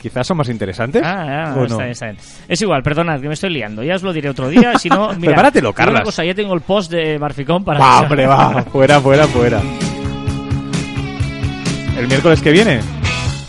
Quizás 0.00 0.26
son 0.26 0.36
más 0.36 0.48
interesantes. 0.48 1.02
Ah, 1.04 1.52
ah, 1.52 1.54
¿o 1.56 1.62
está 1.62 1.74
no? 1.74 1.78
bien, 1.78 1.90
está 1.90 2.06
bien. 2.06 2.18
Es 2.48 2.60
igual, 2.60 2.82
perdonad, 2.82 3.20
que 3.20 3.28
me 3.28 3.34
estoy 3.34 3.50
liando. 3.50 3.82
Ya 3.84 3.94
os 3.94 4.02
lo 4.02 4.12
diré 4.12 4.28
otro 4.30 4.48
día. 4.48 4.76
Si 4.78 4.88
no, 4.88 5.08
mira, 5.16 5.28
Prepáratelo, 5.32 5.72
Carlas. 5.72 6.02
Cosa, 6.02 6.24
ya 6.24 6.34
tengo 6.34 6.54
el 6.54 6.60
post 6.60 6.90
de 6.90 7.18
para. 7.64 7.78
Va, 7.78 8.00
hombre, 8.00 8.26
va. 8.26 8.62
Fuera, 8.64 9.00
fuera, 9.00 9.26
fuera. 9.26 9.60
¿El 11.96 12.08
miércoles 12.08 12.42
que 12.42 12.50
viene? 12.50 12.80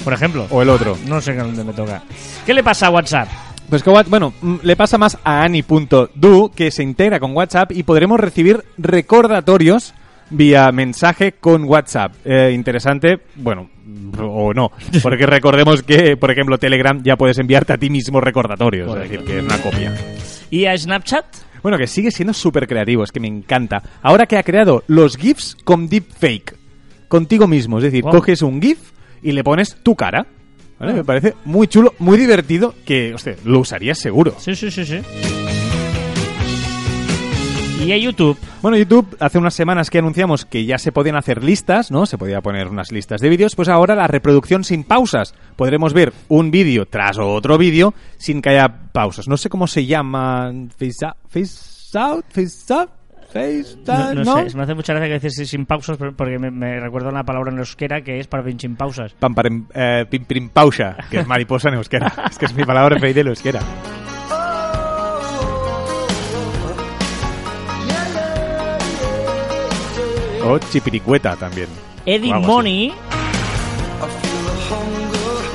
Por 0.04 0.14
ejemplo. 0.14 0.46
¿O 0.52 0.62
el 0.62 0.70
otro? 0.70 0.98
No 1.08 1.20
sé 1.20 1.34
dónde 1.34 1.64
me 1.64 1.74
toca. 1.74 2.04
¿Qué 2.46 2.54
le 2.54 2.64
pasa 2.64 2.88
a 2.88 2.90
WhatsApp? 2.92 3.28
Pues 3.70 3.82
que, 3.82 3.90
bueno, 3.90 4.34
mm, 4.40 4.58
le 4.62 4.76
pasa 4.76 5.00
más 5.00 5.18
a 5.24 5.42
Ani.do, 5.42 6.52
que 6.56 6.70
se 6.70 6.84
integra 6.84 7.20
con 7.20 7.36
WhatsApp 7.36 7.72
y 7.72 7.82
podremos 7.82 8.20
recibir 8.20 8.64
recordatorios 8.78 9.96
vía 10.30 10.72
mensaje 10.72 11.34
con 11.34 11.64
WhatsApp. 11.64 12.14
Eh, 12.24 12.52
interesante, 12.54 13.20
bueno, 13.36 13.70
o 14.20 14.54
no, 14.54 14.72
porque 15.02 15.26
recordemos 15.26 15.82
que, 15.82 16.16
por 16.16 16.30
ejemplo, 16.32 16.60
Telegram 16.60 17.02
ya 17.04 17.16
puedes 17.16 17.40
enviarte 17.40 17.74
a 17.74 17.78
ti 17.78 17.90
mismo 17.90 18.22
recordatorios, 18.22 18.90
es 18.96 19.10
decir, 19.10 19.26
que 19.26 19.40
es 19.40 19.44
una 19.44 19.58
copia. 19.58 19.96
¿Y 20.52 20.66
a 20.66 20.78
Snapchat? 20.78 21.26
Bueno, 21.64 21.80
que 21.80 21.88
sigue 21.88 22.12
siendo 22.12 22.34
súper 22.34 22.68
creativo, 22.68 23.04
es 23.04 23.12
que 23.12 23.20
me 23.20 23.28
encanta. 23.28 23.82
Ahora 24.04 24.28
que 24.28 24.38
ha 24.38 24.44
creado 24.44 24.84
los 24.88 25.18
GIFs 25.18 25.58
con 25.64 25.90
deepfake, 25.90 26.56
contigo 27.08 27.48
mismo, 27.48 27.78
es 27.78 27.84
decir, 27.86 28.04
Wow. 28.04 28.12
coges 28.14 28.42
un 28.42 28.62
GIF 28.62 28.80
y 29.22 29.32
le 29.32 29.44
pones 29.44 29.78
tu 29.84 29.96
cara. 29.96 30.26
¿vale? 30.80 30.92
Ah. 30.92 30.96
Me 30.96 31.04
parece 31.04 31.34
muy 31.46 31.68
chulo, 31.68 31.94
muy 32.00 32.18
divertido, 32.18 32.74
que, 32.86 33.14
hostia, 33.14 33.36
lo 33.46 33.60
usarías 33.60 33.98
seguro. 33.98 34.36
Sí, 34.38 34.56
sí, 34.56 34.70
sí, 34.72 34.86
sí. 34.86 35.00
¿Y 37.86 37.92
a 37.92 37.98
YouTube? 37.98 38.36
Bueno, 38.64 38.78
YouTube 38.78 39.16
hace 39.20 39.38
unas 39.38 39.54
semanas 39.54 39.92
que 39.92 40.00
anunciamos 40.00 40.44
que 40.46 40.66
ya 40.66 40.80
se 40.80 40.92
podían 40.92 41.18
hacer 41.18 41.44
listas, 41.44 41.92
¿no? 41.92 42.08
Se 42.08 42.18
podía 42.18 42.42
poner 42.42 42.68
unas 42.68 42.92
listas 42.92 43.22
de 43.22 43.30
vídeos, 43.30 43.56
pues 43.56 43.70
ahora 43.70 43.94
la 43.96 44.08
reproducción 44.08 44.64
sin 44.64 44.84
pausas. 44.84 45.36
Podremos 45.56 45.94
ver 45.94 46.12
un 46.28 46.50
vídeo 46.50 46.88
tras 46.88 47.20
otro 47.20 47.60
vídeo 47.60 47.94
sin 48.18 48.42
que 48.42 48.50
haya 48.50 48.90
pausas. 48.92 49.28
No 49.28 49.38
sé 49.38 49.50
cómo 49.50 49.68
se 49.68 49.86
llama. 49.86 50.52
Face 50.80 51.06
out, 51.06 51.16
face 51.30 51.98
out, 52.00 52.26
face 52.30 52.74
up, 52.74 52.90
face 53.32 53.76
No, 53.86 53.94
out, 53.94 54.14
no 54.16 54.24
¿no? 54.24 54.50
sé, 54.50 54.58
me 54.58 54.64
hace 54.64 54.74
mucha 54.74 54.94
gracia 54.94 55.20
que 55.20 55.28
dices 55.28 55.50
sin 55.50 55.66
pausas 55.66 55.98
porque 56.16 56.40
me, 56.40 56.52
me 56.52 56.80
recuerda 56.80 57.10
una 57.10 57.24
palabra 57.24 57.52
en 57.52 57.60
euskera 57.60 58.02
que 58.02 58.20
es 58.20 58.28
para 58.28 58.44
sin 58.58 58.76
pausas. 58.76 59.14
Pam, 59.14 59.34
parem, 59.36 59.66
eh, 59.74 60.06
pausa, 60.54 60.98
que 61.10 61.20
es 61.20 61.28
mariposa 61.28 61.70
en 61.70 61.76
euskera. 61.76 62.12
es 62.30 62.38
que 62.38 62.46
es 62.46 62.54
mi 62.54 62.64
palabra 62.64 62.96
preferida 62.96 63.22
en 63.22 63.28
euskera. 63.28 63.60
O 70.44 70.60
chipiricueta 70.60 71.36
también. 71.36 71.68
Eddie. 72.06 72.34
Money 72.34 72.94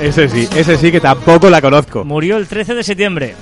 Ese 0.01 0.27
sí, 0.27 0.47
ese 0.55 0.77
sí 0.77 0.91
que 0.91 0.99
tampoco 0.99 1.49
la 1.49 1.61
conozco. 1.61 2.03
murió 2.03 2.37
el 2.37 2.47
13 2.47 2.75
de 2.75 2.83
septiembre. 2.83 3.35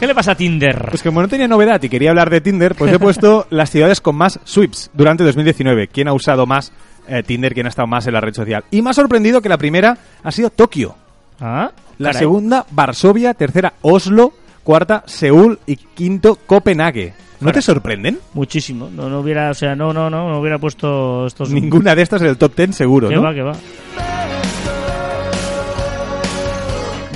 ¿Qué 0.00 0.06
le 0.06 0.14
pasa 0.14 0.32
a 0.32 0.34
Tinder? 0.36 0.86
Pues 0.90 1.02
como 1.02 1.20
no 1.20 1.26
tenía 1.28 1.48
novedad 1.48 1.82
y 1.82 1.88
quería 1.88 2.10
hablar 2.10 2.30
de 2.30 2.40
Tinder, 2.40 2.76
pues 2.76 2.92
he 2.92 2.98
puesto 3.00 3.46
las 3.50 3.70
ciudades 3.70 4.00
con 4.00 4.14
más 4.14 4.38
sweeps 4.44 4.90
durante 4.94 5.24
2019. 5.24 5.88
¿Quién 5.88 6.06
ha 6.06 6.12
usado 6.12 6.46
más 6.46 6.72
eh, 7.08 7.24
Tinder? 7.24 7.52
¿Quién 7.52 7.66
ha 7.66 7.68
estado 7.70 7.88
más 7.88 8.06
en 8.06 8.12
la 8.14 8.20
red 8.20 8.32
social? 8.32 8.62
Y 8.70 8.80
me 8.80 8.90
ha 8.90 8.92
sorprendido 8.92 9.42
que 9.42 9.48
la 9.48 9.58
primera 9.58 9.98
ha 10.22 10.30
sido 10.30 10.50
Tokio. 10.50 10.94
¿Ah? 11.40 11.72
La 11.98 12.10
Caray. 12.10 12.20
segunda, 12.20 12.64
Varsovia. 12.70 13.34
Tercera, 13.34 13.72
Oslo. 13.82 14.32
Cuarta, 14.62 15.02
Seúl. 15.06 15.58
Y 15.66 15.74
quinto, 15.76 16.38
Copenhague. 16.46 17.14
¿No 17.40 17.50
te 17.50 17.60
sorprenden? 17.62 18.18
Muchísimo. 18.34 18.88
No, 18.92 19.08
no 19.08 19.20
hubiera, 19.20 19.50
o 19.50 19.54
sea, 19.54 19.74
no, 19.74 19.92
no, 19.92 20.08
no, 20.10 20.28
no 20.28 20.38
hubiera 20.40 20.58
puesto 20.58 21.26
estos. 21.26 21.50
Ninguna 21.50 21.94
de 21.96 22.02
estas 22.02 22.22
en 22.22 22.28
el 22.28 22.36
top 22.36 22.54
10 22.54 22.74
seguro, 22.76 23.08
Que 23.08 23.16
¿no? 23.16 23.22
va, 23.22 23.34
que 23.34 23.42
va. 23.42 23.52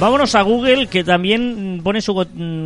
Vámonos 0.03 0.35
a 0.35 0.43
Google, 0.43 0.89
que 0.89 1.05
también 1.05 1.81
pone 1.85 2.01
su 2.01 2.13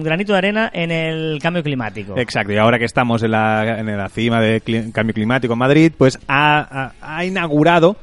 granito 0.03 0.33
de 0.33 0.39
arena 0.39 0.71
en 0.73 0.91
el 0.91 1.39
cambio 1.43 1.63
climático. 1.63 2.17
Exacto, 2.17 2.53
y 2.53 2.57
ahora 2.57 2.79
que 2.79 2.87
estamos 2.87 3.23
en 3.23 3.33
la, 3.33 3.79
en 3.79 3.95
la 3.95 4.09
cima 4.09 4.41
del 4.41 4.63
cambio 4.93 5.13
climático 5.13 5.53
en 5.53 5.59
Madrid, 5.59 5.93
pues 5.97 6.19
ha, 6.29 6.61
ha- 6.61 6.93
ha 7.17 7.25
inaugurado 7.27 7.97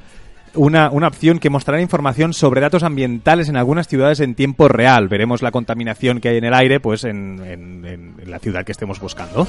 una, 0.54 0.92
una 0.92 1.08
opción 1.08 1.40
que 1.40 1.50
mostrará 1.50 1.82
información 1.82 2.32
sobre 2.34 2.62
datos 2.62 2.84
ambientales 2.84 3.50
en 3.50 3.58
algunas 3.58 3.88
ciudades 3.88 4.20
en 4.20 4.36
tiempo 4.36 4.68
real. 4.68 5.08
Veremos 5.08 5.42
la 5.42 5.50
contaminación 5.50 6.20
que 6.22 6.30
hay 6.30 6.38
en 6.38 6.44
el 6.44 6.54
aire 6.54 6.80
pues 6.80 7.04
en, 7.04 7.44
en- 7.44 7.86
en- 7.86 8.16
en 8.22 8.30
la 8.30 8.38
ciudad 8.38 8.64
que 8.64 8.72
estemos 8.72 9.00
buscando. 9.00 9.48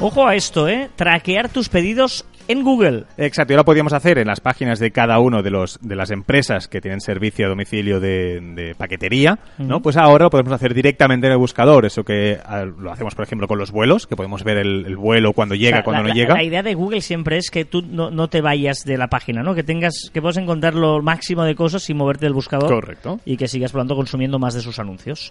Ojo 0.00 0.26
a 0.26 0.34
esto, 0.34 0.68
¿eh? 0.68 0.90
Traquear 0.96 1.48
tus 1.50 1.68
pedidos 1.68 2.24
en 2.48 2.62
Google. 2.62 3.04
Exacto, 3.16 3.52
y 3.52 3.54
ahora 3.54 3.64
podríamos 3.64 3.92
hacer 3.92 4.18
en 4.18 4.26
las 4.26 4.40
páginas 4.40 4.78
de 4.78 4.90
cada 4.90 5.18
uno 5.18 5.42
de 5.42 5.50
los 5.50 5.78
de 5.80 5.96
las 5.96 6.10
empresas 6.10 6.68
que 6.68 6.80
tienen 6.80 7.00
servicio 7.00 7.46
a 7.46 7.48
domicilio 7.48 8.00
de, 8.00 8.40
de 8.54 8.74
paquetería, 8.74 9.38
¿no? 9.58 9.80
Pues 9.80 9.96
ahora 9.96 10.24
lo 10.24 10.30
podemos 10.30 10.52
hacer 10.52 10.74
directamente 10.74 11.26
en 11.26 11.32
el 11.32 11.38
buscador, 11.38 11.84
eso 11.86 12.04
que 12.04 12.38
ah, 12.44 12.64
lo 12.64 12.92
hacemos 12.92 13.14
por 13.14 13.24
ejemplo 13.24 13.46
con 13.48 13.58
los 13.58 13.70
vuelos, 13.70 14.06
que 14.06 14.16
podemos 14.16 14.44
ver 14.44 14.58
el, 14.58 14.86
el 14.86 14.96
vuelo 14.96 15.32
cuando 15.32 15.54
llega, 15.54 15.76
O 15.76 15.78
sea, 15.78 15.84
cuando 15.84 16.02
la, 16.02 16.08
no 16.08 16.08
la- 16.08 16.14
llega. 16.14 16.34
La 16.34 16.42
idea 16.44 16.62
de 16.62 16.74
Google 16.74 17.00
siempre 17.00 17.36
es 17.38 17.50
que 17.50 17.64
tú 17.64 17.82
no, 17.82 18.10
no 18.10 18.28
te 18.28 18.40
vayas 18.40 18.84
de 18.84 18.96
la 18.98 19.08
página, 19.08 19.42
¿no? 19.42 19.54
Que 19.54 19.62
tengas, 19.62 20.10
que 20.12 20.20
puedas 20.20 20.36
encontrar 20.36 20.74
lo 20.74 21.02
máximo 21.02 21.44
de 21.44 21.54
cosas 21.54 21.82
sin 21.82 21.96
moverte 21.96 22.26
del 22.26 22.34
buscador. 22.34 22.68
Correcto. 22.68 23.20
Y 23.24 23.36
que 23.36 23.48
sigas, 23.48 23.72
por 23.72 23.78
lo 23.78 23.82
tanto, 23.84 23.96
consumiendo 23.96 24.38
más 24.38 24.54
de 24.54 24.60
sus 24.60 24.78
anuncios. 24.78 25.30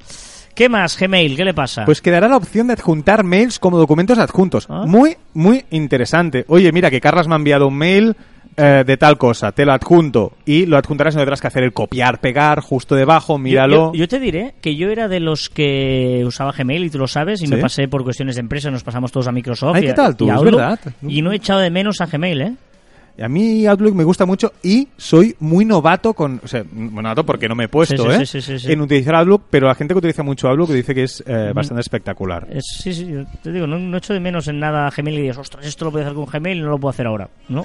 ¿Qué 0.56 0.70
más, 0.70 0.98
Gmail? 1.00 1.36
¿Qué 1.36 1.46
le 1.46 1.54
pasa? 1.54 1.86
Pues 1.86 2.02
quedará 2.02 2.28
la 2.28 2.38
opción 2.38 2.68
de 2.68 2.74
adjuntar 2.74 3.24
mails 3.24 3.60
como 3.60 3.78
documentos 3.78 4.18
adjuntos. 4.18 4.68
Ah. 4.70 4.84
Muy, 4.86 5.16
muy 5.34 5.66
interesante. 5.72 6.46
Oye, 6.48 6.72
mira, 6.72 6.90
que 6.90 7.02
Carlas 7.02 7.28
me 7.28 7.34
ha 7.36 7.38
enviado 7.38 7.68
un 7.68 7.78
mail 7.78 8.16
eh, 8.58 8.84
de 8.86 8.98
tal 8.98 9.18
cosa, 9.18 9.54
te 9.54 9.66
lo 9.66 9.72
adjunto. 9.72 10.34
Y 10.46 10.66
lo 10.66 10.78
adjuntarás 10.78 11.14
y 11.14 11.18
no 11.18 11.22
tendrás 11.22 11.40
que 11.42 11.48
hacer 11.48 11.64
el 11.64 11.72
copiar, 11.74 12.20
pegar, 12.20 12.60
justo 12.60 12.96
debajo, 12.96 13.38
míralo. 13.38 13.94
Yo, 13.94 14.00
yo 14.00 14.08
te 14.10 14.20
diré 14.20 14.56
que 14.62 14.76
yo 14.76 14.90
era 14.90 15.08
de 15.08 15.22
los 15.22 15.50
que 15.50 16.22
usaba 16.26 16.52
Gmail 16.52 16.84
y 16.84 16.90
tú 16.90 16.98
lo 17.00 17.08
sabes 17.08 17.42
y 17.42 17.48
¿Sí? 17.48 17.54
me 17.54 17.62
pasé 17.62 17.88
por 17.88 18.04
cuestiones 18.04 18.36
de 18.36 18.42
empresa, 18.42 18.70
nos 18.70 18.84
pasamos 18.84 19.12
todos 19.12 19.28
a 19.28 19.32
Microsoft 19.32 19.78
Ay, 19.78 19.84
y, 19.84 19.88
¿qué 19.88 19.94
tal 19.94 20.16
tú? 20.18 20.26
y 20.26 20.30
Es 20.30 20.36
Outlook, 20.36 20.60
verdad. 20.60 20.80
y 21.08 21.22
no 21.22 21.32
he 21.32 21.38
echado 21.38 21.60
de 21.62 21.70
menos 21.70 22.02
a 22.02 22.06
Gmail, 22.08 22.42
¿eh? 22.42 22.54
A 23.20 23.28
mí 23.28 23.66
Outlook 23.66 23.96
me 23.96 24.04
gusta 24.04 24.26
mucho 24.26 24.54
y 24.64 24.88
soy 24.98 25.36
muy 25.40 25.66
novato 25.66 26.14
con... 26.14 26.40
O 26.44 26.48
sea, 26.48 26.64
novato 26.72 27.26
porque 27.26 27.48
no 27.48 27.56
me 27.56 27.66
he 27.66 27.68
puesto, 27.68 28.04
Sí, 28.12 28.18
sí, 28.18 28.22
¿eh? 28.22 28.26
sí, 28.26 28.42
sí, 28.42 28.60
sí. 28.60 28.72
En 28.72 28.82
utilizar 28.82 29.16
Outlook, 29.16 29.44
pero 29.50 29.68
la 29.68 29.76
gente 29.76 29.94
que 29.94 30.00
utiliza 30.00 30.24
mucho 30.24 30.48
Outlook 30.48 30.72
dice 30.72 30.94
que 30.96 31.04
es 31.04 31.24
eh, 31.28 31.52
bastante 31.54 31.82
espectacular. 31.82 32.48
Es- 32.52 32.78
sí, 32.82 32.94
sí, 32.94 33.08
yo 33.08 33.24
te 33.44 33.52
digo, 33.52 33.68
no, 33.68 33.78
no 33.80 33.98
echo 33.98 34.14
de 34.14 34.20
menos 34.20 34.48
en 34.48 34.60
nada 34.60 34.90
Gmail 34.96 35.18
y 35.20 35.22
dices, 35.24 35.38
ostras, 35.38 35.66
esto 35.66 35.86
lo 35.86 35.92
puedo 35.92 36.06
hacer 36.06 36.16
con 36.16 36.26
Gmail 36.26 36.58
y 36.58 36.62
no 36.62 36.70
lo 36.70 36.78
puedo 36.80 36.90
hacer 36.92 37.08
ahora, 37.08 37.30
¿no? 37.50 37.64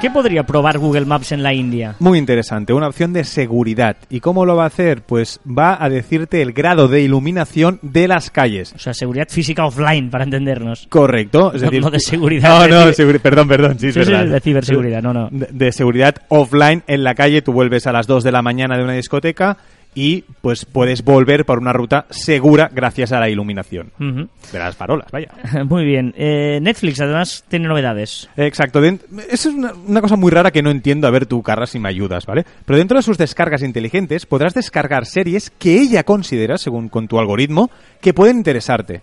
¿Qué 0.00 0.10
podría 0.10 0.44
probar 0.44 0.78
Google 0.78 1.06
Maps 1.06 1.32
en 1.32 1.42
la 1.42 1.54
India? 1.54 1.96
Muy 2.00 2.18
interesante, 2.18 2.72
una 2.74 2.86
opción 2.86 3.12
de 3.14 3.24
seguridad. 3.24 3.96
¿Y 4.10 4.20
cómo 4.20 4.44
lo 4.44 4.54
va 4.54 4.64
a 4.64 4.66
hacer? 4.66 5.02
Pues 5.02 5.40
va 5.46 5.82
a 5.82 5.88
decirte 5.88 6.42
el 6.42 6.52
grado 6.52 6.86
de 6.86 7.00
iluminación 7.00 7.78
de 7.82 8.06
las 8.06 8.30
calles. 8.30 8.72
O 8.74 8.78
sea, 8.78 8.92
seguridad 8.92 9.26
física 9.30 9.64
offline, 9.64 10.10
para 10.10 10.24
entendernos. 10.24 10.86
Correcto, 10.90 11.52
es 11.54 11.62
No- 11.62 11.68
decir, 11.70 11.82
no 11.82 11.90
de 11.90 12.00
seguridad, 12.00 12.48
No, 12.50 12.62
de 12.62 12.68
no, 12.68 12.86
de 12.86 12.92
ciber- 12.92 12.94
seguri- 13.14 13.20
perdón, 13.20 13.48
perdón, 13.48 13.78
sí, 13.78 13.88
es 13.88 13.94
Sí, 13.94 14.04
sí, 14.04 14.10
verdad. 14.10 14.26
de 14.32 14.40
ciberseguridad, 14.40 15.02
no, 15.02 15.12
no. 15.14 15.28
De, 15.30 15.48
de 15.50 15.72
seguridad 15.72 16.14
offline 16.28 16.82
en 16.86 17.02
la 17.02 17.14
calle, 17.14 17.40
tú 17.40 17.52
vuelves 17.52 17.86
a 17.86 17.92
las 17.92 18.06
2 18.06 18.22
de 18.22 18.32
la 18.32 18.42
mañana 18.42 18.76
de 18.76 18.84
una 18.84 18.92
discoteca 18.92 19.56
y 19.98 20.24
pues 20.42 20.66
puedes 20.66 21.02
volver 21.02 21.46
por 21.46 21.58
una 21.58 21.72
ruta 21.72 22.04
segura 22.10 22.70
gracias 22.70 23.12
a 23.12 23.18
la 23.18 23.30
iluminación 23.30 23.90
de 23.98 24.58
las 24.58 24.76
farolas, 24.76 25.10
vaya. 25.10 25.30
Muy 25.68 25.86
bien. 25.86 26.12
Eh, 26.18 26.58
Netflix, 26.60 27.00
además, 27.00 27.44
tiene 27.48 27.66
novedades. 27.66 28.28
Exacto. 28.36 28.84
Eso 28.84 29.08
es 29.30 29.46
una, 29.46 29.72
una 29.72 30.02
cosa 30.02 30.16
muy 30.16 30.30
rara 30.30 30.50
que 30.50 30.62
no 30.62 30.70
entiendo. 30.70 31.08
A 31.08 31.10
ver, 31.10 31.24
tú, 31.24 31.42
Carras, 31.42 31.70
si 31.70 31.78
me 31.78 31.88
ayudas, 31.88 32.26
¿vale? 32.26 32.44
Pero 32.66 32.76
dentro 32.78 32.98
de 32.98 33.02
sus 33.02 33.16
descargas 33.16 33.62
inteligentes 33.62 34.26
podrás 34.26 34.52
descargar 34.52 35.06
series 35.06 35.48
que 35.50 35.80
ella 35.80 36.04
considera, 36.04 36.58
según 36.58 36.90
con 36.90 37.08
tu 37.08 37.18
algoritmo, 37.18 37.70
que 38.02 38.12
pueden 38.12 38.36
interesarte. 38.36 39.00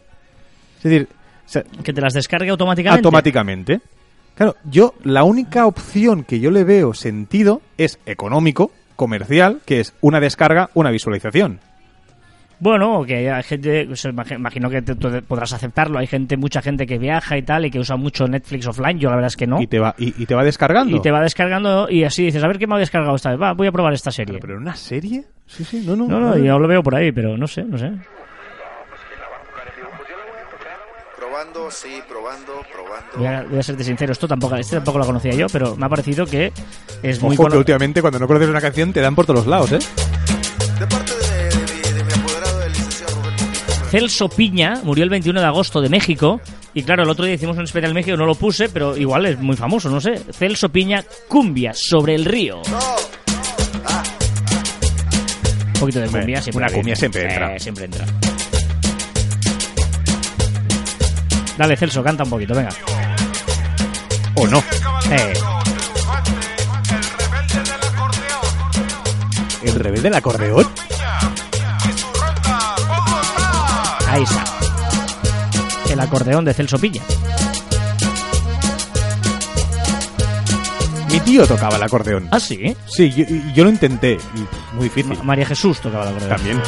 Es 0.77 0.83
decir, 0.83 1.07
o 1.45 1.49
sea, 1.49 1.63
Que 1.83 1.91
te 1.91 2.01
las 2.01 2.13
descargue 2.13 2.51
automáticamente. 2.51 2.99
automáticamente. 2.99 3.81
Claro, 4.35 4.55
yo 4.63 4.93
la 5.03 5.23
única 5.23 5.65
opción 5.65 6.23
que 6.23 6.39
yo 6.39 6.51
le 6.51 6.63
veo 6.63 6.93
sentido 6.93 7.61
es 7.79 7.97
económico, 8.05 8.71
comercial, 8.95 9.59
que 9.65 9.79
es 9.79 9.93
una 10.01 10.19
descarga, 10.19 10.69
una 10.73 10.91
visualización. 10.91 11.59
Bueno, 12.59 13.03
que 13.05 13.29
hay 13.29 13.43
gente, 13.43 13.89
imagi- 13.89 14.35
imagino 14.35 14.69
que 14.69 14.81
te- 14.81 14.95
podrás 15.21 15.51
aceptarlo. 15.51 15.99
Hay 15.99 16.07
gente, 16.07 16.37
mucha 16.37 16.61
gente 16.61 16.85
que 16.85 16.97
viaja 16.97 17.37
y 17.37 17.41
tal 17.41 17.65
y 17.65 17.71
que 17.71 17.79
usa 17.79 17.97
mucho 17.97 18.25
Netflix 18.25 18.67
offline. 18.67 18.99
Yo 18.99 19.09
la 19.09 19.15
verdad 19.17 19.27
es 19.27 19.35
que 19.35 19.47
no. 19.47 19.59
Y 19.61 19.67
te 19.67 19.79
va 19.79 19.93
y, 19.97 20.13
y 20.21 20.25
te 20.25 20.33
va 20.33 20.45
descargando. 20.45 20.95
Y 20.95 21.01
te 21.01 21.11
va 21.11 21.21
descargando 21.21 21.89
y 21.89 22.05
así 22.05 22.23
dices, 22.23 22.41
a 22.41 22.47
ver 22.47 22.57
qué 22.57 22.65
me 22.67 22.75
ha 22.75 22.79
descargado 22.79 23.15
esta 23.15 23.31
vez. 23.31 23.41
Va, 23.41 23.51
voy 23.53 23.67
a 23.67 23.71
probar 23.73 23.91
esta 23.93 24.11
serie. 24.11 24.35
Pero, 24.35 24.47
pero 24.47 24.57
una 24.59 24.75
serie? 24.75 25.25
Sí, 25.45 25.65
sí, 25.65 25.83
no, 25.85 25.95
no. 25.97 26.07
No, 26.07 26.19
no, 26.21 26.37
yo 26.37 26.57
lo 26.57 26.67
veo 26.69 26.81
por 26.81 26.95
ahí, 26.95 27.11
pero 27.11 27.37
no 27.37 27.47
sé, 27.47 27.63
no 27.63 27.77
sé. 27.77 27.91
Probando, 31.33 31.71
sí, 31.71 31.99
probando, 32.07 32.53
probando. 32.71 33.17
Voy 33.17 33.25
a, 33.25 33.41
voy 33.49 33.57
a 33.57 33.63
serte 33.63 33.83
sincero, 33.83 34.11
esto 34.13 34.27
tampoco, 34.27 34.55
este 34.55 34.75
tampoco 34.75 34.99
lo 34.99 35.05
conocía 35.07 35.33
yo, 35.33 35.47
pero 35.51 35.75
me 35.75 35.87
ha 35.87 35.89
parecido 35.89 36.27
que 36.27 36.53
es 37.01 37.19
muy 37.23 37.33
Ojo, 37.33 37.45
que 37.45 37.49
cono- 37.49 37.57
últimamente 37.57 38.01
cuando 38.01 38.19
no 38.19 38.27
conoces 38.27 38.49
una 38.49 38.61
canción 38.61 38.93
te 38.93 39.01
dan 39.01 39.15
por 39.15 39.25
todos 39.25 39.39
los 39.39 39.47
lados, 39.47 39.71
¿eh? 39.71 39.79
De 40.79 40.85
parte 40.85 41.11
de, 41.11 41.49
de 41.49 41.73
mi, 41.73 41.81
de 41.97 42.03
mi 42.03 42.13
apoderado, 42.13 42.61
el 42.61 42.71
licenciado 42.73 43.15
Rubén. 43.15 43.33
Celso 43.89 44.29
Piña 44.29 44.79
murió 44.83 45.03
el 45.03 45.09
21 45.09 45.39
de 45.41 45.45
agosto 45.47 45.81
de 45.81 45.89
México. 45.89 46.39
Y 46.75 46.83
claro, 46.83 47.01
el 47.01 47.09
otro 47.09 47.25
día 47.25 47.33
hicimos 47.33 47.57
un 47.57 47.63
especial 47.63 47.95
México, 47.95 48.15
no 48.15 48.27
lo 48.27 48.35
puse, 48.35 48.69
pero 48.69 48.95
igual 48.95 49.25
es 49.25 49.39
muy 49.39 49.55
famoso, 49.57 49.89
no 49.89 49.99
sé. 49.99 50.19
Celso 50.33 50.69
Piña, 50.69 51.03
Cumbia 51.27 51.71
sobre 51.73 52.13
el 52.13 52.25
río. 52.25 52.61
Un 55.65 55.79
poquito 55.79 55.99
de 55.99 56.07
cumbia, 56.09 56.41
siempre 56.43 56.63
una 56.63 56.71
cumbia 56.71 56.95
siempre 56.95 57.23
entra. 57.23 57.55
Eh, 57.55 57.59
siempre 57.59 57.85
entra. 57.85 58.05
Dale, 61.63 61.77
Celso, 61.77 62.03
canta 62.03 62.25
un 62.25 62.29
poquito, 62.29 62.53
venga. 62.53 62.71
¿O 64.35 64.45
no? 64.47 64.61
Eh, 65.09 65.33
¿El 69.63 69.75
rebelde 69.75 70.01
del 70.01 70.15
acordeón? 70.15 70.67
ahí 74.09 74.23
está. 74.23 74.43
El 75.89 75.99
acordeón 76.01 76.43
de 76.43 76.53
Celso 76.53 76.77
Piña. 76.77 77.01
Mi 81.09 81.19
tío 81.21 81.47
tocaba 81.47 81.77
el 81.77 81.83
acordeón. 81.83 82.27
Ah, 82.31 82.41
sí. 82.41 82.75
Sí, 82.93 83.09
yo, 83.11 83.23
yo 83.55 83.63
lo 83.63 83.69
intenté. 83.69 84.17
muy 84.73 84.89
difícil. 84.89 85.17
Ma- 85.19 85.23
María 85.23 85.45
Jesús 85.45 85.79
tocaba 85.79 86.03
el 86.03 86.09
acordeón. 86.09 86.29
También. 86.35 86.61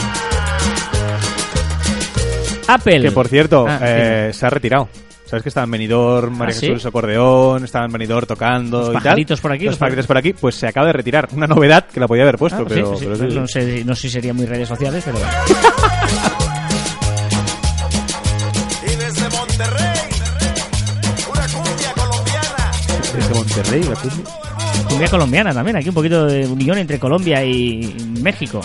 Apple. 2.67 3.01
Que 3.01 3.12
por 3.12 3.28
cierto, 3.28 3.65
Ah, 3.67 3.80
eh, 3.82 4.32
se 4.34 4.45
ha 4.45 4.49
retirado. 4.49 4.88
¿Sabes 5.25 5.41
que 5.41 5.49
estaba 5.49 5.63
en 5.65 5.71
Benidorm, 5.71 6.38
María 6.38 6.56
¿Ah, 6.56 6.60
sí? 6.60 6.67
Jesús 6.67 6.86
acordeón, 6.86 7.63
estaba 7.63 7.86
en 7.86 7.91
Benidorm 7.91 8.28
tocando 8.28 8.78
Los 8.80 8.89
y 8.89 8.93
tal? 8.93 9.01
pajaritos 9.04 9.41
por 9.41 9.51
aquí, 9.51 9.65
Los 9.65 9.71
los 9.73 9.80
pajaritos 9.80 10.06
por 10.08 10.17
aquí. 10.17 10.34
Pues 10.34 10.54
se 10.56 10.67
acaba 10.67 10.86
de 10.88 10.93
retirar. 10.93 11.28
Una 11.34 11.47
novedad 11.47 11.86
que 11.88 11.99
la 11.99 12.08
podía 12.08 12.23
haber 12.23 12.38
puesto, 12.38 12.62
Ah, 12.62 12.65
pero... 12.67 12.95
sí, 12.95 12.99
sí. 13.06 13.06
pero 13.12 13.30
sí, 13.30 13.36
No, 13.36 13.47
sé, 13.47 13.84
no 13.86 13.95
sé 13.95 14.01
si 14.04 14.10
sería 14.12 14.34
muy 14.34 14.45
redes 14.45 14.67
sociales, 14.67 15.04
pero... 15.04 15.17
Y 18.84 18.95
desde 18.97 19.30
Monterrey, 19.30 19.99
una 21.32 21.47
cumbia 21.47 21.93
colombiana. 21.95 22.71
Desde 23.15 23.34
Monterrey, 23.34 23.84
la 23.84 23.95
cumbia. 23.95 24.25
Cumbia 24.89 25.08
colombiana 25.10 25.54
también, 25.54 25.78
aquí 25.78 25.89
un 25.89 25.95
poquito 25.95 26.25
de 26.28 26.45
unión 26.47 26.78
entre 26.78 26.99
Colombia 26.99 27.43
y 27.43 27.95
México. 28.21 28.62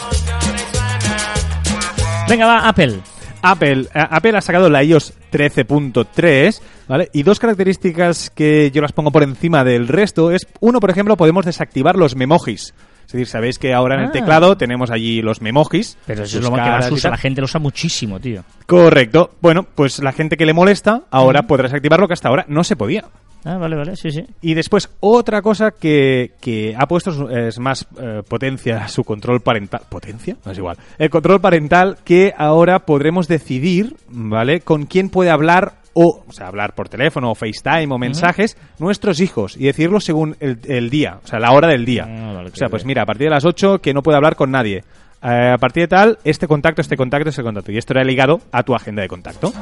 Venga, 2.28 2.46
va, 2.46 2.68
Apple. 2.68 3.00
Apple, 3.42 3.82
eh, 3.94 4.06
Apple 4.10 4.36
ha 4.36 4.40
sacado 4.40 4.68
la 4.70 4.82
iOS 4.84 5.14
13.3, 5.32 6.60
¿vale? 6.88 7.08
Y 7.12 7.22
dos 7.22 7.38
características 7.38 8.30
que 8.30 8.70
yo 8.72 8.82
las 8.82 8.92
pongo 8.92 9.10
por 9.10 9.22
encima 9.22 9.64
del 9.64 9.88
resto 9.88 10.30
es, 10.30 10.46
uno, 10.60 10.80
por 10.80 10.90
ejemplo, 10.90 11.16
podemos 11.16 11.44
desactivar 11.46 11.96
los 11.96 12.16
memojis. 12.16 12.74
Es 13.06 13.12
decir, 13.12 13.26
sabéis 13.26 13.58
que 13.58 13.74
ahora 13.74 13.96
en 13.96 14.00
el 14.02 14.06
Ah. 14.08 14.12
teclado 14.12 14.56
tenemos 14.56 14.90
allí 14.90 15.20
los 15.20 15.40
memojis. 15.42 15.98
Pero 16.06 16.22
eso 16.22 16.38
es 16.38 16.44
lo 16.44 16.50
que 16.50 16.56
caras 16.56 16.84
más 16.86 16.92
usa, 16.92 17.10
la 17.10 17.16
gente 17.16 17.40
lo 17.40 17.46
usa 17.46 17.58
muchísimo, 17.58 18.20
tío. 18.20 18.44
Correcto. 18.66 19.32
Bueno, 19.40 19.66
pues 19.74 19.98
la 19.98 20.12
gente 20.12 20.36
que 20.36 20.46
le 20.46 20.52
molesta 20.52 21.02
ahora 21.10 21.42
podrá 21.42 21.64
desactivarlo 21.64 22.06
que 22.06 22.14
hasta 22.14 22.28
ahora 22.28 22.44
no 22.46 22.62
se 22.62 22.76
podía. 22.76 23.04
Ah, 23.44 23.56
vale, 23.56 23.76
vale, 23.76 23.96
sí, 23.96 24.10
sí. 24.10 24.24
Y 24.42 24.54
después, 24.54 24.90
otra 25.00 25.40
cosa 25.42 25.70
que, 25.70 26.32
que 26.40 26.74
ha 26.76 26.86
puesto 26.86 27.30
es 27.30 27.58
más 27.58 27.86
eh, 28.00 28.22
potencia 28.28 28.86
su 28.88 29.02
control 29.04 29.40
parental. 29.40 29.82
¿Potencia? 29.88 30.36
No 30.44 30.52
es 30.52 30.58
igual. 30.58 30.76
El 30.98 31.10
control 31.10 31.40
parental 31.40 31.98
que 32.04 32.34
ahora 32.36 32.80
podremos 32.80 33.28
decidir, 33.28 33.96
¿vale? 34.08 34.60
Con 34.60 34.86
quién 34.86 35.08
puede 35.08 35.30
hablar 35.30 35.74
o, 35.92 36.22
o 36.26 36.32
sea, 36.32 36.46
hablar 36.46 36.74
por 36.74 36.88
teléfono 36.88 37.30
o 37.30 37.34
FaceTime 37.34 37.92
o 37.92 37.98
mensajes 37.98 38.56
nuestros 38.78 39.20
hijos 39.20 39.56
y 39.56 39.64
decirlo 39.64 40.00
según 40.00 40.36
el, 40.40 40.58
el 40.68 40.88
día, 40.88 41.18
o 41.24 41.26
sea, 41.26 41.40
la 41.40 41.52
hora 41.52 41.68
del 41.68 41.84
día. 41.84 42.06
Ah, 42.08 42.32
vale, 42.34 42.50
o 42.50 42.56
sea, 42.56 42.68
pues 42.68 42.82
bien. 42.82 42.88
mira, 42.88 43.02
a 43.02 43.06
partir 43.06 43.26
de 43.26 43.34
las 43.34 43.44
8 43.44 43.80
que 43.80 43.92
no 43.94 44.02
puede 44.02 44.16
hablar 44.16 44.36
con 44.36 44.50
nadie. 44.50 44.84
Eh, 45.22 45.50
a 45.52 45.58
partir 45.58 45.82
de 45.84 45.88
tal, 45.88 46.18
este 46.24 46.46
contacto, 46.46 46.80
este 46.80 46.96
contacto, 46.96 47.28
este 47.28 47.42
contacto. 47.42 47.72
Y 47.72 47.78
esto 47.78 47.92
era 47.92 48.04
ligado 48.04 48.40
a 48.52 48.62
tu 48.62 48.74
agenda 48.74 49.02
de 49.02 49.08
contacto. 49.08 49.52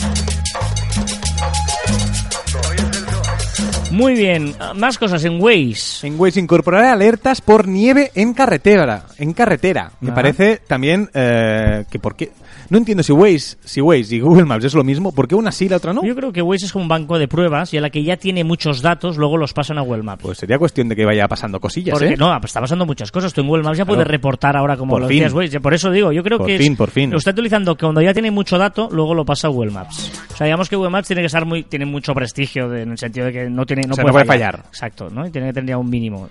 Muy 3.99 4.15
bien, 4.15 4.55
más 4.77 4.97
cosas 4.97 5.25
en 5.25 5.43
Waze. 5.43 6.07
En 6.07 6.19
Waze 6.21 6.39
incorporará 6.39 6.93
alertas 6.93 7.41
por 7.41 7.67
nieve 7.67 8.13
en 8.15 8.33
carretera. 8.33 9.07
En 9.19 9.33
carretera. 9.33 9.91
Me 10.01 10.13
Ah. 10.13 10.15
parece 10.15 10.61
también 10.67 11.11
eh, 11.13 11.85
que 11.91 11.99
por 11.99 12.15
qué. 12.15 12.31
No 12.71 12.77
entiendo 12.77 13.03
si 13.03 13.13
Waze, 13.13 13.57
si 13.65 13.81
Waze 13.81 14.17
y 14.17 14.21
Google 14.21 14.45
Maps 14.45 14.63
es 14.65 14.75
lo 14.75 14.85
mismo, 14.85 15.15
¿por 15.15 15.27
qué 15.27 15.35
una 15.35 15.51
sí 15.53 15.65
y 15.65 15.69
la 15.71 15.77
otra 15.79 15.95
no? 15.95 16.05
Yo 16.05 16.15
creo 16.15 16.33
que 16.33 16.43
Waze 16.43 16.67
es 16.67 16.73
como 16.73 16.83
un 16.83 16.89
banco 16.89 17.19
de 17.19 17.27
pruebas 17.27 17.73
y 17.73 17.79
a 17.79 17.81
la 17.81 17.89
que 17.89 18.03
ya 18.03 18.19
tiene 18.19 18.45
muchos 18.45 18.83
datos, 18.83 19.17
luego 19.17 19.39
los 19.39 19.55
pasan 19.55 19.79
a 19.79 19.81
Google 19.81 20.03
Maps. 20.03 20.23
Pues 20.23 20.37
sería 20.39 20.59
cuestión 20.59 20.87
de 20.91 20.95
que 20.97 21.07
vaya 21.07 21.27
pasando 21.29 21.61
cosillas, 21.61 21.99
Porque 21.99 22.13
¿eh? 22.13 22.17
no, 22.19 22.29
pues 22.41 22.51
está 22.51 22.61
pasando 22.61 22.85
muchas 22.85 23.11
cosas. 23.11 23.33
Tú 23.33 23.41
en 23.41 23.47
Google 23.47 23.63
Maps 23.63 23.79
ya 23.79 23.85
Claro. 23.85 23.97
puedes 23.97 24.07
reportar 24.09 24.55
ahora 24.57 24.77
como 24.77 24.93
Por 24.93 25.01
lo 25.03 25.09
fin. 25.09 25.19
decías, 25.21 25.33
Waze. 25.33 25.61
Por 25.61 25.73
eso 25.73 25.91
digo, 25.91 26.13
yo 26.13 26.23
creo 26.23 26.37
Por 26.37 26.47
que 26.47 26.59
fin, 26.59 26.73
es- 26.73 26.79
por 26.79 26.91
fin. 26.91 27.11
lo 27.11 27.17
está 27.17 27.31
utilizando 27.31 27.75
que 27.75 27.87
cuando 27.87 28.03
ya 28.03 28.13
tiene 28.13 28.31
mucho 28.31 28.59
dato, 28.59 28.91
luego 28.93 29.15
lo 29.15 29.25
pasa 29.25 29.47
a 29.49 29.51
Google 29.51 29.71
Maps. 29.71 30.13
O 30.33 30.37
sea, 30.37 30.45
digamos 30.47 30.69
que 30.69 30.77
Google 30.77 30.91
Maps 30.91 31.07
tiene 31.07 31.23
que 31.23 31.27
estar 31.27 31.47
muy, 31.47 31.65
tiene 31.65 31.87
mucho 31.87 32.13
prestigio 32.13 32.69
de- 32.69 32.83
en 32.83 32.91
el 32.91 32.99
sentido 32.99 33.27
de 33.27 33.33
que 33.33 33.49
no 33.49 33.65
tiene, 33.65 33.83
no 33.87 33.93
O 33.93 33.95
sea, 33.95 34.03
puede, 34.05 34.13
no 34.13 34.19
puede 34.19 34.27
fallar. 34.27 34.65
Exacto, 34.69 35.09
¿no? 35.11 35.27
Y 35.27 35.31
tiene 35.31 35.47
que 35.49 35.53
tener 35.55 35.71
ya 35.71 35.79
un 35.79 35.89
mínimo. 35.89 36.29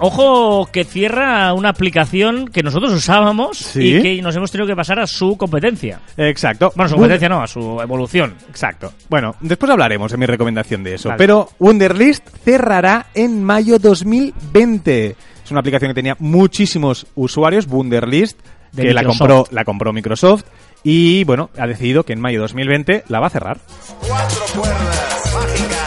Ojo 0.00 0.66
que 0.72 0.84
cierra 0.84 1.52
una 1.54 1.70
aplicación 1.70 2.46
que 2.48 2.62
nosotros 2.62 2.92
usábamos 2.92 3.58
Sí. 3.58 3.96
y 3.96 4.02
que 4.02 4.22
nos 4.22 4.34
hemos 4.36 4.50
tenido 4.50 4.66
que 4.66 4.76
pasar 4.76 4.98
a 5.00 5.06
su 5.06 5.36
competencia. 5.36 6.00
Exacto. 6.16 6.72
Bueno, 6.76 6.88
su 6.88 6.94
competencia 6.96 7.28
no, 7.28 7.42
a 7.42 7.46
su 7.46 7.80
evolución. 7.80 8.34
Exacto. 8.48 8.92
Bueno, 9.08 9.34
después 9.40 9.70
hablaremos 9.70 10.12
en 10.12 10.20
mi 10.20 10.26
recomendación 10.26 10.82
de 10.84 10.94
eso. 10.94 11.08
Vale. 11.08 11.18
Pero 11.18 11.48
Wunderlist 11.58 12.26
cerrará 12.44 13.06
en 13.14 13.42
mayo 13.44 13.78
2020. 13.78 15.16
Es 15.44 15.50
una 15.50 15.60
aplicación 15.60 15.90
que 15.90 15.94
tenía 15.94 16.16
muchísimos 16.18 17.06
usuarios, 17.14 17.66
Wunderlist, 17.66 18.38
De 18.72 18.82
que 18.84 18.94
la 18.94 19.00
Microsoft. 19.02 19.18
compró, 19.18 19.44
la 19.50 19.64
compró 19.64 19.92
Microsoft. 19.92 20.44
Y 20.84 21.24
bueno, 21.24 21.50
ha 21.58 21.66
decidido 21.66 22.04
que 22.04 22.12
en 22.12 22.20
mayo 22.20 22.40
2020 22.40 23.04
la 23.08 23.20
va 23.20 23.26
a 23.28 23.30
cerrar. 23.30 23.58
Cuatro 24.08 24.42
cuerdas 24.60 25.32
mágicas. 25.34 25.81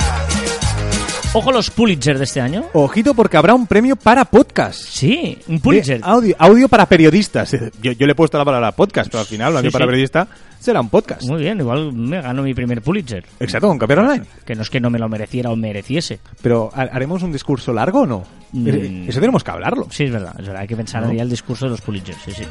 Ojo 1.38 1.52
los 1.52 1.70
Pulitzer 1.70 2.18
de 2.18 2.24
este 2.24 2.40
año. 2.40 2.64
Ojito 2.74 3.14
porque 3.14 3.36
habrá 3.36 3.54
un 3.54 3.68
premio 3.68 3.98
para 3.98 4.24
podcast. 4.24 4.80
Sí, 4.80 5.38
un 5.50 5.60
Pulitzer. 5.60 6.00
De 6.00 6.08
audio, 6.08 6.34
audio 6.40 6.70
para 6.70 6.86
periodistas. 6.86 7.52
Yo, 7.82 7.92
yo 7.92 8.06
le 8.06 8.14
he 8.14 8.16
puesto 8.16 8.38
la 8.38 8.46
palabra 8.46 8.72
podcast, 8.72 9.12
pero 9.12 9.20
al 9.20 9.26
final, 9.28 9.56
audio 9.58 9.70
Sí, 9.70 9.74
para 9.74 9.84
sí. 9.84 9.88
periodista 9.90 10.28
será 10.60 10.80
un 10.80 10.90
podcast. 10.90 11.24
Muy 11.24 11.42
bien, 11.42 11.60
igual 11.60 11.92
me 11.92 12.22
gano 12.22 12.42
mi 12.42 12.54
primer 12.54 12.82
Pulitzer. 12.82 13.26
Exacto, 13.40 13.68
con 13.68 13.78
Campeón 13.78 14.00
Online. 14.00 14.26
Que 14.46 14.56
no 14.56 14.62
es 14.62 14.70
que 14.70 14.80
no 14.80 14.90
me 14.90 14.98
lo 14.98 15.10
mereciera 15.10 15.50
o 15.52 15.56
mereciese. 15.58 16.20
Pero 16.42 16.72
¿ha- 16.74 16.84
¿haremos 16.84 17.22
un 17.22 17.34
discurso 17.34 17.74
largo 17.74 18.02
o 18.02 18.06
no? 18.06 18.24
Mm. 18.54 18.68
Eh, 18.70 19.06
Eso 19.10 19.20
tenemos 19.20 19.44
que 19.44 19.52
hablarlo. 19.52 19.88
Sí, 19.92 20.06
es 20.06 20.12
verdad, 20.12 20.34
es 20.40 20.46
verdad. 20.46 20.62
Hay 20.62 20.68
que 20.68 20.78
pensar 20.78 21.04
¿No? 21.04 21.12
ya 21.12 21.22
el 21.24 21.30
discurso 21.30 21.66
de 21.66 21.72
los 21.72 21.82
Pulitzer, 21.82 22.16
sí, 22.24 22.32
sí. 22.32 22.44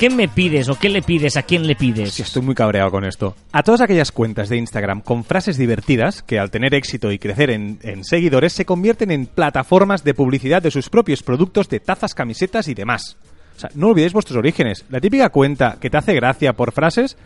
¿Qué 0.00 0.08
me 0.08 0.28
pides 0.28 0.70
o 0.70 0.78
qué 0.78 0.88
le 0.88 1.02
pides? 1.02 1.36
¿A 1.36 1.42
quién 1.42 1.66
le 1.66 1.76
pides? 1.76 2.18
Estoy 2.18 2.40
muy 2.40 2.54
cabreado 2.54 2.90
con 2.90 3.04
esto. 3.04 3.36
A 3.52 3.62
todas 3.62 3.82
aquellas 3.82 4.12
cuentas 4.12 4.48
de 4.48 4.56
Instagram 4.56 5.02
con 5.02 5.24
frases 5.24 5.58
divertidas 5.58 6.22
que 6.22 6.38
al 6.38 6.50
tener 6.50 6.72
éxito 6.74 7.12
y 7.12 7.18
crecer 7.18 7.50
en, 7.50 7.78
en 7.82 8.02
seguidores 8.02 8.54
se 8.54 8.64
convierten 8.64 9.10
en 9.10 9.26
plataformas 9.26 10.02
de 10.02 10.14
publicidad 10.14 10.62
de 10.62 10.70
sus 10.70 10.88
propios 10.88 11.22
productos 11.22 11.68
de 11.68 11.80
tazas, 11.80 12.14
camisetas 12.14 12.68
y 12.68 12.72
demás. 12.72 13.18
O 13.60 13.68
sea, 13.68 13.70
no 13.74 13.88
olvidéis 13.88 14.14
vuestros 14.14 14.38
orígenes. 14.38 14.86
La 14.88 15.00
típica 15.00 15.28
cuenta 15.28 15.76
que 15.78 15.90
te 15.90 15.98
hace 15.98 16.14
gracia 16.14 16.54
por 16.54 16.72
frases, 16.72 17.18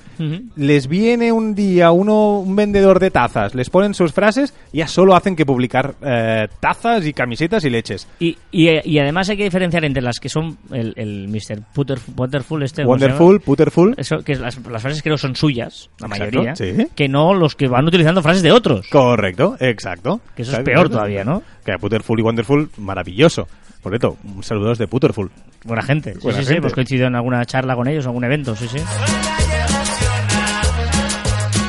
les 0.56 0.88
viene 0.88 1.30
un 1.30 1.54
día 1.54 1.92
uno, 1.92 2.40
un 2.40 2.56
vendedor 2.56 2.98
de 2.98 3.12
tazas, 3.12 3.54
les 3.54 3.70
ponen 3.70 3.94
sus 3.94 4.12
frases 4.12 4.52
y 4.72 4.78
ya 4.78 4.88
solo 4.88 5.14
hacen 5.14 5.36
que 5.36 5.46
publicar 5.46 5.94
eh, 6.02 6.48
tazas 6.58 7.06
y 7.06 7.12
camisetas 7.12 7.64
y 7.64 7.70
leches. 7.70 8.08
Y, 8.18 8.36
y, 8.50 8.68
y 8.84 8.98
además 8.98 9.28
hay 9.28 9.36
que 9.36 9.44
diferenciar 9.44 9.84
entre 9.84 10.02
las 10.02 10.18
que 10.18 10.28
son 10.28 10.58
el, 10.72 10.92
el 10.96 11.28
Mr. 11.28 11.62
Putter, 11.72 11.98
Wonderful 12.16 12.62
este. 12.64 12.84
Wonderful, 12.84 13.40
Putterful. 13.40 13.94
Eso, 13.96 14.18
que 14.24 14.34
las, 14.34 14.58
las 14.66 14.82
frases 14.82 15.02
creo 15.02 15.16
son 15.16 15.36
suyas, 15.36 15.88
la 16.00 16.08
Exacto, 16.08 16.38
mayoría. 16.38 16.56
sí. 16.56 16.88
Que 16.96 17.08
no 17.08 17.32
los 17.32 17.54
que 17.54 17.68
van 17.68 17.86
utilizando 17.86 18.22
frases 18.22 18.42
de 18.42 18.50
otros. 18.50 18.88
Correcto, 18.88 19.56
exacto. 19.60 20.20
Que 20.34 20.42
eso 20.42 20.52
es 20.56 20.64
peor 20.64 20.88
todavía, 20.88 21.22
¿no? 21.22 21.44
Que 21.64 21.78
Putterful 21.78 22.18
y 22.18 22.22
Wonderful, 22.22 22.70
maravilloso. 22.78 23.46
Por 23.82 23.92
cierto, 23.92 24.16
un 24.24 24.42
saludo 24.42 24.70
desde 24.70 24.86
Putterful. 24.86 25.30
Buena 25.64 25.82
gente. 25.82 26.14
Sí, 26.24 26.28
Buena 26.28 26.38
sí, 26.40 26.46
sí, 26.46 26.54
hemos 26.54 26.72
coincidido 26.72 27.06
en 27.08 27.14
alguna 27.16 27.44
charla 27.44 27.76
con 27.76 27.86
ellos, 27.86 28.04
en 28.04 28.08
algún 28.08 28.24
evento, 28.24 28.56
sí, 28.56 28.66
sí. 28.66 28.78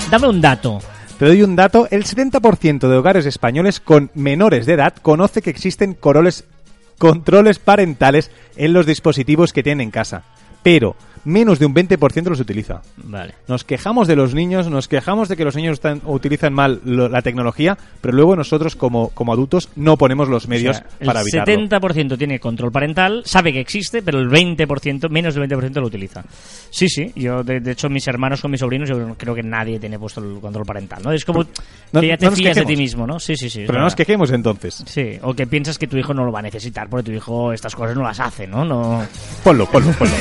Dame 0.10 0.28
un 0.30 0.39
dato. 0.39 0.80
Te 1.20 1.26
doy 1.26 1.43
un 1.43 1.56
dato, 1.56 1.88
el 1.91 2.06
70% 2.06 2.88
de 2.88 2.95
hogares 2.97 3.26
españoles 3.26 3.80
con 3.82 4.12
menores 4.14 4.66
de 4.66 4.74
edad 4.74 4.93
conoce 5.01 5.41
que 5.41 5.49
existen 5.49 5.93
coroles- 5.99 6.45
controles 6.97 7.60
parentales 7.60 8.32
en 8.56 8.72
los 8.74 8.86
dispositivos 8.86 9.51
que 9.51 9.64
tienen 9.64 9.82
en 9.82 9.91
casa. 9.91 10.24
Pero 10.64 10.95
menos 11.26 11.60
de 11.60 11.66
un 11.66 11.74
20% 11.76 12.30
los 12.30 12.40
utiliza. 12.40 12.82
Vale. 12.98 13.34
Nos 13.48 13.64
quejamos 13.64 14.08
de 14.08 14.16
los 14.16 14.34
niños, 14.34 14.70
nos 14.70 14.88
quejamos 14.88 15.28
de 15.28 15.36
que 15.36 15.44
los 15.44 15.56
niños 15.56 15.74
están- 15.74 16.02
utilizan 16.06 16.54
mal 16.54 16.80
lo- 16.86 17.10
la 17.10 17.22
tecnología, 17.22 17.78
pero 18.02 18.14
luego 18.16 18.36
nosotros 18.36 18.76
como, 18.76 19.10
como 19.10 19.34
adultos 19.34 19.70
no 19.76 19.98
ponemos 19.98 20.30
los 20.30 20.48
medios 20.48 20.78
O 20.78 20.80
sea, 20.80 20.88
para 21.06 21.22
el 21.22 21.28
evitarlo. 21.28 21.54
70% 21.54 22.18
tiene 22.18 22.40
control 22.40 22.72
parental, 22.72 23.24
sabe 23.26 23.52
que 23.52 23.60
existe, 23.60 24.02
pero 24.02 24.20
el 24.20 24.30
20%, 24.30 25.10
menos 25.10 25.36
del 25.36 25.44
20% 25.50 25.82
lo 25.82 25.88
utiliza. 25.88 26.24
Sí, 26.70 26.88
sí, 26.90 27.12
yo 27.16 27.44
de, 27.44 27.60
de 27.60 27.72
hecho 27.72 27.90
mis 27.90 28.08
hermanos 28.08 28.42
con 28.42 28.52
mis 28.52 28.60
sobrinos 28.60 28.88
yo 28.90 29.16
creo 29.18 29.34
que 29.36 29.44
nadie 29.44 29.80
tiene 29.80 29.98
puesto 30.00 30.22
el 30.24 30.40
control 30.40 30.66
parental, 30.66 31.02
¿no? 31.04 31.12
Es 31.12 31.26
como 31.26 31.44
que 31.44 32.08
ya 32.08 32.18
te 32.18 32.26
no 32.26 32.32
fías 32.32 32.56
de 32.56 32.66
ti 32.66 32.76
mismo, 32.78 33.06
¿no? 33.08 33.20
Sí, 33.20 33.36
sí, 33.36 33.50
sí. 33.50 33.64
Pero 33.66 33.80
no 33.80 33.86
nos 33.86 33.96
quejemos 33.96 34.32
entonces. 34.32 34.84
Sí, 34.86 35.18
o 35.22 35.34
que 35.34 35.48
piensas 35.48 35.78
que 35.80 35.88
tu 35.88 35.98
hijo 35.98 36.14
no 36.14 36.24
lo 36.24 36.32
va 36.32 36.40
a 36.40 36.44
necesitar 36.44 36.88
porque 36.90 37.06
tu 37.06 37.12
hijo 37.12 37.52
estas 37.52 37.76
cosas 37.76 37.96
no 37.96 38.04
las 38.04 38.20
hace, 38.20 38.46
¿no? 38.46 38.64
No. 38.64 39.04
Ponlo, 39.44 39.66
ponlo, 39.66 39.92
ponlo. 39.94 40.14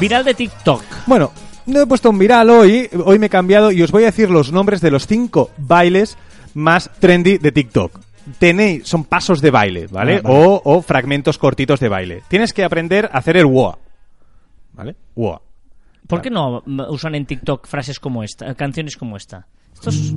Viral 0.00 0.24
de 0.24 0.34
TikTok. 0.34 0.82
Bueno, 1.06 1.30
no 1.66 1.82
he 1.82 1.86
puesto 1.86 2.10
un 2.10 2.18
viral 2.18 2.48
hoy, 2.50 2.88
hoy 3.04 3.18
me 3.18 3.26
he 3.26 3.30
cambiado 3.30 3.70
y 3.70 3.82
os 3.82 3.90
voy 3.92 4.02
a 4.04 4.06
decir 4.06 4.30
los 4.30 4.50
nombres 4.52 4.80
de 4.80 4.90
los 4.90 5.06
cinco 5.06 5.50
bailes 5.58 6.16
más 6.54 6.90
trendy 6.98 7.38
de 7.38 7.52
TikTok. 7.52 8.00
Tenéis, 8.38 8.86
son 8.88 9.04
pasos 9.04 9.40
de 9.40 9.50
baile, 9.50 9.86
¿vale? 9.88 10.16
Ah, 10.16 10.20
vale. 10.28 10.36
O, 10.36 10.62
o 10.64 10.82
fragmentos 10.82 11.36
cortitos 11.38 11.80
de 11.80 11.88
baile. 11.88 12.22
Tienes 12.28 12.52
que 12.52 12.64
aprender 12.64 13.06
a 13.12 13.18
hacer 13.18 13.36
el 13.36 13.46
WOA, 13.46 13.78
¿vale? 14.72 14.96
WOA. 15.14 15.40
¿Por 16.06 16.20
qué 16.22 16.30
no 16.30 16.62
mm, 16.64 16.80
usan 16.90 17.14
en 17.14 17.26
TikTok 17.26 17.66
frases 17.66 18.00
como 18.00 18.22
esta, 18.24 18.54
canciones 18.54 18.96
como 18.96 19.16
esta? 19.16 19.46
Esto 19.74 19.90
es- 19.90 20.12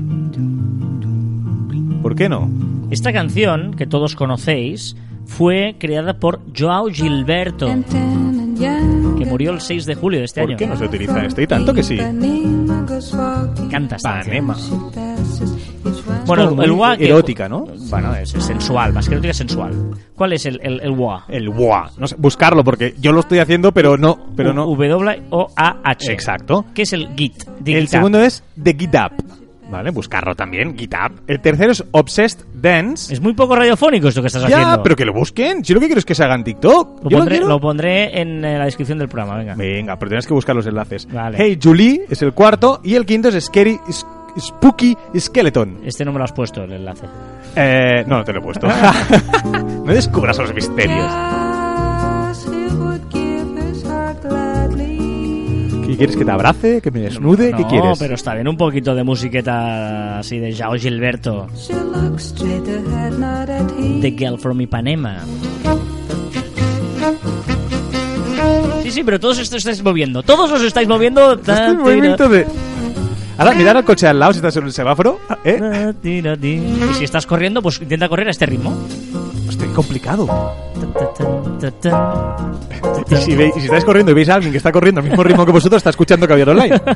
¿Por 2.01 2.15
qué 2.15 2.27
no? 2.29 2.49
esta 2.91 3.13
canción, 3.13 3.73
que 3.75 3.87
todos 3.87 4.15
conocéis, 4.15 4.95
fue 5.25 5.75
creada 5.79 6.15
por 6.19 6.41
Joao 6.57 6.87
Gilberto, 6.89 7.67
que 9.17 9.25
murió 9.25 9.51
el 9.51 9.61
6 9.61 9.85
de 9.85 9.95
julio 9.95 10.19
de 10.19 10.25
este 10.25 10.41
¿Por 10.41 10.49
año. 10.51 10.57
qué 10.57 10.67
no 10.67 10.77
se 10.77 10.85
utiliza 10.85 11.25
esto? 11.25 11.41
Y 11.41 11.47
tanto 11.47 11.73
que 11.73 11.83
sí. 11.83 11.97
Canta 13.69 13.95
esta. 13.95 14.19
Panema. 14.21 14.55
Bueno, 16.25 16.49
el, 16.49 16.55
muy 16.55 16.69
WA... 16.69 16.97
que- 16.97 17.07
erótica, 17.07 17.49
¿no? 17.49 17.65
Bueno, 17.89 18.15
es, 18.15 18.33
es 18.33 18.43
sensual, 18.43 18.93
más 18.93 19.07
que 19.07 19.15
erótica, 19.15 19.33
sensual. 19.33 19.73
¿Cuál 20.15 20.33
es 20.33 20.45
el, 20.45 20.59
el, 20.63 20.79
el 20.81 20.91
WA? 20.91 21.25
El 21.27 21.49
WOA. 21.49 21.91
No 21.97 22.07
sé, 22.07 22.15
buscarlo 22.17 22.63
porque 22.63 22.95
yo 22.99 23.11
lo 23.11 23.19
estoy 23.19 23.39
haciendo, 23.39 23.71
pero 23.71 23.97
no, 23.97 24.27
pero 24.35 24.53
no. 24.53 24.65
W-O-A-H. 24.65 26.11
Exacto. 26.11 26.65
¿Qué 26.73 26.83
es 26.83 26.93
el 26.93 27.09
Git? 27.15 27.43
El 27.65 27.87
segundo 27.87 28.19
es 28.19 28.43
The 28.61 28.73
Get 28.77 28.95
Up. 28.95 29.42
¿Vale? 29.69 29.89
Buscarlo 29.91 30.35
también, 30.35 30.77
GitHub. 30.77 31.21
El 31.25 31.39
tercero 31.39 31.71
es 31.71 31.83
Obsessed 31.91 32.45
Dance. 32.53 33.13
Es 33.13 33.19
muy 33.21 33.33
poco 33.33 33.55
radiofónico 33.55 34.07
esto 34.07 34.21
que 34.21 34.27
estás 34.27 34.47
Ya, 34.47 34.57
haciendo. 34.59 34.83
pero 34.83 34.95
que 34.95 35.05
lo 35.05 35.13
busquen. 35.13 35.63
Si 35.65 35.73
lo 35.73 35.79
que 35.79 35.87
quiero 35.87 35.99
es 35.99 36.05
que 36.05 36.13
se 36.15 36.23
hagan 36.23 36.43
TikTok. 36.43 37.03
Lo 37.03 37.09
Yo 37.09 37.17
pondré, 37.17 37.39
lo 37.39 37.59
pondré 37.59 38.21
en 38.21 38.43
eh, 38.45 38.57
la 38.59 38.65
descripción 38.65 38.99
del 38.99 39.07
programa, 39.07 39.37
venga. 39.37 39.55
Venga, 39.55 39.97
pero 39.97 40.09
tienes 40.09 40.27
que 40.27 40.33
buscar 40.33 40.55
los 40.55 40.67
enlaces. 40.67 41.07
Vale. 41.11 41.37
Hey 41.39 41.57
Julie 41.61 42.05
es 42.09 42.21
el 42.21 42.33
cuarto 42.33 42.81
y 42.83 42.95
el 42.95 43.05
quinto 43.05 43.29
es 43.29 43.43
Scary 43.45 43.79
S- 43.89 44.05
Spooky 44.39 44.95
Skeleton. 45.17 45.79
Este 45.85 46.03
no 46.05 46.11
me 46.11 46.17
lo 46.19 46.25
has 46.25 46.33
puesto, 46.33 46.63
el 46.63 46.73
enlace. 46.73 47.05
Eh, 47.55 48.03
no, 48.05 48.17
no 48.17 48.23
te 48.23 48.33
lo 48.33 48.39
he 48.39 48.43
puesto. 48.43 48.67
no 49.45 49.83
descubras 49.93 50.37
los 50.37 50.53
misterios. 50.53 51.09
¿Qué 55.93 55.97
quieres 55.97 56.15
que 56.17 56.25
te 56.25 56.31
abrace? 56.31 56.81
¿Que 56.81 56.89
me 56.89 57.01
desnude? 57.01 57.51
¿Qué 57.51 57.61
No, 57.61 57.67
quieres? 57.67 57.99
pero 57.99 58.15
está 58.15 58.33
bien 58.33 58.47
un 58.47 58.57
poquito 58.57 58.95
de 58.95 59.03
musiqueta 59.03 60.17
así 60.17 60.39
de 60.39 60.51
Joao 60.55 60.73
Gilberto. 60.73 61.45
The 64.01 64.11
Girl 64.17 64.39
from 64.39 64.59
Ipanema. 64.61 65.19
Sí, 68.81 68.89
sí, 68.91 69.03
pero 69.03 69.19
todos 69.19 69.37
os 69.37 69.53
estáis 69.53 69.83
moviendo. 69.83 70.23
Todos 70.23 70.51
os 70.51 70.63
estáis 70.63 70.87
moviendo. 70.87 71.33
Este 71.33 71.51
es 71.51 71.75
movimiento 71.75 72.27
de... 72.27 72.47
Ahora, 73.37 73.53
mirar 73.53 73.77
al 73.77 73.83
coche 73.85 74.07
al 74.07 74.17
lado 74.19 74.33
si 74.33 74.37
estás 74.37 74.57
en 74.57 74.63
el 74.63 74.73
semáforo. 74.73 75.19
¿eh? 75.43 75.93
Y 76.03 76.95
si 76.95 77.03
estás 77.03 77.27
corriendo, 77.27 77.61
pues 77.61 77.79
intenta 77.79 78.09
correr 78.09 78.27
a 78.29 78.31
este 78.31 78.47
ritmo. 78.47 78.75
Estoy 79.47 79.67
complicado. 79.69 80.27
Y 83.09 83.15
si, 83.17 83.35
veis- 83.35 83.53
y 83.55 83.59
si 83.59 83.65
estáis 83.65 83.83
corriendo 83.85 84.11
y 84.11 84.15
veis 84.15 84.29
a 84.29 84.35
alguien 84.35 84.51
que 84.51 84.57
está 84.57 84.71
corriendo 84.71 85.01
al 85.01 85.07
mismo 85.07 85.23
ritmo 85.23 85.45
que 85.45 85.51
vosotros, 85.51 85.77
está 85.79 85.89
escuchando 85.91 86.27
Caviar 86.27 86.49
Online. 86.49 86.81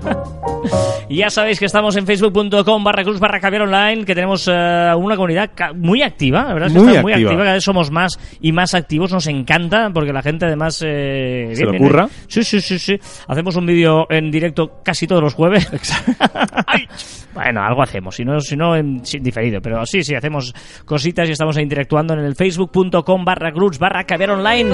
Ya 1.09 1.29
sabéis 1.29 1.57
que 1.59 1.65
estamos 1.65 1.95
en 1.95 2.05
facebook.com 2.05 2.83
barra 2.83 3.03
cruz 3.03 3.17
barra 3.19 3.39
caviar 3.39 3.61
online, 3.61 4.03
que 4.03 4.13
tenemos 4.13 4.45
eh, 4.51 4.91
una 4.97 5.15
comunidad 5.15 5.49
muy 5.75 6.01
activa, 6.01 6.43
la 6.43 6.53
verdad 6.53 6.67
es 6.67 6.73
que 6.73 6.79
Muy 6.79 6.89
está 6.89 7.01
muy 7.01 7.13
activa. 7.13 7.37
cada 7.37 7.53
vez 7.53 7.63
somos 7.63 7.91
más 7.91 8.19
y 8.41 8.51
más 8.51 8.73
activos, 8.73 9.13
nos 9.13 9.25
encanta, 9.27 9.89
porque 9.93 10.11
la 10.11 10.21
gente 10.21 10.45
además... 10.47 10.83
eh, 10.85 11.51
Se 11.53 11.63
lo 11.63 11.73
curra. 11.77 12.09
Sí, 12.27 12.43
sí, 12.43 12.59
sí, 12.59 12.77
sí. 12.77 12.99
Hacemos 13.29 13.55
un 13.55 13.65
vídeo 13.65 14.05
en 14.09 14.29
directo 14.29 14.81
casi 14.83 15.07
todos 15.07 15.23
los 15.23 15.33
jueves. 15.33 15.69
Ay. 16.67 16.85
Bueno, 17.33 17.61
algo 17.63 17.83
hacemos, 17.83 18.15
si 18.15 18.25
no, 18.25 18.41
si 18.41 18.57
no 18.57 18.75
en 18.75 19.01
diferido, 19.21 19.61
pero 19.61 19.85
sí, 19.85 20.03
sí, 20.03 20.15
hacemos 20.15 20.53
cositas 20.85 21.29
y 21.29 21.33
estamos 21.33 21.57
interactuando 21.57 22.15
en 22.15 22.19
el 22.21 22.35
facebook.com 22.35 23.23
barra 23.23 23.53
cruz 23.53 23.76
barra 23.79 24.03
caviar 24.03 24.31
online. 24.31 24.69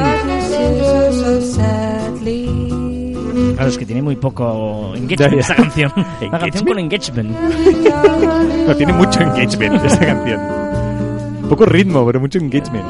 Claro, 3.55 3.69
es 3.69 3.77
que 3.77 3.85
tiene 3.85 4.01
muy 4.01 4.15
poco 4.15 4.93
engagement 4.95 5.39
esta 5.39 5.55
canción. 5.55 5.91
Una 6.21 6.39
canción 6.39 6.65
con 6.65 6.79
engagement. 6.79 7.35
No, 8.65 8.73
tiene 8.77 8.93
mucho 8.93 9.19
engagement 9.19 9.83
esta 9.83 10.05
canción. 10.05 10.39
Poco 11.49 11.65
ritmo, 11.65 12.05
pero 12.05 12.21
mucho 12.21 12.37
engagement. 12.39 12.85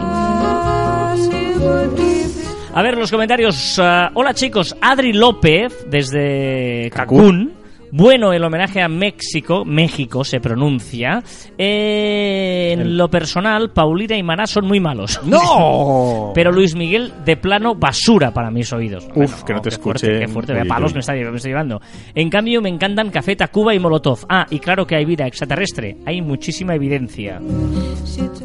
A 2.76 2.82
ver, 2.84 2.95
los 2.95 3.09
comentarios. 3.11 3.80
ah, 3.82 4.11
hola 4.14 4.36
chicos, 4.36 4.76
Adri 4.80 5.14
López 5.14 5.86
desde 5.89 6.91
Cancún. 6.93 7.53
Bueno, 7.96 8.34
el 8.34 8.44
homenaje 8.44 8.82
a 8.82 8.88
México, 8.88 9.64
México 9.66 10.24
se 10.24 10.39
pronuncia. 10.39 11.22
Eh, 11.60 12.72
en 12.74 12.98
lo 12.98 13.08
personal, 13.08 13.70
Paulina 13.70 14.18
y 14.18 14.24
Maná 14.24 14.48
son 14.48 14.66
muy 14.66 14.80
malos. 14.80 15.22
¡No! 15.24 16.32
Pero 16.34 16.52
Luis 16.52 16.74
Miguel, 16.74 17.14
de 17.24 17.38
plano, 17.38 17.76
basura 17.76 18.34
para 18.34 18.50
mis 18.50 18.74
oídos. 18.74 19.08
Uf, 19.14 19.44
que 19.44 19.54
no 19.54 19.62
te 19.62 19.70
escuche. 19.70 20.22
Qué 20.22 20.28
fuerte, 20.28 20.60
Uy, 20.60 20.68
palos 20.68 20.96
me 20.96 21.02
está, 21.02 21.14
me 21.14 21.36
está 21.36 21.48
llevando. 21.48 21.80
En 22.16 22.32
cambio, 22.32 22.64
me 22.64 22.70
encantan 22.70 23.12
Café 23.12 23.36
Tacuba 23.36 23.76
y 23.76 23.80
Molotov. 23.80 24.26
Ah, 24.28 24.48
y 24.50 24.58
claro 24.58 24.88
que 24.88 24.96
hay 24.96 25.06
vida 25.06 25.28
extraterrestre. 25.28 25.98
Hay 26.08 26.20
muchísima 26.20 26.74
evidencia. 26.74 27.39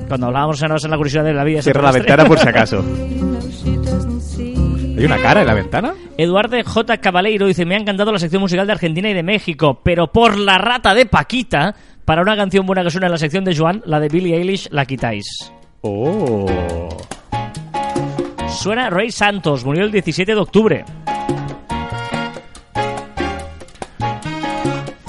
Cuando 0.08 0.26
hablábamos 0.26 0.62
en 0.62 0.90
la 0.90 0.96
curiosidad 0.98 1.24
de 1.24 1.32
la 1.32 1.44
vida 1.44 1.62
Cierra 1.62 1.84
la 1.84 1.92
ventana 1.92 2.26
por 2.26 2.38
si 2.38 2.48
acaso. 2.50 2.84
¿Hay 4.98 5.04
una 5.04 5.18
cara 5.22 5.42
en 5.42 5.46
la 5.46 5.54
ventana? 5.54 5.94
Eduardo 6.16 6.56
J. 6.64 6.98
Cabaleiro 6.98 7.46
dice, 7.46 7.64
me 7.64 7.76
ha 7.76 7.78
encantado 7.78 8.10
la 8.10 8.18
sección 8.18 8.42
musical 8.42 8.66
de 8.66 8.72
Argentina 8.72 9.08
y 9.08 9.14
de 9.14 9.22
México, 9.22 9.80
pero 9.84 10.10
por 10.10 10.36
la 10.36 10.58
rata 10.58 10.92
de 10.92 11.06
Paquita, 11.06 11.76
para 12.04 12.20
una 12.20 12.36
canción 12.36 12.66
buena 12.66 12.82
que 12.82 12.90
suena 12.90 13.06
en 13.06 13.12
la 13.12 13.18
sección 13.18 13.44
de 13.44 13.56
Joan, 13.56 13.80
la 13.86 14.00
de 14.00 14.08
Billie 14.08 14.36
Eilish, 14.36 14.68
la 14.72 14.84
quitáis. 14.86 15.52
Oh. 15.82 16.88
Suena 18.48 18.90
Rey 18.90 19.12
Santos, 19.12 19.64
murió 19.64 19.84
el 19.84 19.92
17 19.92 20.34
de 20.34 20.40
octubre. 20.40 20.84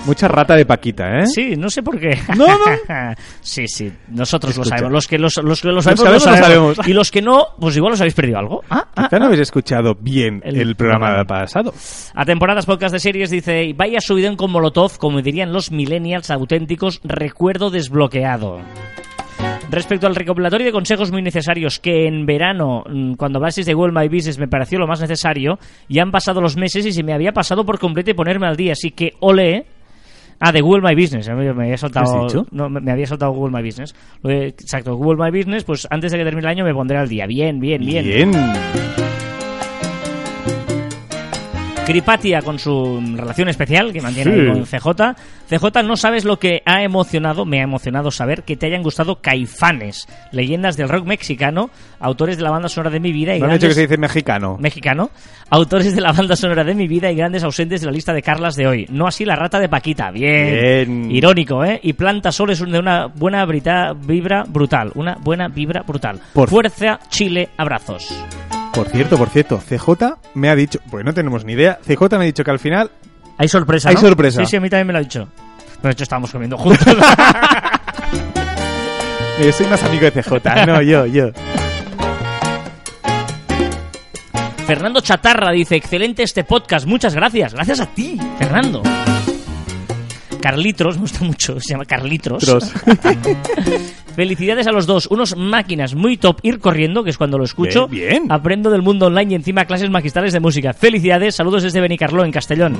Mucha 0.09 0.27
rata 0.27 0.55
de 0.55 0.65
Paquita, 0.65 1.19
¿eh? 1.19 1.27
Sí, 1.27 1.53
no 1.55 1.69
sé 1.69 1.83
por 1.83 1.99
qué. 1.99 2.17
No, 2.35 2.47
no. 2.47 2.55
sí, 3.41 3.67
sí, 3.67 3.91
nosotros 4.09 4.57
lo 4.57 4.65
sabemos. 4.65 4.91
Los 4.91 5.07
que, 5.07 5.19
los, 5.19 5.37
los 5.37 5.61
que 5.61 5.67
lo 5.67 5.81
sabemos, 5.81 5.99
sabemos, 6.03 6.23
lo 6.25 6.31
sabemos. 6.35 6.45
sabemos. 6.75 6.87
Y 6.87 6.93
los 6.93 7.11
que 7.11 7.21
no, 7.21 7.45
pues 7.59 7.77
igual 7.77 7.93
os 7.93 8.01
habéis 8.01 8.15
perdido 8.15 8.39
algo. 8.39 8.63
Ah, 8.69 8.87
ah, 8.95 9.03
Quizá 9.03 9.19
no 9.19 9.25
habéis 9.27 9.41
escuchado 9.41 9.95
bien 9.95 10.41
El 10.43 10.57
el, 10.59 10.75
programa 10.75 11.07
programa. 11.07 11.25
pasado. 11.25 11.73
A 12.15 12.25
temporadas 12.25 12.65
podcast 12.65 12.91
de 12.93 12.99
series 12.99 13.29
dice, 13.29 13.73
vaya 13.75 14.01
subidón 14.01 14.35
con 14.35 14.51
Molotov, 14.51 14.97
como 14.97 15.21
dirían 15.21 15.53
los 15.53 15.71
millennials 15.71 16.31
auténticos, 16.31 17.01
recuerdo 17.03 17.69
desbloqueado. 17.69 18.59
Respecto 19.69 20.07
al 20.07 20.15
recopilatorio 20.15 20.65
de 20.65 20.71
consejos 20.71 21.11
muy 21.11 21.21
necesarios 21.21 21.79
que 21.79 22.07
en 22.07 22.25
verano, 22.25 22.83
mm, 22.89 23.13
cuando 23.13 23.37
hablasteis 23.37 23.67
de 23.67 23.75
Google 23.75 23.93
My 23.93 24.07
Business, 24.07 24.39
me 24.39 24.47
pareció 24.47 24.79
lo 24.79 24.87
más 24.87 24.99
necesario, 24.99 25.59
ya 25.87 26.01
han 26.01 26.11
pasado 26.11 26.41
los 26.41 26.57
meses 26.57 26.85
y 26.87 26.91
se 26.91 27.03
me 27.03 27.13
había 27.13 27.31
pasado 27.33 27.63
por 27.63 27.77
completo 27.77 28.09
y 28.09 28.15
ponerme 28.15 28.47
al 28.47 28.55
día, 28.57 28.73
así 28.73 28.89
que 28.91 29.13
ole. 29.19 29.65
Ah, 30.39 30.51
de 30.51 30.61
Google 30.61 30.81
My 30.81 30.95
Business, 30.95 31.27
me 31.29 31.49
había 31.49 31.77
saltado, 31.77 32.11
¿Qué 32.11 32.17
has 32.17 32.33
dicho? 32.33 32.47
No, 32.51 32.69
me 32.69 32.91
había 32.91 33.05
saltado 33.05 33.31
Google 33.33 33.57
My 33.57 33.65
Business. 33.65 33.93
Exacto, 34.23 34.95
Google 34.95 35.23
My 35.23 35.37
Business, 35.37 35.63
pues 35.63 35.87
antes 35.89 36.11
de 36.11 36.17
que 36.17 36.23
termine 36.23 36.47
el 36.47 36.51
año 36.51 36.63
me 36.63 36.73
pondré 36.73 36.97
al 36.97 37.09
día. 37.09 37.27
Bien, 37.27 37.59
bien, 37.59 37.85
bien. 37.85 38.05
Bien. 38.05 38.31
Cripatia 41.91 42.41
con 42.41 42.59
su 42.59 43.01
relación 43.15 43.49
especial 43.49 43.91
que 43.91 44.01
mantiene 44.01 44.31
Sí. 44.35 44.47
con 44.47 44.65
CJ. 44.65 45.15
CJ, 45.49 45.83
no 45.83 45.97
sabes 45.97 46.25
lo 46.25 46.37
que 46.37 46.61
ha 46.65 46.83
emocionado, 46.83 47.45
me 47.45 47.59
ha 47.59 47.63
emocionado 47.63 48.11
saber 48.11 48.43
que 48.43 48.55
te 48.55 48.67
hayan 48.67 48.83
gustado 48.83 49.21
Caifanes, 49.21 50.07
leyendas 50.31 50.77
del 50.77 50.89
rock 50.89 51.05
mexicano, 51.05 51.69
autores 51.99 52.37
de 52.37 52.43
la 52.43 52.51
banda 52.51 52.69
sonora 52.69 52.91
de 52.91 52.99
mi 52.99 53.11
vida 53.11 53.35
y 53.35 53.39
No 53.39 53.45
han 53.45 53.51
dicho 53.53 53.61
que 53.61 53.67
grandes... 53.67 53.75
se 53.75 53.81
dice 53.81 53.97
mexicano. 53.97 54.57
Mexicano, 54.59 55.09
autores 55.49 55.95
de 55.95 56.01
la 56.01 56.11
banda 56.11 56.35
sonora 56.35 56.63
de 56.63 56.75
mi 56.75 56.87
vida 56.87 57.11
y 57.11 57.15
grandes 57.15 57.43
ausentes 57.43 57.81
de 57.81 57.87
la 57.87 57.91
lista 57.93 58.13
de 58.13 58.21
Carlas 58.21 58.55
de 58.55 58.67
hoy. 58.67 58.85
No 58.91 59.07
así 59.07 59.25
la 59.25 59.35
rata 59.35 59.59
de 59.59 59.69
Paquita. 59.69 60.11
Bien. 60.11 60.53
Bien. 60.85 61.11
Irónico, 61.11 61.63
¿eh? 61.63 61.79
Y 61.81 61.93
Planta 61.93 62.31
Sol 62.31 62.51
es 62.51 62.59
de 62.59 62.77
una 62.79 63.07
buena 63.07 63.43
brita- 63.45 63.93
vibra 63.93 64.43
brutal. 64.47 64.91
Una 64.95 65.15
buena 65.19 65.47
vibra 65.47 65.81
brutal. 65.81 66.19
Por- 66.33 66.49
Fuerza, 66.49 66.99
Chile, 67.09 67.49
abrazos. 67.57 68.13
Por 68.73 68.87
cierto, 68.89 69.17
por 69.17 69.29
cierto, 69.29 69.57
CJ 69.59 70.17
me 70.35 70.49
ha 70.49 70.55
dicho, 70.55 70.79
pues 70.89 71.03
no 71.05 71.13
tenemos 71.13 71.43
ni 71.45 71.53
idea, 71.53 71.79
CJ 71.85 72.01
me 72.11 72.17
ha 72.17 72.27
dicho 72.27 72.43
que 72.43 72.51
al 72.51 72.59
final 72.59 72.91
Hay 73.37 73.47
sorpresa, 73.47 73.89
Hay 73.89 73.95
¿no? 73.95 74.01
sorpresa. 74.01 74.41
Sí, 74.43 74.51
sí, 74.51 74.57
a 74.57 74.61
mí 74.61 74.69
también 74.69 74.87
me 74.87 74.93
lo 74.93 74.99
ha 74.99 75.01
dicho. 75.01 75.27
De 75.81 75.89
hecho, 75.91 76.03
estábamos 76.03 76.31
comiendo 76.31 76.57
juntos. 76.57 76.85
eh, 79.39 79.51
soy 79.51 79.67
más 79.67 79.83
amigo 79.83 80.09
de 80.09 80.11
CJ, 80.11 80.65
no, 80.67 80.81
yo, 80.81 81.05
yo. 81.05 81.29
Fernando 84.67 85.01
Chatarra 85.01 85.51
dice, 85.51 85.75
excelente 85.77 86.21
este 86.21 86.43
podcast, 86.43 86.85
muchas 86.85 87.15
gracias. 87.15 87.53
Gracias 87.55 87.79
a 87.79 87.87
ti, 87.87 88.19
Fernando. 88.37 88.83
Carlitos, 90.41 90.95
me 90.95 91.01
gusta 91.01 91.23
mucho, 91.23 91.59
se 91.59 91.73
llama 91.73 91.85
Carlitos. 91.85 92.43
Tros. 92.43 92.71
Felicidades 94.15 94.67
a 94.67 94.71
los 94.71 94.85
dos, 94.85 95.07
unos 95.07 95.35
máquinas 95.37 95.95
muy 95.95 96.17
top 96.17 96.39
ir 96.43 96.59
corriendo, 96.59 97.03
que 97.03 97.09
es 97.09 97.17
cuando 97.17 97.37
lo 97.37 97.43
escucho. 97.43 97.87
Bien, 97.87 98.09
bien. 98.09 98.31
Aprendo 98.31 98.69
del 98.69 98.81
mundo 98.81 99.07
online 99.07 99.33
y 99.33 99.35
encima 99.35 99.65
clases 99.65 99.89
magistrales 99.89 100.33
de 100.33 100.39
música. 100.39 100.73
Felicidades, 100.73 101.35
saludos 101.35 101.63
desde 101.63 101.81
Benicarló, 101.81 102.23
en 102.23 102.31
Castellón. 102.31 102.77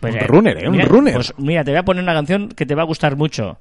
Pues, 0.00 0.14
Un 0.14 0.20
runner, 0.20 0.64
¿eh? 0.64 0.68
Un 0.68 0.72
mira, 0.72 0.84
runner. 0.84 1.14
Pues 1.14 1.34
mira, 1.38 1.64
te 1.64 1.70
voy 1.70 1.78
a 1.78 1.82
poner 1.84 2.02
una 2.02 2.14
canción 2.14 2.48
que 2.48 2.66
te 2.66 2.74
va 2.74 2.82
a 2.82 2.86
gustar 2.86 3.16
mucho. 3.16 3.58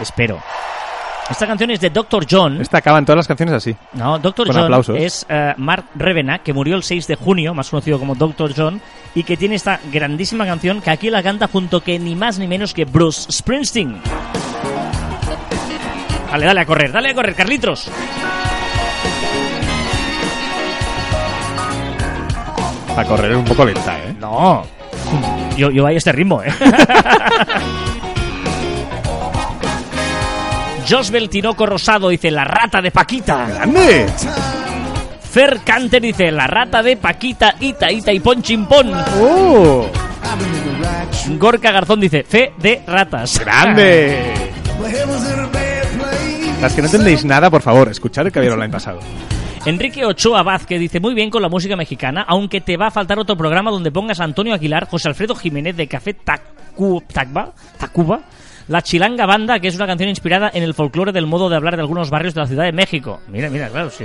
Espero. 0.00 0.40
Esta 1.30 1.46
canción 1.46 1.70
es 1.70 1.80
de 1.80 1.90
Dr. 1.90 2.26
John. 2.28 2.60
Esta 2.60 2.78
acaban 2.78 3.04
todas 3.04 3.18
las 3.18 3.28
canciones 3.28 3.54
así. 3.54 3.76
No, 3.92 4.18
Dr. 4.18 4.46
Con 4.46 4.56
John 4.56 4.64
aplausos. 4.64 4.96
es 4.98 5.26
eh, 5.28 5.54
Mark 5.58 5.84
Revena, 5.94 6.38
que 6.38 6.52
murió 6.54 6.74
el 6.74 6.82
6 6.82 7.06
de 7.06 7.16
junio, 7.16 7.52
más 7.54 7.68
conocido 7.68 7.98
como 7.98 8.14
Dr. 8.14 8.54
John, 8.56 8.80
y 9.14 9.22
que 9.24 9.36
tiene 9.36 9.54
esta 9.54 9.78
grandísima 9.92 10.46
canción 10.46 10.80
que 10.80 10.90
aquí 10.90 11.10
la 11.10 11.22
canta 11.22 11.46
junto 11.48 11.82
que 11.82 11.98
ni 11.98 12.16
más 12.16 12.38
ni 12.38 12.48
menos 12.48 12.72
que 12.72 12.86
Bruce 12.86 13.30
Springsteen. 13.30 14.00
Dale, 16.30 16.46
dale 16.46 16.60
a 16.60 16.66
correr, 16.66 16.92
dale 16.92 17.10
a 17.10 17.14
correr, 17.14 17.34
Carlitos. 17.34 17.90
Para 22.94 23.08
correr 23.08 23.36
un 23.36 23.44
poco 23.44 23.64
lenta, 23.64 23.98
¿eh? 23.98 24.14
No. 24.18 24.64
Yo, 25.56 25.70
yo 25.70 25.82
voy 25.84 25.94
a 25.94 25.96
este 25.96 26.12
ritmo, 26.12 26.42
¿eh? 26.42 26.52
Josbel 30.88 31.28
Tinoco 31.28 31.66
Rosado 31.66 32.08
dice 32.08 32.30
La 32.30 32.44
rata 32.44 32.80
de 32.80 32.90
Paquita. 32.90 33.46
¡Grande! 33.46 34.06
Fer 35.30 35.60
Canter 35.64 36.00
dice 36.00 36.30
La 36.32 36.46
rata 36.46 36.82
de 36.82 36.96
Paquita, 36.96 37.54
Ita, 37.60 37.90
Ita 37.92 38.12
y 38.12 38.20
Ponchimpón. 38.20 38.92
¡Oh! 39.20 39.86
Gorka 41.38 41.70
Garzón 41.72 42.00
dice 42.00 42.22
Fe 42.24 42.52
de 42.58 42.82
ratas. 42.86 43.38
¡Grande! 43.38 44.34
Las 46.62 46.72
que 46.74 46.80
no 46.82 46.86
entendéis 46.88 47.24
nada, 47.24 47.50
por 47.50 47.62
favor, 47.62 47.88
escuchad 47.88 48.26
el 48.26 48.32
que 48.32 48.40
había 48.40 48.52
online 48.52 48.70
pasado. 48.72 48.98
Enrique 49.64 50.04
Ochoa 50.04 50.42
Vázquez 50.42 50.80
dice 50.80 50.98
muy 50.98 51.14
bien 51.14 51.30
con 51.30 51.40
la 51.42 51.48
música 51.48 51.76
mexicana, 51.76 52.24
aunque 52.26 52.60
te 52.60 52.76
va 52.76 52.88
a 52.88 52.90
faltar 52.90 53.18
otro 53.18 53.36
programa 53.36 53.70
donde 53.70 53.92
pongas 53.92 54.18
a 54.20 54.24
Antonio 54.24 54.54
Aguilar, 54.54 54.88
José 54.88 55.08
Alfredo 55.08 55.34
Jiménez 55.36 55.76
de 55.76 55.86
Café 55.86 56.16
Tacu- 56.16 57.04
Tacba, 57.12 57.52
Tacuba, 57.78 58.20
La 58.68 58.82
Chilanga 58.82 59.24
Banda, 59.26 59.58
que 59.60 59.68
es 59.68 59.76
una 59.76 59.86
canción 59.86 60.08
inspirada 60.10 60.50
en 60.52 60.62
el 60.62 60.74
folclore 60.74 61.10
del 61.12 61.26
modo 61.26 61.48
de 61.48 61.56
hablar 61.56 61.76
de 61.76 61.82
algunos 61.82 62.10
barrios 62.10 62.34
de 62.34 62.40
la 62.42 62.46
Ciudad 62.46 62.64
de 62.64 62.72
México. 62.72 63.20
Mira, 63.28 63.48
mira, 63.48 63.68
claro, 63.68 63.90
sí. 63.90 64.04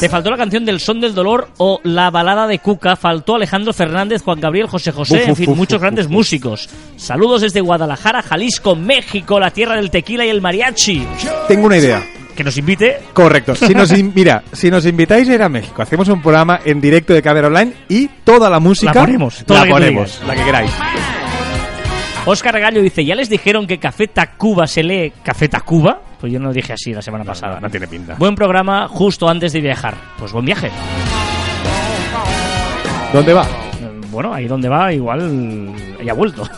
Te 0.00 0.08
faltó 0.08 0.30
la 0.30 0.36
canción 0.36 0.64
del 0.64 0.80
Son 0.80 1.00
del 1.00 1.14
Dolor 1.14 1.48
o 1.58 1.80
la 1.84 2.10
balada 2.10 2.46
de 2.46 2.58
Cuca, 2.58 2.96
faltó 2.96 3.36
Alejandro 3.36 3.72
Fernández, 3.72 4.22
Juan 4.22 4.40
Gabriel, 4.40 4.66
José 4.66 4.90
José, 4.92 5.22
Uf, 5.22 5.28
en 5.28 5.36
fin, 5.36 5.50
uf, 5.50 5.56
muchos 5.56 5.76
uf, 5.76 5.82
grandes 5.82 6.08
músicos. 6.08 6.68
Saludos 6.96 7.42
desde 7.42 7.60
Guadalajara, 7.60 8.22
Jalisco, 8.22 8.74
México, 8.74 9.38
la 9.38 9.50
tierra 9.50 9.76
del 9.76 9.90
tequila 9.90 10.24
y 10.26 10.28
el 10.30 10.40
mariachi. 10.40 11.06
Tengo 11.48 11.66
una 11.66 11.76
idea. 11.76 12.02
Que 12.34 12.44
nos 12.44 12.56
invite 12.56 13.00
Correcto. 13.12 13.54
Si 13.54 13.74
nos 13.74 13.92
in- 13.92 14.12
mira, 14.14 14.42
si 14.52 14.70
nos 14.70 14.86
invitáis 14.86 15.28
a 15.28 15.34
ir 15.34 15.42
a 15.42 15.48
México, 15.48 15.82
hacemos 15.82 16.08
un 16.08 16.22
programa 16.22 16.60
en 16.64 16.80
directo 16.80 17.12
de 17.12 17.20
Caber 17.22 17.44
Online 17.44 17.74
y 17.88 18.08
toda 18.24 18.48
la 18.48 18.58
música 18.60 18.92
La 18.94 19.00
ponemos, 19.02 19.44
toda 19.44 19.60
la 19.60 19.66
la 19.66 19.66
que 19.66 19.72
ponemos, 19.72 20.22
la 20.26 20.34
que 20.34 20.44
queráis. 20.44 20.70
Oscar 22.26 22.58
Gallo 22.60 22.82
dice, 22.82 23.04
¿ya 23.04 23.14
les 23.14 23.28
dijeron 23.30 23.66
que 23.66 23.78
Café 23.78 24.06
Tacuba 24.08 24.66
se 24.66 24.82
lee 24.82 25.12
Café 25.22 25.48
Tacuba? 25.48 26.00
Pues 26.20 26.32
yo 26.32 26.38
no 26.38 26.48
lo 26.48 26.52
dije 26.52 26.72
así 26.74 26.92
la 26.92 27.02
semana 27.02 27.24
pasada. 27.24 27.58
No 27.60 27.70
tiene 27.70 27.86
pinta. 27.88 28.14
Buen 28.16 28.34
programa 28.34 28.86
justo 28.88 29.28
antes 29.28 29.52
de 29.52 29.60
viajar. 29.60 29.94
Pues 30.18 30.32
buen 30.32 30.44
viaje. 30.44 30.70
¿Dónde 33.12 33.32
va? 33.32 33.44
Eh, 33.44 34.00
Bueno, 34.10 34.34
ahí 34.34 34.46
donde 34.46 34.68
va, 34.68 34.92
igual 34.92 35.72
ya 36.04 36.12
ha 36.12 36.14
vuelto. 36.14 36.44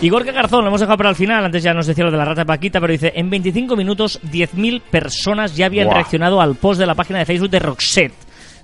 Igor 0.00 0.24
Garzón, 0.24 0.62
lo 0.62 0.68
hemos 0.68 0.80
dejado 0.80 0.98
para 0.98 1.10
el 1.10 1.16
final, 1.16 1.44
antes 1.44 1.62
ya 1.62 1.72
nos 1.72 1.86
decía 1.86 2.04
lo 2.04 2.10
de 2.10 2.18
la 2.18 2.26
rata 2.26 2.44
Paquita, 2.44 2.78
pero 2.80 2.92
dice, 2.92 3.12
en 3.16 3.30
25 3.30 3.74
minutos 3.74 4.20
10.000 4.22 4.82
personas 4.82 5.56
ya 5.56 5.66
habían 5.66 5.86
Buah. 5.86 5.94
reaccionado 5.96 6.40
al 6.42 6.56
post 6.56 6.78
de 6.78 6.86
la 6.86 6.94
página 6.94 7.20
de 7.20 7.24
Facebook 7.24 7.48
de 7.50 7.58
Roxette. 7.58 8.12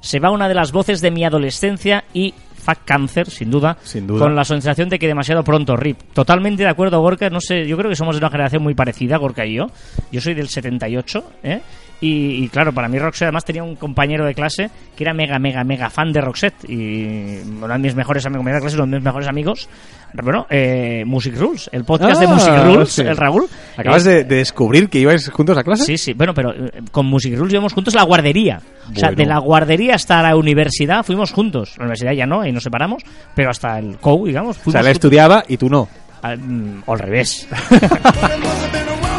Se 0.01 0.19
va 0.21 0.31
una 0.31 0.49
de 0.49 0.55
las 0.55 0.71
voces 0.73 1.01
de 1.01 1.11
mi 1.11 1.25
adolescencia 1.25 2.05
y 2.13 2.35
fuck 2.75 2.85
cáncer, 2.85 3.29
sin 3.31 3.51
duda, 3.51 3.77
Sin 3.83 4.07
duda. 4.07 4.21
con 4.21 4.35
la 4.35 4.45
sensación 4.45 4.89
de 4.89 4.99
que 4.99 5.07
demasiado 5.07 5.43
pronto, 5.45 5.77
RIP. 5.77 5.99
Totalmente 6.13 6.63
de 6.63 6.69
acuerdo, 6.69 7.01
Gorka, 7.01 7.29
no 7.31 7.41
sé, 7.41 7.67
yo 7.67 7.77
creo 7.77 7.91
que 7.91 7.97
somos 7.97 8.15
de 8.17 8.19
una 8.21 8.31
generación 8.31 8.63
muy 8.63 8.75
parecida, 8.75 9.17
Gorka 9.17 9.45
y 9.47 9.55
yo. 9.55 9.67
Yo 10.13 10.21
soy 10.21 10.35
del 10.35 10.49
78, 10.49 11.25
¿eh? 11.43 11.61
Y, 12.03 12.45
y 12.45 12.49
claro, 12.49 12.73
para 12.73 12.89
mí 12.89 12.99
Roxette 12.99 13.25
además 13.27 13.45
tenía 13.45 13.63
un 13.63 13.77
compañero 13.77 14.25
de 14.25 14.35
clase 14.35 14.71
que 14.97 15.05
era 15.05 15.13
mega, 15.13 15.39
mega, 15.39 15.63
mega 15.65 15.91
fan 15.91 16.13
de 16.13 16.21
Roxette. 16.23 16.65
Y 16.69 17.39
uno 17.45 17.69
de 17.69 17.79
mis 17.79 17.95
mejores 17.95 18.25
amigos, 18.25 18.47
de 18.47 18.61
clase, 18.61 18.77
uno 18.77 18.87
de 18.87 18.97
mis 18.97 19.05
mejores 19.05 19.29
amigos. 19.29 19.69
Bueno, 20.15 20.47
eh, 20.51 21.05
Music 21.07 21.37
Rules, 21.37 21.69
el 21.73 21.85
podcast 21.85 22.19
de 22.21 22.27
Ah, 22.27 22.31
Music 22.31 22.53
Rules, 22.65 22.89
sí. 22.91 23.03
el 23.03 23.17
Raúl. 23.17 23.47
¿Acabas 23.77 24.07
Eh, 24.07 24.11
de, 24.11 24.25
de 24.25 24.37
descubrir 24.37 24.89
que 24.89 24.99
ibais 24.99 25.29
juntos 25.29 25.57
a 25.59 25.63
clase? 25.63 25.85
Sí, 25.85 25.99
sí, 25.99 26.15
bueno, 26.15 26.33
pero 26.35 26.53
eh, 26.53 26.83
con 26.91 27.05
Music 27.07 27.37
Rules 27.37 27.53
llevamos 27.53 27.75
juntos 27.75 27.95
la 27.95 28.03
guardería. 28.03 28.61
O 28.93 28.99
sea, 28.99 29.13
de 29.13 29.27
la 29.27 29.39
guardería 29.39 29.95
hasta 29.95 30.21
la 30.23 30.35
universidad 30.37 31.05
fuimos 31.05 31.31
juntos. 31.33 31.75
La 31.79 31.85
universidad 31.85 32.13
ya 32.13 32.27
no, 32.27 32.45
y 32.47 32.51
nos 32.51 32.63
separamos, 32.65 33.03
pero 33.37 33.51
hasta 33.51 33.79
el 33.79 33.99
COU, 33.99 34.27
digamos, 34.27 34.59
O 34.65 34.71
sea, 34.71 34.81
él 34.81 34.89
estudiaba 34.89 35.45
y 35.47 35.57
tú 35.59 35.69
no. 35.69 35.87
Ah, 36.23 36.35
mm, 36.35 36.83
o 36.87 36.93
al 36.95 36.99
revés. 36.99 37.47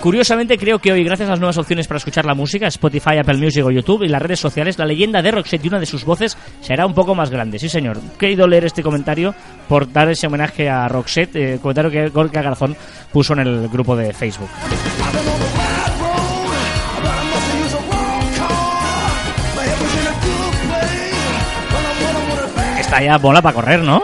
Curiosamente, 0.00 0.56
creo 0.56 0.78
que 0.78 0.92
hoy, 0.92 1.02
gracias 1.02 1.28
a 1.28 1.32
las 1.32 1.40
nuevas 1.40 1.58
opciones 1.58 1.88
para 1.88 1.98
escuchar 1.98 2.24
la 2.26 2.34
música, 2.34 2.68
Spotify, 2.68 3.18
Apple 3.18 3.38
Music 3.38 3.64
o 3.64 3.70
YouTube 3.70 4.04
y 4.04 4.08
las 4.08 4.22
redes 4.22 4.38
sociales, 4.38 4.78
la 4.78 4.86
leyenda 4.86 5.20
de 5.20 5.32
Roxette 5.32 5.64
y 5.64 5.68
una 5.68 5.80
de 5.80 5.86
sus 5.86 6.04
voces 6.04 6.36
será 6.60 6.86
un 6.86 6.94
poco 6.94 7.14
más 7.14 7.30
grande. 7.30 7.58
Sí, 7.58 7.68
señor. 7.68 7.98
Querido 8.18 8.46
leer 8.46 8.66
este 8.66 8.82
comentario 8.82 9.34
por 9.68 9.90
dar 9.92 10.08
ese 10.08 10.28
homenaje 10.28 10.68
a 10.68 10.86
Roxette, 10.86 11.36
eh, 11.36 11.58
comentario 11.60 11.90
que 11.90 12.08
Gorka 12.10 12.40
Garzón 12.40 12.76
puso 13.12 13.32
en 13.32 13.40
el 13.40 13.68
grupo 13.68 13.96
de 13.96 14.12
Facebook. 14.12 14.48
Esta 22.78 23.02
ya 23.02 23.18
mola 23.18 23.42
para 23.42 23.54
correr, 23.54 23.80
¿no? 23.80 24.02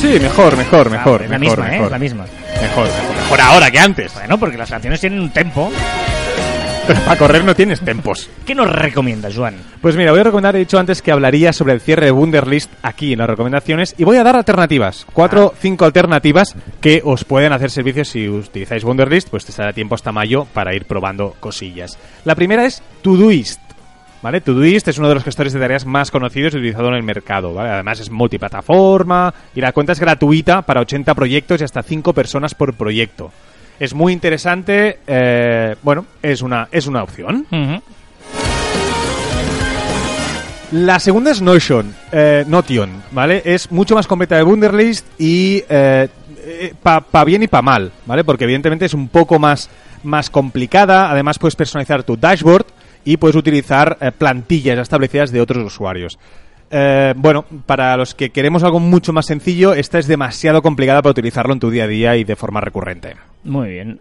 Sí, 0.00 0.18
mejor, 0.20 0.56
mejor, 0.56 0.90
mejor. 0.90 1.22
es 1.22 1.30
la 1.30 1.38
mejor, 1.38 1.58
misma, 1.58 1.68
¿eh? 1.68 1.70
mejor. 1.70 1.86
Es 1.86 1.92
la 1.92 1.98
misma. 1.98 2.24
Mejor, 2.60 2.86
mejor. 2.86 3.16
Mejor 3.16 3.40
ahora 3.40 3.70
que 3.70 3.78
antes. 3.78 4.14
Bueno, 4.14 4.38
porque 4.38 4.56
las 4.56 4.70
canciones 4.70 5.00
tienen 5.00 5.20
un 5.20 5.30
tempo. 5.30 5.70
Pero 6.86 7.00
para 7.00 7.18
correr 7.18 7.44
no 7.44 7.56
tienes 7.56 7.80
tempos. 7.80 8.30
¿Qué 8.44 8.54
nos 8.54 8.70
recomiendas, 8.70 9.34
Juan? 9.34 9.56
Pues 9.80 9.96
mira, 9.96 10.12
voy 10.12 10.20
a 10.20 10.24
recomendar, 10.24 10.54
he 10.54 10.60
dicho 10.60 10.78
antes 10.78 11.02
que 11.02 11.10
hablaría 11.10 11.52
sobre 11.52 11.72
el 11.72 11.80
cierre 11.80 12.06
de 12.06 12.12
Wunderlist 12.12 12.70
aquí 12.82 13.12
en 13.12 13.18
las 13.18 13.28
recomendaciones 13.28 13.96
y 13.98 14.04
voy 14.04 14.18
a 14.18 14.22
dar 14.22 14.36
alternativas, 14.36 15.04
cuatro, 15.12 15.52
cinco 15.60 15.84
alternativas 15.84 16.54
que 16.80 17.02
os 17.04 17.24
pueden 17.24 17.52
hacer 17.52 17.72
servicio 17.72 18.04
si 18.04 18.28
utilizáis 18.28 18.84
Wunderlist, 18.84 19.30
pues 19.30 19.44
te 19.44 19.50
será 19.50 19.72
tiempo 19.72 19.96
hasta 19.96 20.12
mayo 20.12 20.46
para 20.52 20.74
ir 20.76 20.84
probando 20.84 21.34
cosillas. 21.40 21.98
La 22.24 22.36
primera 22.36 22.64
es 22.64 22.80
Todoist. 23.02 23.65
¿Vale? 24.22 24.40
Todoist 24.40 24.88
es 24.88 24.98
uno 24.98 25.08
de 25.08 25.14
los 25.14 25.24
gestores 25.24 25.52
de 25.52 25.60
tareas 25.60 25.86
más 25.86 26.10
conocidos 26.10 26.54
y 26.54 26.56
utilizado 26.56 26.88
en 26.88 26.94
el 26.94 27.02
mercado, 27.02 27.54
¿vale? 27.54 27.70
Además 27.70 28.00
es 28.00 28.10
multiplataforma 28.10 29.32
y 29.54 29.60
la 29.60 29.72
cuenta 29.72 29.92
es 29.92 30.00
gratuita 30.00 30.62
para 30.62 30.80
80 30.80 31.14
proyectos 31.14 31.60
y 31.60 31.64
hasta 31.64 31.82
5 31.82 32.12
personas 32.12 32.54
por 32.54 32.74
proyecto. 32.74 33.30
Es 33.78 33.94
muy 33.94 34.12
interesante, 34.12 35.00
eh, 35.06 35.76
bueno, 35.82 36.06
es 36.22 36.40
una, 36.42 36.68
es 36.72 36.86
una 36.86 37.02
opción. 37.02 37.46
La 40.72 40.98
segunda 40.98 41.30
es 41.30 41.40
Notion, 41.40 41.94
eh, 42.10 42.44
Notion, 42.48 42.90
¿vale? 43.12 43.40
Es 43.44 43.70
mucho 43.70 43.94
más 43.94 44.08
completa 44.08 44.36
de 44.36 44.42
Wunderlist 44.42 45.06
y 45.16 45.62
eh, 45.68 46.08
eh, 46.44 46.74
pa, 46.82 47.24
bien 47.24 47.44
y 47.44 47.46
pa 47.46 47.62
mal, 47.62 47.92
¿vale? 48.04 48.24
Porque 48.24 48.44
evidentemente 48.44 48.84
es 48.84 48.92
un 48.92 49.08
poco 49.08 49.38
más, 49.38 49.70
más 50.02 50.28
complicada, 50.28 51.08
además 51.10 51.38
puedes 51.38 51.54
personalizar 51.54 52.02
tu 52.02 52.16
dashboard 52.16 52.66
y 53.06 53.16
puedes 53.16 53.36
utilizar 53.36 53.96
eh, 54.02 54.12
plantillas 54.12 54.78
establecidas 54.78 55.30
de 55.32 55.40
otros 55.40 55.64
usuarios. 55.64 56.18
Eh, 56.70 57.14
bueno, 57.16 57.44
para 57.64 57.96
los 57.96 58.14
que 58.14 58.30
queremos 58.30 58.64
algo 58.64 58.80
mucho 58.80 59.12
más 59.14 59.24
sencillo, 59.26 59.72
esta 59.72 59.98
es 59.98 60.06
demasiado 60.08 60.60
complicada 60.60 61.00
para 61.00 61.12
utilizarlo 61.12 61.52
en 61.54 61.60
tu 61.60 61.70
día 61.70 61.84
a 61.84 61.86
día 61.86 62.16
y 62.16 62.24
de 62.24 62.36
forma 62.36 62.60
recurrente. 62.60 63.14
Muy 63.44 63.68
bien. 63.70 64.00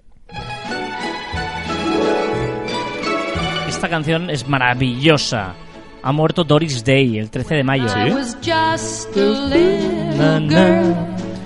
Esta 3.67 3.89
canción 3.89 4.29
es 4.29 4.47
maravillosa. 4.47 5.53
Ha 6.01 6.11
muerto 6.11 6.43
Doris 6.43 6.83
Day 6.83 7.17
el 7.19 7.29
13 7.29 7.55
de 7.55 7.63
mayo. 7.63 7.85
I 7.85 8.11
was 8.11 8.35
just 8.41 9.15
a 9.15 9.19
little 9.19 10.47
girl. 10.47 10.95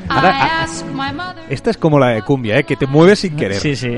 Ahora, 0.10 0.30
I 0.30 0.42
a- 0.42 0.64
asked 0.64 0.88
my 0.92 1.12
mother, 1.14 1.44
Esta 1.50 1.70
es 1.70 1.78
como 1.78 2.00
la 2.00 2.08
de 2.10 2.22
cumbia, 2.22 2.58
¿eh? 2.60 2.64
Que 2.64 2.76
te 2.76 2.88
mueves 2.88 3.20
sin 3.20 3.36
querer. 3.36 3.60
Sí, 3.60 3.76
sí. 3.76 3.98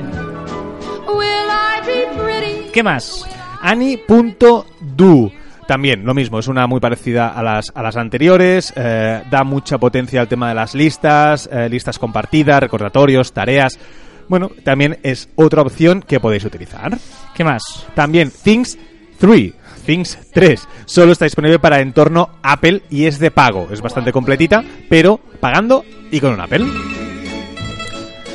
¿Qué 2.74 2.84
más? 2.84 3.26
Ani.do. 3.62 5.32
También 5.68 6.04
lo 6.04 6.14
mismo, 6.14 6.40
es 6.40 6.48
una 6.48 6.68
muy 6.68 6.80
parecida 6.80 7.30
a 7.30 7.42
las, 7.42 7.72
a 7.74 7.82
las 7.82 7.96
anteriores, 7.96 8.74
eh, 8.76 9.24
da 9.30 9.44
mucha 9.44 9.78
potencia 9.78 10.20
al 10.20 10.28
tema 10.28 10.50
de 10.50 10.56
las 10.56 10.76
listas, 10.76 11.50
eh, 11.52 11.70
listas 11.70 11.98
compartidas, 11.98 12.60
recordatorios, 12.60 13.32
tareas. 13.32 13.80
Bueno, 14.28 14.52
también 14.66 15.00
es 15.04 15.30
otra 15.36 15.62
opción 15.62 16.02
que 16.02 16.20
podéis 16.20 16.44
utilizar. 16.44 16.98
¿Qué 17.34 17.44
más? 17.44 17.86
También 17.96 18.32
Things 18.32 18.78
3, 19.20 19.54
Things 19.86 20.18
3, 20.34 20.68
solo 20.86 21.14
está 21.14 21.26
disponible 21.26 21.60
para 21.60 21.80
entorno 21.80 22.32
Apple 22.44 22.82
y 22.90 23.06
es 23.06 23.20
de 23.20 23.32
pago. 23.32 23.70
Es 23.72 23.82
bastante 23.82 24.12
completita, 24.12 24.64
pero 24.90 25.20
pagando 25.40 25.86
y 26.12 26.20
con 26.20 26.34
un 26.34 26.42
Apple. 26.42 26.66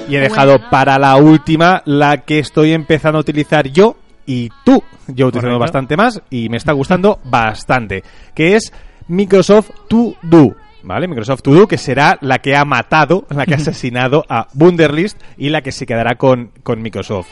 Y 0.09 0.16
he 0.16 0.20
dejado 0.20 0.70
para 0.70 0.99
la 0.99 1.16
última 1.16 1.83
la 1.85 2.24
que 2.24 2.39
estoy 2.39 2.72
empezando 2.72 3.18
a 3.18 3.20
utilizar 3.20 3.68
yo 3.68 3.97
y 4.27 4.51
tú. 4.64 4.83
Yo 5.09 5.31
Correcto. 5.31 5.59
bastante 5.59 5.97
más 5.97 6.20
y 6.31 6.49
me 6.49 6.57
está 6.57 6.72
gustando 6.72 7.20
bastante. 7.24 8.03
Que 8.35 8.57
es 8.57 8.72
Microsoft 9.09 9.70
To 9.89 10.14
Do. 10.22 10.55
¿Vale? 10.83 11.09
Microsoft 11.09 11.43
To 11.43 11.53
Do, 11.53 11.66
que 11.66 11.79
será 11.79 12.18
la 12.20 12.39
que 12.39 12.57
ha 12.57 12.64
matado, 12.64 13.24
la 13.31 13.47
que 13.47 13.55
ha 13.55 13.57
asesinado 13.59 14.24
a 14.29 14.49
Wunderlist 14.55 15.20
y 15.37 15.49
la 15.49 15.62
que 15.62 15.72
se 15.72 15.87
quedará 15.87 16.16
con, 16.16 16.51
con 16.62 16.83
Microsoft. 16.83 17.29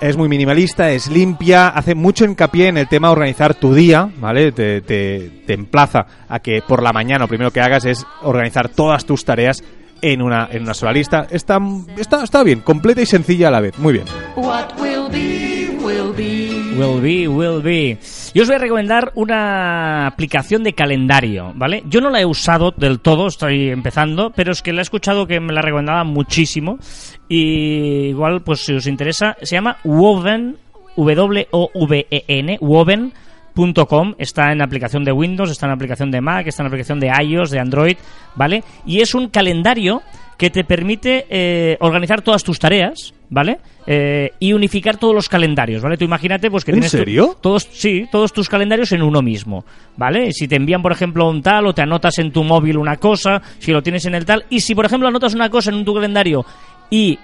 Es 0.00 0.16
muy 0.16 0.28
minimalista, 0.28 0.90
es 0.90 1.08
limpia, 1.08 1.68
hace 1.68 1.94
mucho 1.94 2.24
hincapié 2.24 2.68
en 2.68 2.76
el 2.76 2.88
tema 2.88 3.08
de 3.08 3.12
organizar 3.12 3.54
tu 3.54 3.72
día, 3.72 4.10
¿vale? 4.18 4.52
Te, 4.52 4.80
te, 4.80 5.42
te 5.46 5.54
emplaza 5.54 6.06
a 6.28 6.40
que 6.40 6.62
por 6.66 6.82
la 6.82 6.92
mañana 6.92 7.20
lo 7.20 7.28
primero 7.28 7.52
que 7.52 7.60
hagas 7.60 7.84
es 7.84 8.04
organizar 8.22 8.68
todas 8.68 9.06
tus 9.06 9.24
tareas 9.24 9.62
en 10.02 10.20
una, 10.20 10.48
en 10.50 10.62
una 10.62 10.74
sola 10.74 10.92
lista. 10.92 11.26
Está, 11.30 11.58
está, 11.96 12.24
está 12.24 12.42
bien, 12.42 12.60
completa 12.60 13.00
y 13.00 13.06
sencilla 13.06 13.48
a 13.48 13.50
la 13.52 13.60
vez. 13.60 13.78
Muy 13.78 13.94
bien. 13.94 14.04
What 14.36 14.78
will 14.78 15.08
be. 15.10 15.33
Will 16.76 17.00
be, 17.00 17.28
will 17.28 17.62
be. 17.62 17.98
Yo 18.34 18.42
os 18.42 18.48
voy 18.48 18.56
a 18.56 18.58
recomendar 18.58 19.12
una 19.14 20.08
aplicación 20.08 20.64
de 20.64 20.72
calendario, 20.72 21.52
¿vale? 21.54 21.84
Yo 21.86 22.00
no 22.00 22.10
la 22.10 22.20
he 22.20 22.26
usado 22.26 22.72
del 22.76 22.98
todo, 22.98 23.28
estoy 23.28 23.68
empezando, 23.68 24.30
pero 24.34 24.50
es 24.50 24.60
que 24.60 24.72
la 24.72 24.80
he 24.80 24.82
escuchado 24.82 25.28
que 25.28 25.38
me 25.38 25.52
la 25.52 25.62
recomendaban 25.62 26.08
muchísimo. 26.08 26.78
Y 27.28 28.08
igual, 28.08 28.42
pues 28.42 28.60
si 28.60 28.74
os 28.74 28.88
interesa, 28.88 29.36
se 29.40 29.54
llama 29.54 29.76
Woven, 29.84 30.56
W-O-V-E-N, 30.96 32.58
Woven.com. 32.60 34.14
Está 34.18 34.50
en 34.50 34.60
aplicación 34.60 35.04
de 35.04 35.12
Windows, 35.12 35.52
está 35.52 35.66
en 35.66 35.72
aplicación 35.72 36.10
de 36.10 36.20
Mac, 36.20 36.48
está 36.48 36.64
en 36.64 36.66
aplicación 36.66 36.98
de 36.98 37.12
iOS, 37.22 37.50
de 37.52 37.60
Android, 37.60 37.96
¿vale? 38.34 38.64
Y 38.84 39.00
es 39.00 39.14
un 39.14 39.28
calendario 39.28 40.02
que 40.36 40.50
te 40.50 40.64
permite 40.64 41.26
eh, 41.30 41.76
organizar 41.78 42.22
todas 42.22 42.42
tus 42.42 42.58
tareas, 42.58 43.13
¿vale? 43.30 43.58
Eh, 43.86 44.30
y 44.38 44.52
unificar 44.52 44.96
todos 44.96 45.14
los 45.14 45.28
calendarios, 45.28 45.82
¿vale? 45.82 45.96
Tú 45.96 46.04
imagínate 46.04 46.50
pues 46.50 46.64
que 46.64 46.70
¿En 46.70 46.76
tienes 46.76 46.90
tu- 46.92 46.98
serio? 46.98 47.36
todos 47.40 47.68
sí, 47.72 48.06
todos 48.10 48.32
tus 48.32 48.48
calendarios 48.48 48.92
en 48.92 49.02
uno 49.02 49.20
mismo, 49.22 49.64
¿vale? 49.96 50.32
Si 50.32 50.46
te 50.48 50.56
envían 50.56 50.82
por 50.82 50.92
ejemplo 50.92 51.28
un 51.28 51.42
tal 51.42 51.66
o 51.66 51.74
te 51.74 51.82
anotas 51.82 52.18
en 52.18 52.32
tu 52.32 52.44
móvil 52.44 52.76
una 52.78 52.96
cosa, 52.96 53.42
si 53.58 53.72
lo 53.72 53.82
tienes 53.82 54.04
en 54.06 54.14
el 54.14 54.24
tal 54.24 54.44
y 54.50 54.60
si 54.60 54.74
por 54.74 54.86
ejemplo 54.86 55.08
anotas 55.08 55.34
una 55.34 55.50
cosa 55.50 55.70
en 55.70 55.84
tu 55.84 55.94
calendario 55.94 56.44
y 56.90 57.18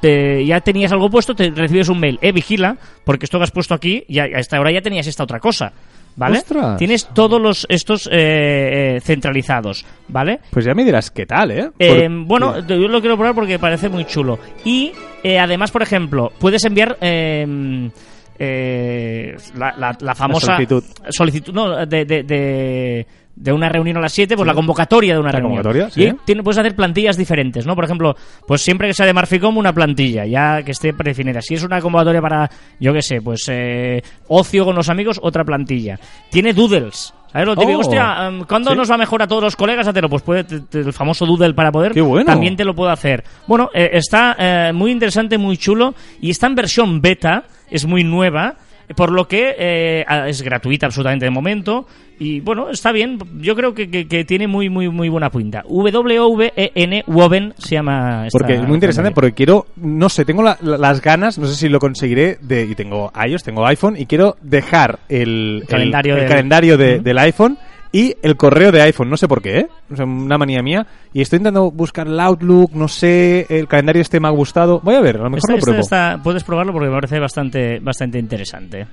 te- 0.00 0.44
ya 0.44 0.60
tenías 0.60 0.92
algo 0.92 1.08
puesto, 1.10 1.34
te 1.34 1.50
recibes 1.50 1.88
un 1.88 2.00
mail, 2.00 2.18
eh, 2.22 2.32
vigila, 2.32 2.76
porque 3.04 3.26
esto 3.26 3.38
que 3.38 3.44
has 3.44 3.50
puesto 3.50 3.74
aquí, 3.74 4.04
ya 4.08 4.24
a 4.24 4.38
esta 4.40 4.58
hora 4.60 4.70
ya 4.72 4.80
tenías 4.82 5.06
esta 5.06 5.22
otra 5.24 5.38
cosa, 5.38 5.72
¿vale? 6.16 6.38
¡Ostras! 6.38 6.76
Tienes 6.78 7.06
todos 7.14 7.40
los 7.40 7.66
estos 7.68 8.06
eh, 8.06 8.96
eh, 8.96 9.00
centralizados, 9.02 9.84
¿vale? 10.08 10.40
Pues 10.50 10.64
ya 10.64 10.74
me 10.74 10.84
dirás 10.84 11.10
qué 11.10 11.26
tal, 11.26 11.50
¿eh? 11.50 11.70
Eh, 11.78 12.08
Por- 12.08 12.24
bueno, 12.26 12.66
yo 12.66 12.76
lo 12.88 13.00
quiero 13.00 13.16
probar 13.16 13.34
porque 13.34 13.58
parece 13.58 13.88
muy 13.90 14.04
chulo. 14.06 14.38
Y 14.64 14.92
eh, 15.34 15.38
además, 15.38 15.70
por 15.70 15.82
ejemplo, 15.82 16.30
puedes 16.38 16.64
enviar 16.64 16.96
eh, 17.00 17.90
eh, 18.38 19.34
la, 19.56 19.74
la- 19.76 19.96
la 20.00 20.14
famosa 20.14 20.46
solicitud. 20.56 20.84
solicitud, 21.10 21.52
no, 21.54 21.86
de, 21.86 22.04
de, 22.04 22.22
de, 22.22 23.06
de 23.34 23.52
una 23.52 23.68
reunión 23.68 23.96
a 23.96 24.00
las 24.00 24.12
7, 24.12 24.36
pues 24.36 24.46
la 24.46 24.54
convocatoria 24.54 25.14
de 25.14 25.20
una 25.20 25.32
La 25.32 25.38
reunión. 25.38 25.62
convocatoria, 25.62 25.90
sí. 25.90 26.02
Y 26.04 26.12
tiene- 26.24 26.42
puedes 26.42 26.58
hacer 26.58 26.74
plantillas 26.76 27.16
diferentes, 27.16 27.66
¿no? 27.66 27.74
Por 27.74 27.84
ejemplo, 27.84 28.14
pues 28.46 28.60
siempre 28.62 28.88
que 28.88 28.94
sea 28.94 29.06
de 29.06 29.12
Marficom, 29.14 29.56
una 29.56 29.72
plantilla, 29.72 30.26
ya 30.26 30.62
que 30.62 30.72
esté 30.72 30.92
predefinida. 30.92 31.40
Si 31.40 31.54
es 31.54 31.62
una 31.64 31.80
convocatoria 31.80 32.20
para, 32.20 32.50
yo 32.78 32.92
qué 32.92 33.02
sé, 33.02 33.20
pues 33.22 33.46
eh, 33.50 34.02
ocio 34.28 34.64
con 34.64 34.76
los 34.76 34.88
amigos, 34.88 35.18
otra 35.22 35.44
plantilla. 35.44 35.98
Tiene 36.30 36.52
doodles. 36.52 37.14
¿Sabes 37.32 37.46
lo 37.46 37.56
típico? 37.56 37.78
Oh. 37.78 37.80
Hostia, 37.80 38.26
em, 38.28 38.44
¿cuándo 38.44 38.70
Sí. 38.70 38.76
nos 38.76 38.90
va 38.90 38.96
mejor 38.96 39.22
a 39.22 39.26
todos 39.26 39.42
los 39.42 39.56
colegas? 39.56 39.86
Hátelo. 39.86 40.08
Pues 40.08 40.22
puede, 40.22 40.44
te- 40.44 40.60
te- 40.60 40.80
el 40.80 40.92
famoso 40.92 41.26
doodle 41.26 41.52
para 41.54 41.70
poder. 41.72 41.92
Qué 41.92 42.00
bueno. 42.00 42.24
También 42.26 42.56
te 42.56 42.64
lo 42.64 42.74
puedo 42.74 42.90
hacer. 42.90 43.24
Bueno, 43.46 43.68
eh, 43.74 43.90
está 43.92 44.34
eh, 44.38 44.72
muy 44.74 44.90
interesante, 44.92 45.36
muy 45.38 45.56
chulo. 45.56 45.94
Y 46.20 46.30
está 46.30 46.46
en 46.46 46.54
versión 46.54 47.00
beta. 47.00 47.44
Es 47.70 47.84
muy 47.84 48.04
nueva. 48.04 48.54
Por 48.94 49.10
lo 49.10 49.26
que 49.26 49.54
eh, 49.58 50.04
es 50.28 50.42
gratuita 50.42 50.86
absolutamente 50.86 51.24
de 51.24 51.30
momento. 51.30 51.86
Y 52.18 52.40
bueno, 52.40 52.70
está 52.70 52.92
bien. 52.92 53.18
Yo 53.40 53.54
creo 53.56 53.74
que, 53.74 53.90
que- 53.90 54.06
que 54.08 54.24
tiene 54.24 54.46
muy, 54.46 54.70
muy, 54.70 54.88
muy 54.88 55.08
buena 55.08 55.28
pinta. 55.30 55.62
W-O-V-E-N, 55.68 57.04
Woven 57.06 57.52
se 57.58 57.74
llama. 57.74 58.26
esta 58.26 58.38
Porque 58.38 58.54
es 58.54 58.62
muy 58.62 58.74
interesante, 58.74 59.10
porque 59.10 59.32
quiero, 59.32 59.66
no 59.76 60.08
sé, 60.08 60.24
tengo 60.24 60.42
la- 60.42 60.56
la- 60.62 60.78
las 60.78 61.00
ganas, 61.02 61.38
no 61.38 61.46
sé 61.46 61.54
si 61.54 61.68
lo 61.68 61.78
conseguiré, 61.78 62.38
de, 62.40 62.62
y 62.64 62.74
tengo 62.74 63.12
iOS, 63.28 63.42
tengo 63.42 63.66
iPhone, 63.66 63.96
y 63.98 64.06
quiero 64.06 64.36
dejar 64.40 64.98
el, 65.08 65.58
el- 65.62 65.68
calendario 65.68 66.14
el 66.14 66.20
del- 66.20 66.28
calendario 66.28 66.78
de- 66.78 67.00
del 67.00 67.18
iPhone 67.18 67.58
y 67.92 68.14
el 68.22 68.36
correo 68.36 68.72
de 68.72 68.82
iPhone, 68.82 69.08
no 69.10 69.16
sé 69.16 69.26
por 69.28 69.40
qué, 69.42 69.58
¿eh? 69.60 69.68
O 69.92 69.96
sea, 69.96 70.04
una 70.04 70.36
manía 70.38 70.62
mía. 70.62 70.86
Y 71.12 71.22
estoy 71.22 71.38
intentando 71.38 71.70
buscar 71.70 72.06
el 72.06 72.18
Outlook, 72.20 72.72
no 72.72 72.88
sé, 72.88 73.46
el 73.48 73.68
calendario 73.68 74.02
este 74.02 74.20
me 74.20 74.28
ha 74.28 74.32
gustado. 74.32 74.80
Voy 74.82 74.94
a 74.94 75.00
ver, 75.00 75.16
a 75.16 75.22
lo 75.24 75.30
mejor 75.30 75.38
Este- 75.38 75.52
lo 75.52 75.58
este 75.58 75.64
pruebo. 75.66 75.80
está- 75.82 76.20
puedes 76.22 76.44
probarlo 76.44 76.72
porque 76.72 76.88
me 76.88 76.94
parece 76.94 77.18
bastante, 77.18 77.78
bastante 77.80 78.18
interesante. 78.18 78.86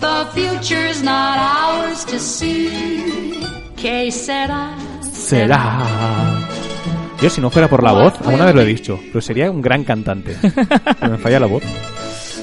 The 0.00 0.06
future's 0.34 1.02
not 1.02 1.36
ours 1.38 2.06
to 2.06 2.18
see. 2.18 3.40
Que 3.76 4.10
será? 4.10 4.76
Será. 5.02 5.84
Yo 7.20 7.28
si 7.28 7.40
no 7.40 7.50
fuera 7.50 7.68
por 7.68 7.82
la 7.82 7.92
voz, 7.92 8.14
alguna 8.24 8.46
vez 8.46 8.54
lo 8.54 8.60
he 8.62 8.66
dicho, 8.66 8.98
pero 9.08 9.20
sería 9.20 9.50
un 9.50 9.60
gran 9.60 9.84
cantante. 9.84 10.36
Pero 11.00 11.12
me 11.12 11.18
falla 11.18 11.40
la 11.40 11.46
voz. 11.46 11.62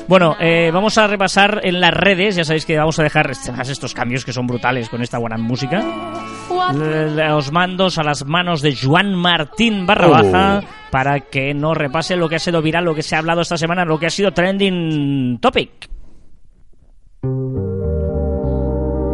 Bueno, 0.07 0.35
eh, 0.39 0.71
vamos 0.73 0.97
a 0.97 1.05
repasar 1.07 1.59
en 1.63 1.81
las 1.81 1.93
redes. 1.93 2.35
Ya 2.37 2.45
sabéis 2.45 2.65
que 2.65 2.77
vamos 2.77 2.97
a 2.99 3.03
dejar 3.03 3.29
estos 3.29 3.93
cambios 3.93 4.23
que 4.23 4.31
son 4.31 4.47
brutales 4.47 4.87
con 4.89 5.01
esta 5.01 5.17
buena 5.17 5.37
música. 5.37 5.83
Los 6.73 7.51
mandos 7.51 7.97
a 7.97 8.03
las 8.03 8.25
manos 8.25 8.61
de 8.61 8.75
Juan 8.75 9.13
Martín 9.15 9.85
barra 9.85 10.07
Oh. 10.07 10.11
baja 10.11 10.61
para 10.91 11.19
que 11.19 11.53
nos 11.53 11.75
repase 11.75 12.15
lo 12.15 12.29
que 12.29 12.35
ha 12.35 12.39
sido 12.39 12.61
viral, 12.61 12.85
lo 12.85 12.95
que 12.95 13.03
se 13.03 13.15
ha 13.15 13.19
hablado 13.19 13.41
esta 13.41 13.57
semana, 13.57 13.83
lo 13.83 13.99
que 13.99 14.05
ha 14.05 14.09
sido 14.09 14.31
trending 14.31 15.39
topic. 15.39 15.89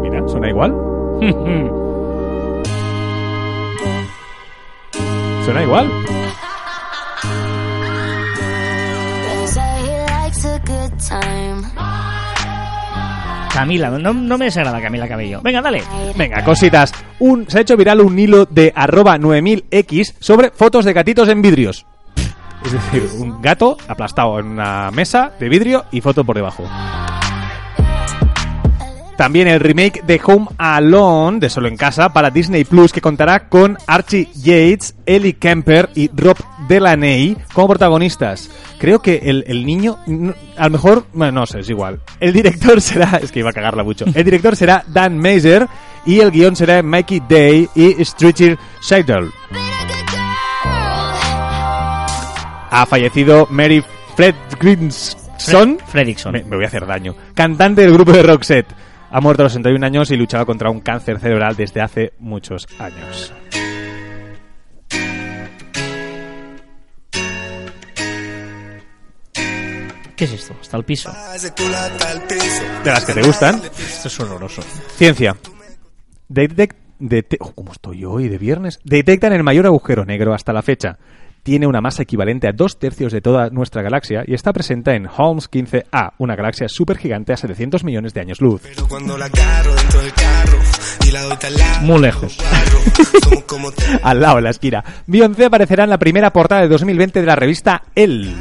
Mira, 0.02 0.28
suena 0.28 0.50
igual. 0.50 0.74
Suena 5.46 5.62
igual. 5.64 5.90
Camila, 13.54 13.92
no, 13.92 14.14
no 14.14 14.38
me 14.38 14.46
desagrada 14.46 14.82
Camila 14.82 15.08
Cabello. 15.08 15.42
Venga, 15.44 15.62
dale. 15.62 15.84
Venga, 16.16 16.44
cositas. 16.44 16.92
Un, 17.20 17.48
se 17.48 17.60
ha 17.60 17.62
hecho 17.62 17.78
viral 17.78 18.02
un 18.02 18.18
hilo 18.18 18.46
de 18.46 18.74
arroba 18.76 19.18
9000x 19.20 20.16
sobre 20.20 20.50
fotos 20.50 20.86
de 20.86 20.94
gatitos 20.94 21.30
en 21.30 21.44
vidrios. 21.44 21.86
Es 22.66 22.72
decir, 22.72 23.08
un 23.20 23.42
gato 23.42 23.78
aplastado 23.88 24.40
en 24.40 24.48
una 24.48 24.90
mesa 24.92 25.34
de 25.40 25.50
vidrio 25.50 25.86
y 25.92 26.02
foto 26.02 26.24
por 26.24 26.36
debajo. 26.36 26.64
También 29.18 29.48
el 29.48 29.60
remake 29.60 30.02
de 30.04 30.20
Home 30.26 30.48
Alone, 30.58 31.40
de 31.40 31.50
Solo 31.50 31.68
en 31.68 31.78
Casa, 31.78 32.12
para 32.12 32.32
Disney 32.32 32.64
Plus, 32.64 32.92
que 32.92 33.02
contará 33.02 33.48
con 33.48 33.78
Archie 33.86 34.30
Yates, 34.34 34.96
Ellie 35.06 35.34
Kemper 35.34 35.90
y 35.94 36.10
Rob 36.16 36.38
Delaney 36.68 37.38
como 37.54 37.70
protagonistas. 37.70 38.50
Creo 38.80 39.00
que 39.00 39.22
el, 39.24 39.44
el 39.48 39.66
niño, 39.66 39.98
a 40.58 40.66
lo 40.66 40.70
mejor, 40.72 41.06
bueno, 41.14 41.40
no 41.40 41.46
sé, 41.46 41.60
es 41.60 41.70
igual. 41.70 42.00
El 42.20 42.34
director 42.34 42.82
será, 42.82 43.20
es 43.22 43.32
que 43.32 43.40
iba 43.40 43.50
a 43.50 43.54
cagarla 43.54 43.84
mucho. 43.84 44.06
El 44.14 44.24
director 44.24 44.56
será 44.56 44.84
Dan 44.88 45.18
Mazer 45.18 45.68
y 46.06 46.20
el 46.20 46.32
guion 46.32 46.56
será 46.56 46.82
Mikey 46.84 47.22
Day 47.28 47.70
y 47.76 48.04
Stritcher 48.04 48.58
Seidel. 48.82 49.32
Ha 52.76 52.86
fallecido 52.88 53.48
Mary 53.52 53.84
Fredriksson. 54.16 55.78
Fredrickson. 55.86 56.32
Me, 56.34 56.44
me 56.44 56.56
voy 56.56 56.66
a 56.66 56.68
hacer 56.68 56.86
daño. 56.86 57.16
Cantante 57.36 57.82
del 57.82 57.94
grupo 57.94 58.12
de 58.12 58.24
Roxette. 58.24 58.74
Ha 59.12 59.22
muerto 59.22 59.44
a 59.44 59.46
los 59.46 59.54
61 59.54 59.86
años 59.86 60.10
y 60.10 60.18
luchaba 60.18 60.46
contra 60.46 60.72
un 60.72 60.80
cáncer 60.80 61.20
cerebral 61.20 61.56
desde 61.56 61.82
hace 61.82 62.14
muchos 62.18 62.68
años. 62.80 63.32
¿Qué 70.24 70.36
es 70.36 70.42
esto? 70.42 70.56
Hasta 70.62 70.78
el 70.78 70.86
piso. 70.86 71.10
De 72.84 72.92
las 72.92 73.04
que 73.04 73.14
te 73.14 73.22
gustan. 73.24 73.62
Esto 73.78 74.08
es 74.08 74.20
horroroso. 74.22 74.62
Ciencia. 74.96 75.36
Detec- 76.30 76.76
dete- 76.98 77.36
oh, 77.42 77.52
¿Cómo 77.54 77.74
estoy 77.74 78.06
hoy 78.06 78.30
de 78.30 78.38
viernes? 78.38 78.80
Detectan 78.86 79.34
el 79.34 79.44
mayor 79.44 79.66
agujero 79.66 80.06
negro 80.06 80.34
hasta 80.34 80.54
la 80.54 80.62
fecha. 80.62 80.98
Tiene 81.44 81.68
una 81.68 81.82
masa 81.82 82.04
equivalente 82.04 82.48
a 82.48 82.54
dos 82.54 82.80
tercios 82.80 83.12
de 83.12 83.20
toda 83.20 83.50
nuestra 83.50 83.82
galaxia 83.82 84.24
y 84.26 84.34
está 84.34 84.54
presente 84.54 84.96
en 84.96 85.08
Holmes 85.14 85.52
15A, 85.52 86.14
una 86.20 86.38
galaxia 86.38 86.70
supergigante 86.70 87.34
a 87.34 87.38
700 87.38 87.84
millones 87.84 88.14
de 88.14 88.22
años 88.22 88.40
luz. 88.40 88.62
Muy 91.82 92.00
lejos. 92.00 92.38
Al 94.04 94.22
lado, 94.22 94.38
en 94.38 94.44
la 94.46 94.52
esquina. 94.52 94.84
Beyoncé 95.06 95.44
aparecerá 95.46 95.84
en 95.84 95.90
la 95.90 95.98
primera 96.00 96.32
portada 96.32 96.62
de 96.62 96.70
2020 96.70 97.20
de 97.20 97.26
la 97.26 97.36
revista 97.36 97.84
Elle. 97.94 98.34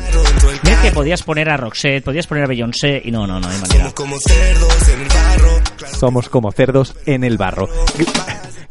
Que 0.83 0.91
podías 0.91 1.23
poner 1.23 1.49
a 1.49 1.57
Roxette, 1.57 2.05
podías 2.05 2.27
poner 2.27 2.45
a 2.45 2.47
Beyoncé 2.49 3.01
y 3.05 3.13
no, 3.13 3.27
no, 3.27 3.39
no 3.39 3.49
hay 3.49 3.59
manera. 3.59 3.85
Somos 3.85 3.95
como 3.95 4.17
cerdos 4.19 4.89
en 4.89 5.01
el 5.01 5.09
barro. 5.09 5.61
Somos 5.99 6.29
como 6.29 6.53
cerdos 6.53 6.95
en 7.07 7.25
el 7.25 7.39
barro. 7.39 7.69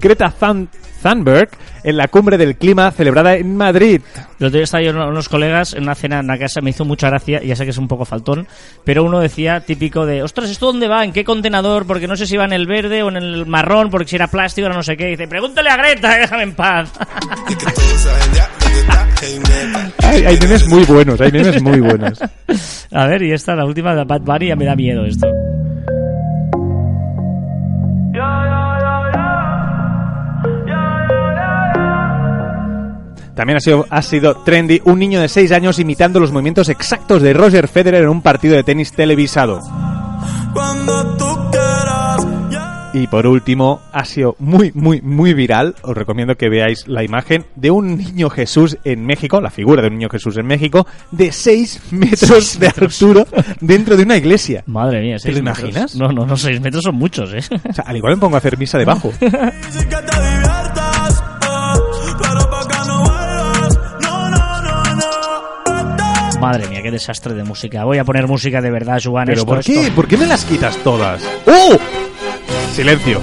Greta 0.01 0.31
Thun- 0.39 0.69
Thunberg 1.03 1.49
en 1.83 1.97
la 1.97 2.07
cumbre 2.09 2.37
del 2.37 2.55
clima 2.57 2.91
celebrada 2.91 3.35
en 3.35 3.57
Madrid. 3.57 4.01
El 4.39 4.47
otro 4.47 4.57
día 4.57 4.63
estaba 4.63 4.83
yo 4.83 4.93
con 4.93 5.01
unos 5.01 5.29
colegas 5.29 5.73
en 5.73 5.83
una 5.83 5.95
cena 5.95 6.19
en 6.19 6.25
una 6.25 6.37
casa, 6.37 6.61
me 6.61 6.69
hizo 6.69 6.85
mucha 6.85 7.07
gracia, 7.09 7.41
ya 7.43 7.55
sé 7.55 7.63
que 7.63 7.71
es 7.71 7.77
un 7.77 7.87
poco 7.87 8.05
faltón, 8.05 8.47
pero 8.83 9.03
uno 9.03 9.19
decía 9.19 9.61
típico 9.61 10.05
de, 10.05 10.21
ostras, 10.21 10.49
¿esto 10.49 10.67
dónde 10.67 10.87
va? 10.87 11.03
¿En 11.03 11.11
qué 11.11 11.23
contenedor? 11.23 11.87
Porque 11.87 12.07
no 12.07 12.15
sé 12.15 12.27
si 12.27 12.37
va 12.37 12.45
en 12.45 12.53
el 12.53 12.67
verde 12.67 13.01
o 13.03 13.09
en 13.09 13.17
el 13.17 13.45
marrón, 13.47 13.89
porque 13.89 14.09
si 14.09 14.15
era 14.15 14.27
plástico 14.27 14.67
o 14.67 14.71
no 14.71 14.83
sé 14.83 14.95
qué. 14.95 15.07
dice, 15.07 15.27
pregúntale 15.27 15.69
a 15.69 15.77
Greta, 15.77 16.15
déjame 16.17 16.43
en 16.43 16.55
paz. 16.55 16.91
y. 17.49 17.55
Hay, 20.05 20.25
hay 20.25 20.37
memes 20.39 20.67
muy 20.67 20.83
buenos, 20.85 21.19
hay 21.21 21.31
memes 21.31 21.61
muy 21.61 21.79
buenos. 21.79 22.19
a 22.91 23.05
ver, 23.07 23.21
y 23.23 23.31
esta, 23.31 23.55
la 23.55 23.65
última 23.65 23.95
de 23.95 24.03
Bad 24.03 24.21
Bunny, 24.21 24.47
ya 24.47 24.55
me 24.55 24.65
da 24.65 24.75
miedo 24.75 25.05
esto. 25.05 25.27
También 33.41 33.57
ha 33.57 33.59
sido, 33.59 33.87
ha 33.89 34.03
sido 34.03 34.35
trendy 34.35 34.83
un 34.85 34.99
niño 34.99 35.19
de 35.19 35.27
6 35.27 35.51
años 35.51 35.79
imitando 35.79 36.19
los 36.19 36.31
movimientos 36.31 36.69
exactos 36.69 37.23
de 37.23 37.33
Roger 37.33 37.67
Federer 37.67 38.03
en 38.03 38.09
un 38.09 38.21
partido 38.21 38.55
de 38.55 38.61
tenis 38.61 38.91
televisado. 38.91 39.59
Y 42.93 43.07
por 43.07 43.25
último, 43.25 43.81
ha 43.93 44.05
sido 44.05 44.35
muy, 44.37 44.71
muy, 44.75 45.01
muy 45.01 45.33
viral. 45.33 45.73
Os 45.81 45.97
recomiendo 45.97 46.35
que 46.35 46.49
veáis 46.49 46.87
la 46.87 47.03
imagen 47.03 47.45
de 47.55 47.71
un 47.71 47.97
niño 47.97 48.29
Jesús 48.29 48.77
en 48.83 49.07
México, 49.07 49.41
la 49.41 49.49
figura 49.49 49.81
de 49.81 49.87
un 49.87 49.95
niño 49.95 50.09
Jesús 50.09 50.37
en 50.37 50.45
México, 50.45 50.85
de 51.09 51.31
6 51.31 51.81
metros 51.93 52.59
de 52.59 52.67
altura 52.67 53.25
dentro 53.59 53.97
de 53.97 54.03
una 54.03 54.17
iglesia. 54.17 54.63
Madre 54.67 55.01
mía, 55.01 55.17
seis 55.17 55.35
lo 55.35 55.41
metros. 55.41 55.63
imaginas? 55.63 55.95
No, 55.95 56.09
no, 56.09 56.27
no, 56.27 56.37
seis 56.37 56.61
metros 56.61 56.83
son 56.83 56.93
muchos, 56.93 57.33
¿eh? 57.33 57.39
O 57.67 57.73
sea, 57.73 57.85
al 57.87 57.97
igual 57.97 58.13
me 58.13 58.19
pongo 58.19 58.35
a 58.35 58.37
hacer 58.37 58.55
misa 58.59 58.77
debajo. 58.77 59.11
Madre 66.41 66.67
mía, 66.67 66.81
qué 66.81 66.89
desastre 66.89 67.35
de 67.35 67.43
música. 67.43 67.83
Voy 67.83 67.99
a 67.99 68.03
poner 68.03 68.27
música 68.27 68.61
de 68.61 68.71
verdad, 68.71 68.99
Joan. 69.03 69.25
Pero 69.27 69.41
esto, 69.41 69.45
¿por 69.45 69.63
qué? 69.63 69.81
esto. 69.81 69.95
¿Por 69.95 70.07
qué 70.07 70.17
me 70.17 70.25
las 70.25 70.43
quitas 70.43 70.75
todas? 70.77 71.21
¡Oh! 71.45 71.77
Silencio. 72.73 73.21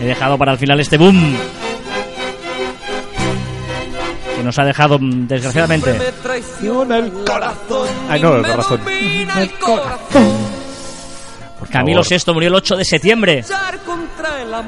He 0.00 0.04
dejado 0.04 0.36
para 0.36 0.52
el 0.52 0.58
final 0.58 0.78
este 0.78 0.98
boom. 0.98 1.34
Que 4.36 4.42
nos 4.42 4.58
ha 4.58 4.64
dejado, 4.64 4.98
mm, 4.98 5.26
desgraciadamente. 5.26 5.94
traiciona 6.22 6.98
el 6.98 7.10
corazón. 7.10 7.88
Ay, 8.08 8.20
no, 8.20 8.36
la 8.36 8.56
razón. 8.56 8.80
el 8.86 9.50
corazón. 9.58 10.56
Por 11.58 11.68
Camilo 11.70 12.04
favor. 12.04 12.20
VI 12.26 12.32
murió 12.34 12.48
el 12.48 12.54
8 12.54 12.76
de 12.76 12.84
septiembre. 12.84 13.38
el. 13.38 14.64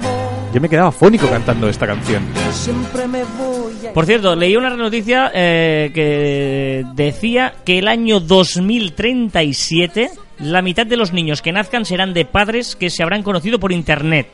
Yo 0.55 0.61
me 0.61 0.69
quedaba 0.71 0.91
fónico 0.91 1.29
cantando 1.29 1.69
esta 1.69 1.87
canción. 1.87 2.23
Siempre 2.51 3.07
me 3.07 3.25
voy 3.25 3.58
Por 3.95 4.07
cierto, 4.07 4.35
leí 4.37 4.57
una 4.57 4.71
noticia 4.71 5.31
eh, 5.35 5.91
que 5.95 6.85
decía 6.95 7.55
que 7.65 7.79
el 7.79 7.89
año 7.89 8.21
2037 8.21 10.11
la 10.41 10.63
mitad 10.63 10.87
de 10.87 10.97
los 10.97 11.13
niños 11.13 11.43
que 11.43 11.53
nazcan 11.53 11.85
serán 11.85 12.15
de 12.15 12.25
padres 12.25 12.77
que 12.77 12.91
se 12.91 13.03
habrán 13.03 13.23
conocido 13.23 13.59
por 13.59 13.73
internet. 13.73 14.29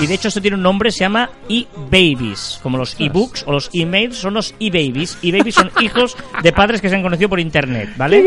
Y 0.00 0.06
de 0.06 0.14
hecho 0.14 0.28
esto 0.28 0.40
tiene 0.40 0.56
un 0.56 0.62
nombre, 0.62 0.90
se 0.90 1.00
llama 1.00 1.30
e-babies. 1.48 2.58
Como 2.62 2.78
los 2.78 2.98
e-books 2.98 3.44
o 3.46 3.52
los 3.52 3.70
emails 3.72 4.16
son 4.16 4.34
los 4.34 4.54
e-babies. 4.58 5.18
E-babies 5.22 5.54
son 5.54 5.70
hijos 5.80 6.16
de 6.42 6.52
padres 6.52 6.80
que 6.80 6.88
se 6.88 6.96
han 6.96 7.02
conocido 7.02 7.28
por 7.28 7.40
internet, 7.40 7.90
¿vale? 7.96 8.24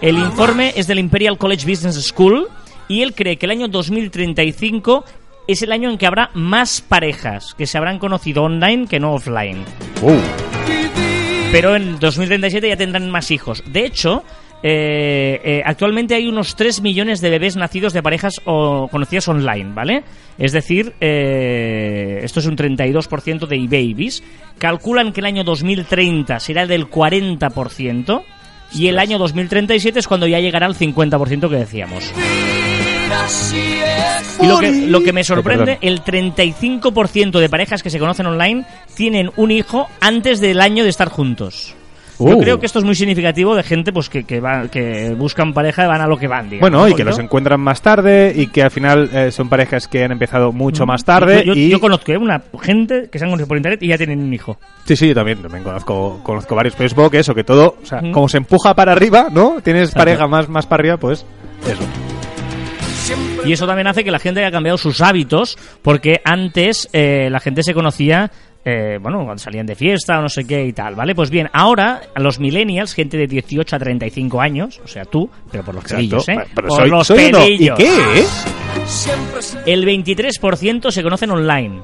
El 0.00 0.18
informe 0.18 0.72
es 0.76 0.86
del 0.86 1.00
Imperial 1.00 1.38
College 1.38 1.68
Business 1.68 2.00
School 2.06 2.48
y 2.88 3.02
él 3.02 3.14
cree 3.14 3.36
que 3.36 3.46
el 3.46 3.52
año 3.52 3.68
2035 3.68 5.04
es 5.52 5.62
el 5.62 5.72
año 5.72 5.90
en 5.90 5.98
que 5.98 6.06
habrá 6.06 6.30
más 6.34 6.80
parejas 6.80 7.54
que 7.56 7.66
se 7.66 7.78
habrán 7.78 7.98
conocido 7.98 8.44
online 8.44 8.86
que 8.86 9.00
no 9.00 9.12
offline. 9.14 9.64
Uh, 10.02 10.18
Pero 11.52 11.76
en 11.76 11.98
2037 11.98 12.68
ya 12.68 12.76
tendrán 12.76 13.10
más 13.10 13.30
hijos. 13.30 13.62
De 13.66 13.84
hecho, 13.84 14.24
eh, 14.62 15.40
eh, 15.42 15.62
actualmente 15.64 16.14
hay 16.14 16.28
unos 16.28 16.54
3 16.54 16.82
millones 16.82 17.20
de 17.20 17.30
bebés 17.30 17.56
nacidos 17.56 17.92
de 17.92 18.02
parejas 18.02 18.40
o 18.44 18.88
conocidas 18.90 19.26
online, 19.28 19.72
¿vale? 19.74 20.04
Es 20.38 20.52
decir, 20.52 20.94
eh, 21.00 22.20
esto 22.22 22.40
es 22.40 22.46
un 22.46 22.56
32% 22.56 23.46
de 23.46 23.56
e-babies. 23.56 24.22
Calculan 24.58 25.12
que 25.12 25.20
el 25.20 25.26
año 25.26 25.44
2030 25.44 26.38
será 26.38 26.66
del 26.66 26.88
40%. 26.88 28.22
Y 28.74 28.86
el 28.86 28.98
año 28.98 29.18
2037 29.18 29.98
es 29.98 30.08
cuando 30.08 30.26
ya 30.26 30.40
llegará 30.40 30.64
al 30.64 30.74
50% 30.74 31.50
que 31.50 31.56
decíamos. 31.56 32.10
Y 34.40 34.46
lo 34.46 34.58
que, 34.58 34.72
lo 34.88 35.02
que 35.02 35.12
me 35.12 35.24
sorprende, 35.24 35.78
el 35.82 36.02
35% 36.02 37.38
de 37.38 37.48
parejas 37.48 37.82
que 37.82 37.90
se 37.90 37.98
conocen 37.98 38.26
online 38.26 38.64
tienen 38.94 39.30
un 39.36 39.50
hijo 39.50 39.88
antes 40.00 40.40
del 40.40 40.60
año 40.60 40.84
de 40.84 40.90
estar 40.90 41.08
juntos. 41.08 41.74
Yo 42.18 42.36
Uh. 42.36 42.40
creo 42.40 42.60
que 42.60 42.66
esto 42.66 42.78
es 42.78 42.84
muy 42.84 42.94
significativo 42.94 43.56
de 43.56 43.62
gente 43.64 43.92
pues 43.92 44.08
que, 44.08 44.22
que, 44.24 44.38
va- 44.38 44.68
que 44.68 45.12
buscan 45.16 45.52
pareja 45.52 45.84
y 45.84 45.88
van 45.88 46.00
a 46.02 46.06
lo 46.06 46.16
que 46.18 46.28
van. 46.28 46.48
digamos, 46.50 46.70
Bueno, 46.70 46.88
y 46.88 46.94
que 46.94 47.02
los 47.04 47.18
encuentran 47.18 47.58
más 47.60 47.82
tarde 47.82 48.32
y 48.36 48.46
que 48.48 48.62
al 48.62 48.70
final 48.70 49.10
eh, 49.12 49.32
son 49.32 49.48
parejas 49.48 49.88
que 49.88 50.04
han 50.04 50.12
empezado 50.12 50.52
mucho 50.52 50.86
más 50.86 51.04
tarde. 51.04 51.38
Yo, 51.44 51.54
yo- 51.54 51.60
y... 51.60 51.68
yo 51.68 51.80
conozco 51.80 52.12
¿eh? 52.12 52.18
una 52.18 52.40
gente 52.62 53.08
que 53.10 53.18
se 53.18 53.24
han 53.24 53.30
conocido 53.30 53.48
por 53.48 53.56
internet 53.56 53.82
y 53.82 53.88
ya 53.88 53.96
tienen 53.96 54.20
un 54.20 54.32
hijo. 54.32 54.56
Sí, 54.84 54.94
sí, 54.94 55.08
yo 55.08 55.14
también, 55.14 55.38
también 55.42 55.64
conozco, 55.64 56.20
conozco 56.22 56.54
varios, 56.54 56.74
pero 56.76 56.88
supongo 56.88 57.10
que 57.10 57.18
eso, 57.20 57.34
que 57.34 57.44
todo, 57.44 57.76
o 57.82 57.86
sea, 57.86 57.98
Ujú. 57.98 58.12
como 58.12 58.28
se 58.28 58.36
empuja 58.36 58.74
para 58.74 58.92
arriba, 58.92 59.26
¿no? 59.32 59.56
Tienes 59.62 59.90
pareja 59.92 60.26
más, 60.28 60.48
más 60.48 60.66
para 60.66 60.80
arriba, 60.82 60.96
pues 60.98 61.24
eso. 61.66 61.82
Y 63.44 63.52
eso 63.52 63.66
también 63.66 63.86
hace 63.86 64.04
que 64.04 64.10
la 64.10 64.18
gente 64.18 64.40
haya 64.40 64.50
cambiado 64.50 64.78
sus 64.78 65.00
hábitos, 65.00 65.58
porque 65.82 66.20
antes 66.24 66.88
eh, 66.92 67.28
la 67.30 67.40
gente 67.40 67.62
se 67.62 67.74
conocía, 67.74 68.30
eh, 68.64 68.98
bueno, 69.00 69.24
cuando 69.24 69.38
salían 69.42 69.66
de 69.66 69.74
fiesta 69.74 70.18
o 70.18 70.22
no 70.22 70.28
sé 70.28 70.44
qué 70.44 70.64
y 70.64 70.72
tal, 70.72 70.94
¿vale? 70.94 71.14
Pues 71.14 71.30
bien, 71.30 71.48
ahora 71.52 72.02
los 72.16 72.38
millennials, 72.38 72.94
gente 72.94 73.16
de 73.16 73.26
18 73.26 73.74
a 73.74 73.78
35 73.78 74.40
años, 74.40 74.80
o 74.84 74.86
sea, 74.88 75.04
tú, 75.04 75.28
pero 75.50 75.64
por 75.64 75.74
los 75.74 75.84
pelillos, 75.84 76.28
¿eh? 76.28 76.36
Pero 76.54 76.68
por 76.68 76.78
soy, 76.78 76.90
los 76.90 77.06
soy 77.06 77.24
uno. 77.26 77.38
¿Y 77.38 77.56
pelillos. 77.56 77.78
qué? 77.78 78.20
eh? 78.20 78.26
El 79.66 79.84
23% 79.84 80.90
se 80.90 81.02
conocen 81.02 81.30
online, 81.30 81.80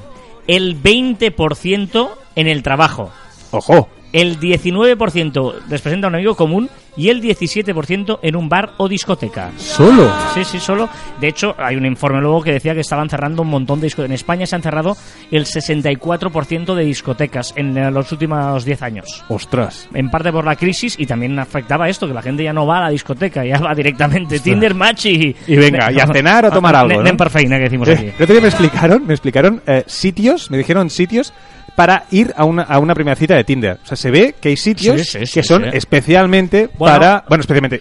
el 0.47 0.81
20% 0.81 2.09
en 2.37 2.47
el 2.47 2.63
trabajo, 2.63 3.11
Ojo. 3.51 3.89
El 4.13 4.39
19% 4.41 5.55
les 5.69 5.81
presenta 5.81 6.09
un 6.09 6.15
amigo 6.15 6.35
común 6.35 6.69
y 6.97 7.11
el 7.11 7.23
17% 7.23 8.19
en 8.23 8.35
un 8.37 8.49
bar 8.49 8.73
o 8.79 8.89
discoteca. 8.89 9.53
Solo. 9.57 10.11
Sí, 10.35 10.45
sí, 10.45 10.59
solo. 10.59 10.89
De 11.21 11.29
hecho, 11.29 11.55
hay 11.57 11.77
un 11.77 11.87
informe 11.87 12.21
luego 12.21 12.43
que 12.43 12.53
decía 12.53 12.75
que 12.75 12.81
estaban 12.81 13.09
cerrando 13.09 13.43
un 13.43 13.49
montón 13.49 13.79
de 13.81 13.87
discotecas. 13.87 14.11
En 14.11 14.15
España 14.15 14.47
se 14.47 14.57
han 14.57 14.63
cerrado 14.63 14.97
el 15.31 15.45
64% 15.45 16.75
de 16.75 16.85
discotecas 16.85 17.53
en 17.57 17.93
los 17.95 18.11
últimos 18.11 18.65
10 18.65 18.83
años. 18.83 19.25
Ostras. 19.29 19.89
En 19.95 20.11
parte 20.11 20.33
por 20.33 20.45
la 20.45 20.57
crisis 20.57 20.97
y 20.99 21.07
también 21.07 21.39
afectaba 21.39 21.89
esto, 21.89 22.09
que 22.09 22.15
la 22.15 22.23
gente 22.23 22.43
ya 22.43 22.53
no 22.53 22.67
va 22.67 22.79
a 22.79 22.83
la 22.83 22.91
discoteca, 22.91 23.45
ya 23.45 23.59
va 23.61 23.75
directamente 23.75 24.41
Tinder 24.41 24.75
Match 24.75 25.07
y... 25.07 25.37
Y 25.47 25.57
venga, 25.57 25.93
y 25.93 26.01
a 26.01 26.07
cenar 26.07 26.47
o 26.47 26.51
tomar 26.51 26.75
algo, 26.75 27.03
¿no? 27.03 27.17
Que 27.17 27.59
decimos 27.59 27.89
Eh, 27.89 27.93
aquí. 27.93 28.05
el 28.07 28.23
otro 28.23 28.27
día 28.35 28.41
me 28.41 28.49
explicaron, 28.49 29.07
me 29.07 29.15
explicaron 29.15 29.63
eh, 29.67 29.85
sitios, 29.87 30.51
me 30.51 30.59
dijeron 30.59 30.91
sitios 30.91 31.33
para 31.79 32.07
ir 32.11 32.35
a 32.37 32.45
una, 32.45 32.65
a 32.65 32.81
una 32.81 32.93
primera 32.93 33.15
cita 33.15 33.37
de 33.37 33.45
Tinder. 33.45 33.79
O 33.85 33.87
sea, 33.87 33.97
se 33.97 34.11
ve 34.11 34.35
que 34.41 34.49
hay 34.49 34.57
sitios 34.57 35.01
Sí, 35.01 35.05
sí, 35.21 35.27
sí, 35.27 35.35
que 35.35 35.43
son 35.45 35.65
especialmente 35.67 36.69
Bueno. 36.77 36.99
para... 36.99 37.25
Bueno, 37.29 37.43
especialmente... 37.43 37.81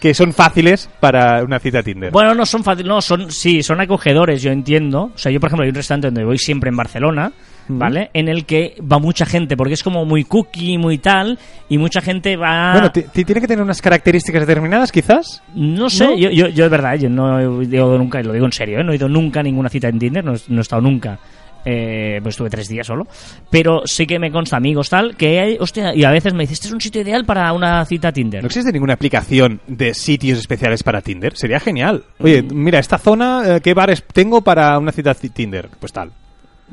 Que 0.00 0.12
son 0.14 0.32
fáciles 0.32 0.88
para 1.00 1.42
una 1.44 1.58
cita 1.60 1.82
Tinder. 1.84 2.10
Bueno, 2.12 2.34
no 2.34 2.46
son 2.46 2.62
fáciles, 2.64 2.88
no, 2.88 3.00
son, 3.00 3.30
sí, 3.32 3.62
son 3.64 3.80
acogedores, 3.80 4.42
yo 4.42 4.50
entiendo. 4.52 5.10
O 5.14 5.18
sea, 5.18 5.30
yo, 5.32 5.38
por 5.40 5.48
ejemplo, 5.48 5.62
hay 5.64 5.70
un 5.70 5.74
restaurante 5.76 6.06
donde 6.08 6.24
voy 6.24 6.38
siempre 6.38 6.70
en 6.70 6.76
Barcelona, 6.76 7.32
¿vale? 7.66 8.08
En 8.14 8.28
el 8.28 8.44
que 8.44 8.76
va 8.80 9.00
mucha 9.00 9.26
gente, 9.26 9.56
porque 9.56 9.74
es 9.74 9.82
como 9.82 10.04
muy 10.04 10.22
cookie, 10.24 10.78
muy 10.78 10.98
tal, 10.98 11.36
y 11.68 11.78
mucha 11.78 12.00
gente 12.00 12.36
va... 12.36 12.72
Bueno, 12.74 12.92
ti- 12.92 13.02
ti- 13.12 13.24
tiene 13.24 13.40
que 13.40 13.48
tener 13.48 13.62
unas 13.64 13.82
características 13.82 14.46
determinadas, 14.46 14.92
quizás. 14.92 15.42
No 15.54 15.90
sé, 15.90 16.04
¿No? 16.04 16.16
Yo, 16.16 16.30
yo, 16.30 16.46
yo 16.48 16.64
es 16.66 16.70
verdad, 16.70 16.94
yo 16.94 17.08
no 17.08 17.60
he 17.60 17.64
ido 17.64 17.98
nunca, 17.98 18.20
y 18.20 18.22
lo 18.24 18.32
digo 18.32 18.46
en 18.46 18.52
serio, 18.52 18.78
¿eh? 18.78 18.84
no 18.84 18.92
he 18.92 18.96
ido 18.96 19.08
nunca 19.08 19.40
a 19.40 19.42
ninguna 19.42 19.68
cita 19.68 19.88
en 19.88 19.98
Tinder, 19.98 20.24
no 20.24 20.34
he 20.34 20.60
estado 20.60 20.80
nunca. 20.80 21.18
Eh, 21.64 22.20
pues 22.22 22.34
estuve 22.34 22.48
tres 22.48 22.68
días 22.68 22.86
solo. 22.86 23.06
Pero 23.50 23.82
sí 23.84 24.06
que 24.06 24.18
me 24.18 24.30
consta 24.30 24.56
amigos 24.56 24.88
tal, 24.88 25.16
que 25.16 25.38
hay, 25.40 25.56
hostia, 25.60 25.94
y 25.94 26.04
a 26.04 26.10
veces 26.10 26.32
me 26.32 26.44
dice, 26.44 26.54
este 26.54 26.68
es 26.68 26.72
un 26.72 26.80
sitio 26.80 27.02
ideal 27.02 27.24
para 27.26 27.52
una 27.52 27.84
cita 27.84 28.10
Tinder. 28.12 28.42
¿No 28.42 28.46
existe 28.46 28.72
ninguna 28.72 28.94
aplicación 28.94 29.60
de 29.66 29.92
sitios 29.92 30.38
especiales 30.38 30.82
para 30.82 31.02
Tinder? 31.02 31.36
Sería 31.36 31.60
genial. 31.60 32.04
Oye, 32.20 32.42
Mm. 32.42 32.48
mira, 32.54 32.78
esta 32.78 32.96
zona, 32.96 33.56
eh, 33.56 33.60
¿qué 33.60 33.74
bares 33.74 34.02
tengo 34.12 34.40
para 34.40 34.78
una 34.78 34.92
cita 34.92 35.12
ti- 35.14 35.28
Tinder? 35.30 35.68
Pues 35.78 35.92
tal. 35.92 36.10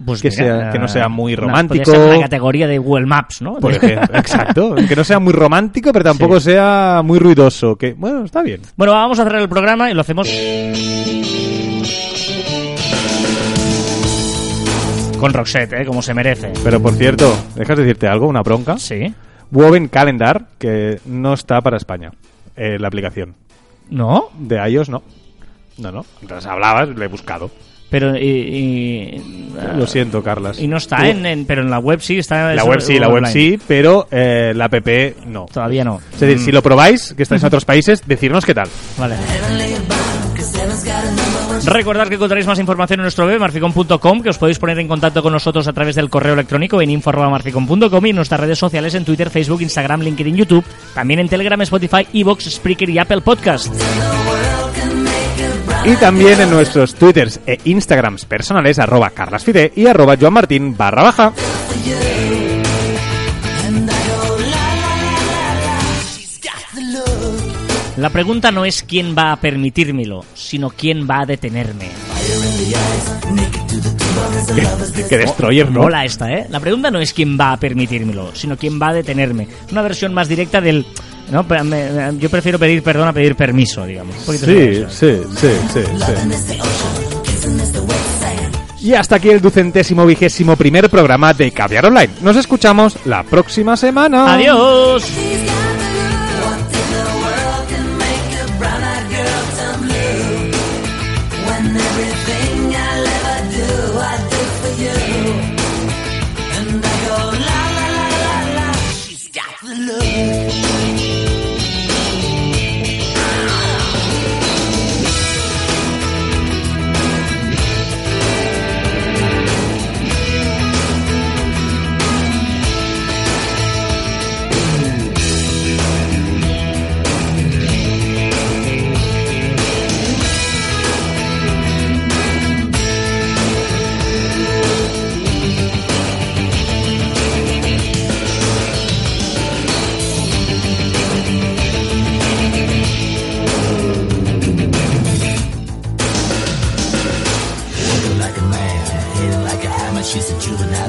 Pues 0.05 0.21
que 0.21 0.29
mira, 0.29 0.43
sea- 0.61 0.69
que 0.71 0.79
no 0.79 0.88
sea 0.89 1.07
muy 1.09 1.36
romántico. 1.36 1.86
ser 1.89 1.99
una 1.99 2.19
categoría 2.19 2.67
de 2.67 2.77
Google 2.77 3.05
Maps, 3.05 3.41
¿no? 3.41 3.55
Por 3.59 3.71
ejemplo, 3.73 4.17
exacto. 4.19 4.75
Que 4.75 4.95
no 4.95 5.03
sea 5.05 5.19
muy 5.19 5.31
romántico, 5.33 5.91
pero 5.93 6.03
tampoco 6.03 6.39
sea 6.41 7.01
muy 7.03 7.17
ruidoso. 7.17 7.75
Que, 7.77 7.93
bueno, 7.93 8.25
está 8.25 8.41
bien. 8.43 8.61
Bueno, 8.75 8.91
vamos 8.93 9.17
a 9.19 9.23
cerrar 9.23 9.41
el 9.41 9.47
programa 9.49 9.89
y 9.89 9.93
lo 9.93 10.01
hacemos 10.01 10.27
con 15.18 15.34
Roxette, 15.34 15.74
¿eh? 15.74 15.86
como 15.86 16.01
se 16.01 16.13
merece. 16.13 16.51
Pero 16.63 16.82
por 16.82 16.93
cierto, 16.93 17.34
¿dejas 17.55 17.78
de 17.78 17.84
decirte 17.84 18.07
algo? 18.07 18.28
¿Una 18.28 18.41
bronca? 18.41 18.78
Sí. 18.78 19.13
Woven 19.51 19.88
Calendar, 19.88 20.45
que 20.57 20.99
no 21.05 21.34
está 21.34 21.61
para 21.61 21.78
España. 21.78 22.11
eh, 22.57 22.78
la 22.80 22.88
aplicación. 22.88 23.36
¿No? 23.89 24.30
De 24.38 24.57
iOS 24.70 24.89
no. 24.89 25.03
No, 25.78 25.91
no. 25.91 26.05
Mientras 26.22 26.45
hablabas, 26.45 26.89
lo 26.89 27.03
he 27.03 27.07
buscado. 27.07 27.51
Pero 27.89 28.18
y, 28.18 28.22
y- 28.26 29.53
Lo 29.78 29.86
siento, 29.86 30.24
Carlas. 30.24 30.59
y 30.59 30.68
no 30.68 30.78
está 30.78 31.07
en, 31.07 31.26
en- 31.26 31.45
pero 31.45 31.61
en 31.61 31.70
la 31.70 31.78
web 31.80 31.99
sí 32.01 32.18
está 32.18 32.53
La 32.55 32.63
web 32.66 32.82
sí, 32.82 32.97
la 32.97 33.09
web 33.09 33.26
sí, 33.28 33.59
pero 33.68 34.07
eh, 34.09 34.53
la 34.55 34.66
app 34.66 34.74
no. 35.28 35.45
Todavía 35.53 35.84
no. 35.84 36.01
Es 36.13 36.20
decir, 36.20 36.39
si 36.39 36.51
lo 36.51 36.63
probáis, 36.63 37.13
que 37.16 37.24
estáis 37.24 37.43
en 37.43 37.47
otros 37.47 37.63
países, 37.63 38.01
decirnos 38.07 38.43
qué 38.45 38.53
tal. 38.55 38.68
Vale. 38.97 39.16
Recordad 41.66 42.07
que 42.07 42.16
encontraréis 42.16 42.47
más 42.47 42.59
información 42.59 42.99
en 42.99 43.03
nuestro 43.03 43.26
web, 43.26 43.39
marficon.com, 43.39 44.22
que 44.22 44.30
os 44.30 44.38
podéis 44.38 44.59
poner 44.59 44.78
en 44.80 44.88
contacto 44.88 45.24
con 45.24 45.34
nosotros 45.34 45.68
a 45.68 45.74
través 45.74 45.95
del 45.95 46.09
correo 46.09 46.34
electrónico 46.34 46.82
en 46.82 46.91
info.marficon.com 46.91 48.05
y 48.05 48.09
en 48.11 48.16
nuestras 48.16 48.39
redes 48.39 48.59
sociales 48.59 48.93
en 48.93 49.03
Twitter, 49.03 49.30
Facebook, 49.30 49.61
Instagram, 49.61 50.01
LinkedIn, 50.01 50.36
YouTube, 50.36 50.66
también 50.93 51.20
en 51.20 51.28
Telegram, 51.28 51.59
Spotify, 51.61 52.07
Evox, 52.13 52.51
Spreaker 52.51 52.89
y 52.89 52.99
Apple 52.99 53.22
Podcast. 53.22 53.74
Y 55.86 55.95
también 55.97 56.41
en 56.41 56.49
nuestros 56.49 56.95
twitters 56.95 57.39
e 57.45 57.59
instagrams 57.66 58.26
personales, 58.26 58.80
arroba 58.80 59.09
carlasfide 59.09 59.72
y 59.76 59.88
arroba 59.88 60.18
joanmartin 60.18 60.76
barra 60.76 61.03
baja. 61.03 61.34
La 67.97 68.09
pregunta 68.09 68.51
no 68.51 68.65
es 68.65 68.83
quién 68.83 69.15
va 69.17 69.31
a 69.31 69.37
permitírmelo, 69.37 70.25
sino 70.33 70.69
quién 70.69 71.07
va 71.09 71.21
a 71.21 71.25
detenerme. 71.25 71.89
Que, 74.95 75.03
que 75.03 75.17
destroyer, 75.17 75.69
¿no? 75.69 75.81
Mola 75.81 76.05
esta, 76.05 76.31
¿eh? 76.31 76.47
La 76.49 76.59
pregunta 76.59 76.89
no 76.89 76.99
es 76.99 77.13
quién 77.13 77.37
va 77.39 77.51
a 77.51 77.57
permitírmelo, 77.57 78.31
sino 78.33 78.57
quién 78.57 78.79
va 78.81 78.89
a 78.89 78.93
detenerme. 78.93 79.47
Una 79.71 79.81
versión 79.81 80.13
más 80.13 80.27
directa 80.27 80.61
del... 80.61 80.85
¿no? 81.31 81.45
Yo 82.17 82.29
prefiero 82.29 82.57
pedir 82.57 82.81
perdón 82.81 83.07
a 83.07 83.13
pedir 83.13 83.35
permiso, 83.35 83.85
digamos. 83.85 84.15
Sí, 84.15 84.37
sí, 84.37 84.85
sí, 84.89 85.17
sí, 85.35 85.49
sí. 85.73 85.81
Y 88.81 88.93
hasta 88.93 89.15
aquí 89.15 89.29
el 89.29 89.41
ducentésimo 89.41 90.05
vigésimo 90.05 90.55
primer 90.55 90.89
programa 90.89 91.33
de 91.33 91.51
Caviar 91.51 91.87
Online. 91.87 92.13
Nos 92.21 92.37
escuchamos 92.37 92.97
la 93.05 93.23
próxima 93.23 93.75
semana. 93.75 94.33
Adiós. 94.33 95.11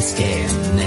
scared. 0.07 0.86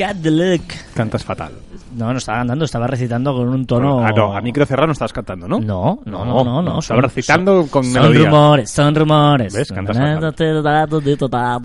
Got 0.00 0.16
the 0.22 0.30
look. 0.30 0.62
Cantas 0.94 1.24
fatal. 1.24 1.52
No, 1.94 2.12
no 2.12 2.18
estaba 2.18 2.38
cantando, 2.38 2.64
estaba 2.64 2.86
recitando 2.86 3.34
con 3.34 3.48
un 3.48 3.66
tono. 3.66 4.00
Ah, 4.04 4.12
no, 4.12 4.34
a 4.34 4.40
micro 4.40 4.64
cerrado 4.64 4.86
no 4.86 4.92
estabas 4.92 5.12
cantando, 5.12 5.46
¿no? 5.46 5.60
No, 5.60 6.00
no, 6.24 6.44
no, 6.44 6.62
no. 6.62 6.62
no, 6.74 6.78
Estaba 6.80 7.02
recitando 7.02 7.66
con 7.70 7.84
son 7.84 7.92
melodía. 8.02 8.24
rumores, 8.26 8.70
son 8.70 8.94
rumores. 8.94 9.54
¿Ves? 9.54 9.72
Cantas 9.72 9.96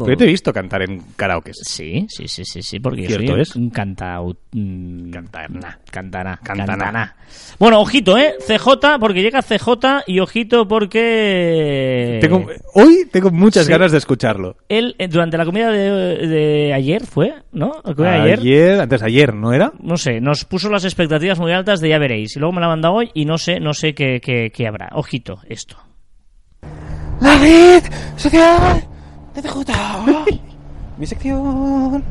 yo 0.07 0.17
te 0.17 0.23
he 0.23 0.27
visto 0.27 0.51
cantar 0.53 0.81
en 0.83 1.01
karaoke. 1.15 1.51
Sí, 1.53 2.05
sí, 2.09 2.27
sí, 2.27 2.43
sí, 2.45 2.61
sí, 2.61 2.79
porque 2.79 3.07
Cierto 3.07 3.33
soy 3.33 3.41
es. 3.41 3.55
un 3.55 3.69
cantaut... 3.69 4.37
mm, 4.51 5.09
Cantana, 5.11 5.79
cantana, 5.91 6.39
Cantana. 6.43 7.15
Bueno, 7.59 7.79
ojito, 7.81 8.17
¿eh? 8.17 8.35
CJ, 8.45 8.99
porque 8.99 9.21
llega 9.21 9.41
CJ 9.41 10.03
y 10.07 10.19
ojito 10.19 10.67
porque... 10.67 12.19
Tengo- 12.21 12.45
hoy 12.73 13.07
tengo 13.11 13.31
muchas 13.31 13.65
Sí. 13.65 13.71
ganas 13.71 13.91
de 13.91 13.97
escucharlo. 13.97 14.57
Él, 14.69 14.95
eh, 14.99 15.07
durante 15.07 15.37
la 15.37 15.45
comida 15.45 15.71
de, 15.71 16.27
de 16.27 16.73
ayer, 16.73 17.05
¿fue? 17.05 17.33
¿No? 17.51 17.73
La 17.83 17.93
comida 17.93 18.11
de 18.13 18.21
ayer. 18.21 18.39
Ayer, 18.39 18.81
antes 18.81 19.01
de 19.01 19.07
ayer, 19.07 19.33
¿no 19.33 19.53
era? 19.53 19.71
No 19.81 19.97
sé, 19.97 20.21
nos 20.21 20.45
puso 20.45 20.69
las 20.69 20.83
expectativas 20.85 21.39
muy 21.39 21.51
altas 21.51 21.81
de 21.81 21.89
ya 21.89 21.97
veréis. 21.99 22.35
Y 22.35 22.39
luego 22.39 22.53
me 22.53 22.61
la 22.61 22.67
manda 22.67 22.91
hoy 22.91 23.09
y 23.13 23.25
no 23.25 23.37
sé, 23.37 23.59
no 23.59 23.73
sé 23.73 23.93
qué, 23.93 24.19
qué, 24.21 24.44
qué 24.51 24.67
habrá. 24.67 24.89
Ojito, 24.93 25.39
esto. 25.47 25.77
La 27.21 27.37
red 27.37 27.83
social 28.17 28.83
de 29.33 29.41
TJ. 29.41 29.71
Mi 30.97 31.05
sección. 31.05 32.03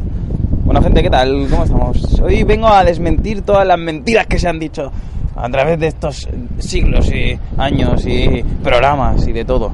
Bueno, 0.64 0.82
gente, 0.82 1.02
¿qué 1.02 1.10
tal? 1.10 1.46
¿Cómo 1.50 1.64
estamos? 1.64 2.20
Hoy 2.20 2.42
vengo 2.42 2.68
a 2.68 2.84
desmentir 2.84 3.42
todas 3.42 3.66
las 3.66 3.78
mentiras 3.78 4.26
que 4.26 4.38
se 4.38 4.48
han 4.48 4.58
dicho 4.58 4.90
a 5.36 5.48
través 5.48 5.78
de 5.78 5.88
estos 5.88 6.28
siglos 6.58 7.10
y 7.12 7.38
años 7.58 8.04
y 8.06 8.42
programas 8.62 9.26
y 9.26 9.32
de 9.32 9.44
todo. 9.44 9.72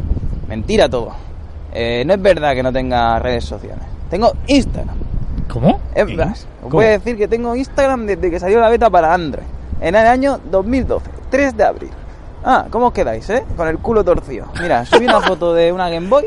Mentira 0.49 0.89
todo. 0.89 1.13
Eh, 1.73 2.03
no 2.07 2.15
es 2.15 2.23
verdad 2.23 2.55
que 2.55 2.63
no 2.63 2.73
tenga 2.73 3.19
redes 3.19 3.45
sociales. 3.45 3.85
Tengo 4.09 4.33
Instagram. 4.47 4.97
¿Cómo? 5.49 5.81
Es 5.95 6.07
más, 6.17 6.41
os 6.41 6.47
¿Cómo? 6.63 6.75
voy 6.75 6.87
a 6.87 6.91
decir 6.91 7.17
que 7.17 7.29
tengo 7.29 7.55
Instagram 7.55 8.07
desde 8.07 8.31
que 8.31 8.39
salió 8.41 8.61
la 8.61 8.69
beta 8.69 8.91
para 8.91 9.13
Android. 9.13 9.47
En 9.81 9.95
el 9.95 10.07
año 10.07 10.39
2012, 10.51 11.11
3 11.31 11.57
de 11.57 11.65
abril. 11.65 11.91
Ah, 12.45 12.67
¿cómo 12.71 12.87
os 12.89 12.93
quedáis, 12.93 13.29
eh? 13.31 13.45
Con 13.57 13.69
el 13.69 13.79
culo 13.79 14.03
torcido. 14.05 14.47
Mira, 14.61 14.85
subí 14.87 15.05
una 15.05 15.21
foto 15.21 15.53
de 15.55 15.73
una 15.73 15.89
Game 15.91 16.09
Boy 16.09 16.25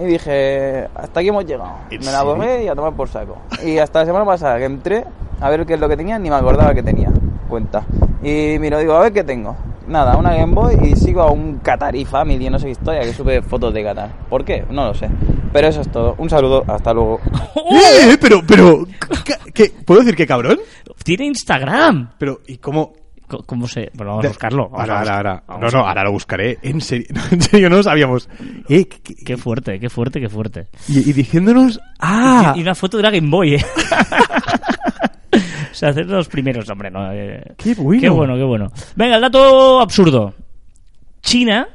y 0.00 0.04
dije, 0.04 0.88
hasta 0.94 1.20
aquí 1.20 1.28
hemos 1.28 1.44
llegado. 1.44 1.72
¿En 1.90 2.00
Me 2.00 2.10
la 2.10 2.22
borré 2.22 2.64
y 2.64 2.68
a 2.68 2.74
tomar 2.74 2.94
por 2.94 3.08
saco. 3.08 3.36
Y 3.64 3.78
hasta 3.78 4.00
la 4.00 4.06
semana 4.06 4.24
pasada 4.24 4.58
que 4.58 4.64
entré 4.64 5.04
a 5.40 5.50
ver 5.50 5.66
qué 5.66 5.74
es 5.74 5.80
lo 5.80 5.88
que 5.88 5.96
tenía, 5.96 6.18
ni 6.18 6.30
me 6.30 6.36
acordaba 6.36 6.74
que 6.74 6.82
tenía 6.82 7.10
cuenta. 7.48 7.84
Y 8.22 8.56
miro, 8.58 8.78
digo, 8.78 8.94
a 8.94 9.00
ver 9.00 9.12
qué 9.12 9.22
tengo. 9.22 9.54
Nada, 9.86 10.16
una 10.16 10.34
Game 10.34 10.54
Boy 10.54 10.76
y 10.82 10.96
sigo 10.96 11.20
a 11.20 11.30
un 11.30 11.58
Qatari 11.58 12.06
Family, 12.06 12.48
no 12.48 12.58
sé 12.58 12.64
qué 12.66 12.72
historia, 12.72 13.02
que 13.02 13.12
sube 13.12 13.42
fotos 13.42 13.74
de 13.74 13.84
Qatar. 13.84 14.10
¿Por 14.30 14.44
qué? 14.44 14.64
No 14.70 14.86
lo 14.86 14.94
sé. 14.94 15.10
Pero 15.52 15.68
eso 15.68 15.82
es 15.82 15.92
todo. 15.92 16.14
Un 16.16 16.30
saludo, 16.30 16.64
hasta 16.66 16.94
luego. 16.94 17.20
¡Eh! 17.70 18.16
Pero, 18.18 18.40
pero, 18.48 18.84
¿qué- 19.24 19.52
qué? 19.52 19.72
¿puedo 19.84 20.00
decir 20.00 20.16
que 20.16 20.26
cabrón? 20.26 20.58
Tiene 21.04 21.26
Instagram. 21.26 22.12
Pero, 22.18 22.40
¿y 22.46 22.56
cómo? 22.56 22.94
¿Cómo 23.46 23.66
se...? 23.66 23.90
Bueno, 23.94 24.12
vamos 24.12 24.24
a 24.26 24.28
buscarlo. 24.28 24.68
Vamos 24.68 24.80
Ahora, 24.80 24.94
a 24.94 24.98
ahora, 25.16 25.42
ahora. 25.48 25.60
No, 25.60 25.68
no, 25.80 25.86
ahora 25.86 26.04
lo 26.04 26.12
buscaré. 26.12 26.58
En 26.62 26.80
serio, 26.80 27.06
en 27.30 27.40
serio, 27.40 27.70
no 27.70 27.76
lo 27.76 27.82
sabíamos. 27.82 28.28
Eh, 28.68 28.86
¿qué- 28.86 29.00
qué- 29.02 29.14
Qué 29.24 29.36
fuerte, 29.36 29.80
qué 29.80 29.88
fuerte, 29.90 30.20
qué 30.20 30.28
fuerte. 30.28 30.66
y, 30.88 31.08
y 31.08 31.12
diciéndonos, 31.12 31.80
¡ah! 32.00 32.52
Y, 32.54 32.58
y 32.60 32.62
una 32.62 32.74
foto 32.74 32.96
de 32.96 33.02
una 33.02 33.10
Game 33.10 33.30
Boy, 33.30 33.54
¿eh? 33.54 33.64
o 35.72 35.74
sea, 35.74 35.88
hacer 35.90 36.06
los 36.06 36.28
primeros, 36.28 36.68
hombre, 36.70 36.90
¿no? 36.90 37.10
Eh, 37.12 37.42
¡Qué 37.56 37.74
bueno! 37.74 38.00
Qué 38.00 38.08
bueno, 38.10 38.36
qué 38.36 38.44
bueno. 38.44 38.70
Venga, 38.96 39.16
el 39.16 39.22
dato 39.22 39.80
absurdo. 39.80 40.34
China 41.22 41.68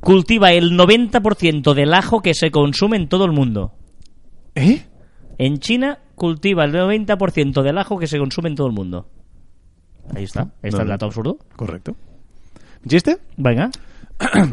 cultiva 0.00 0.52
el 0.52 0.72
90% 0.78 1.74
del 1.74 1.92
ajo 1.94 2.20
que 2.22 2.34
se 2.34 2.50
consume 2.50 2.96
en 2.96 3.08
todo 3.08 3.24
el 3.24 3.32
mundo. 3.32 3.72
¿Eh? 4.54 4.84
En 5.38 5.58
China 5.58 5.98
cultiva 6.14 6.64
el 6.64 6.72
90% 6.72 7.62
del 7.62 7.78
ajo 7.78 7.98
que 7.98 8.06
se 8.06 8.18
consume 8.18 8.48
en 8.50 8.54
todo 8.54 8.66
el 8.68 8.72
mundo. 8.72 9.08
Ahí 10.14 10.24
está. 10.24 10.42
Ahí 10.62 10.68
está 10.68 10.78
No, 10.78 10.82
el 10.82 10.88
dato 10.88 11.06
absurdo. 11.06 11.38
Correcto. 11.56 11.96
¿Chiste? 12.86 13.18
Venga. 13.36 13.70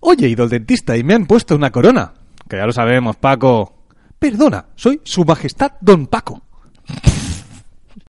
Oye, 0.00 0.26
he 0.26 0.30
ido 0.30 0.44
al 0.44 0.50
dentista 0.50 0.96
y 0.96 1.04
me 1.04 1.14
han 1.14 1.26
puesto 1.26 1.54
una 1.54 1.70
corona. 1.70 2.12
Que 2.48 2.56
ya 2.56 2.66
lo 2.66 2.72
sabemos, 2.72 3.16
Paco. 3.16 3.84
Perdona, 4.18 4.66
soy 4.74 5.00
su 5.04 5.24
majestad 5.24 5.72
Don 5.80 6.06
Paco. 6.06 6.42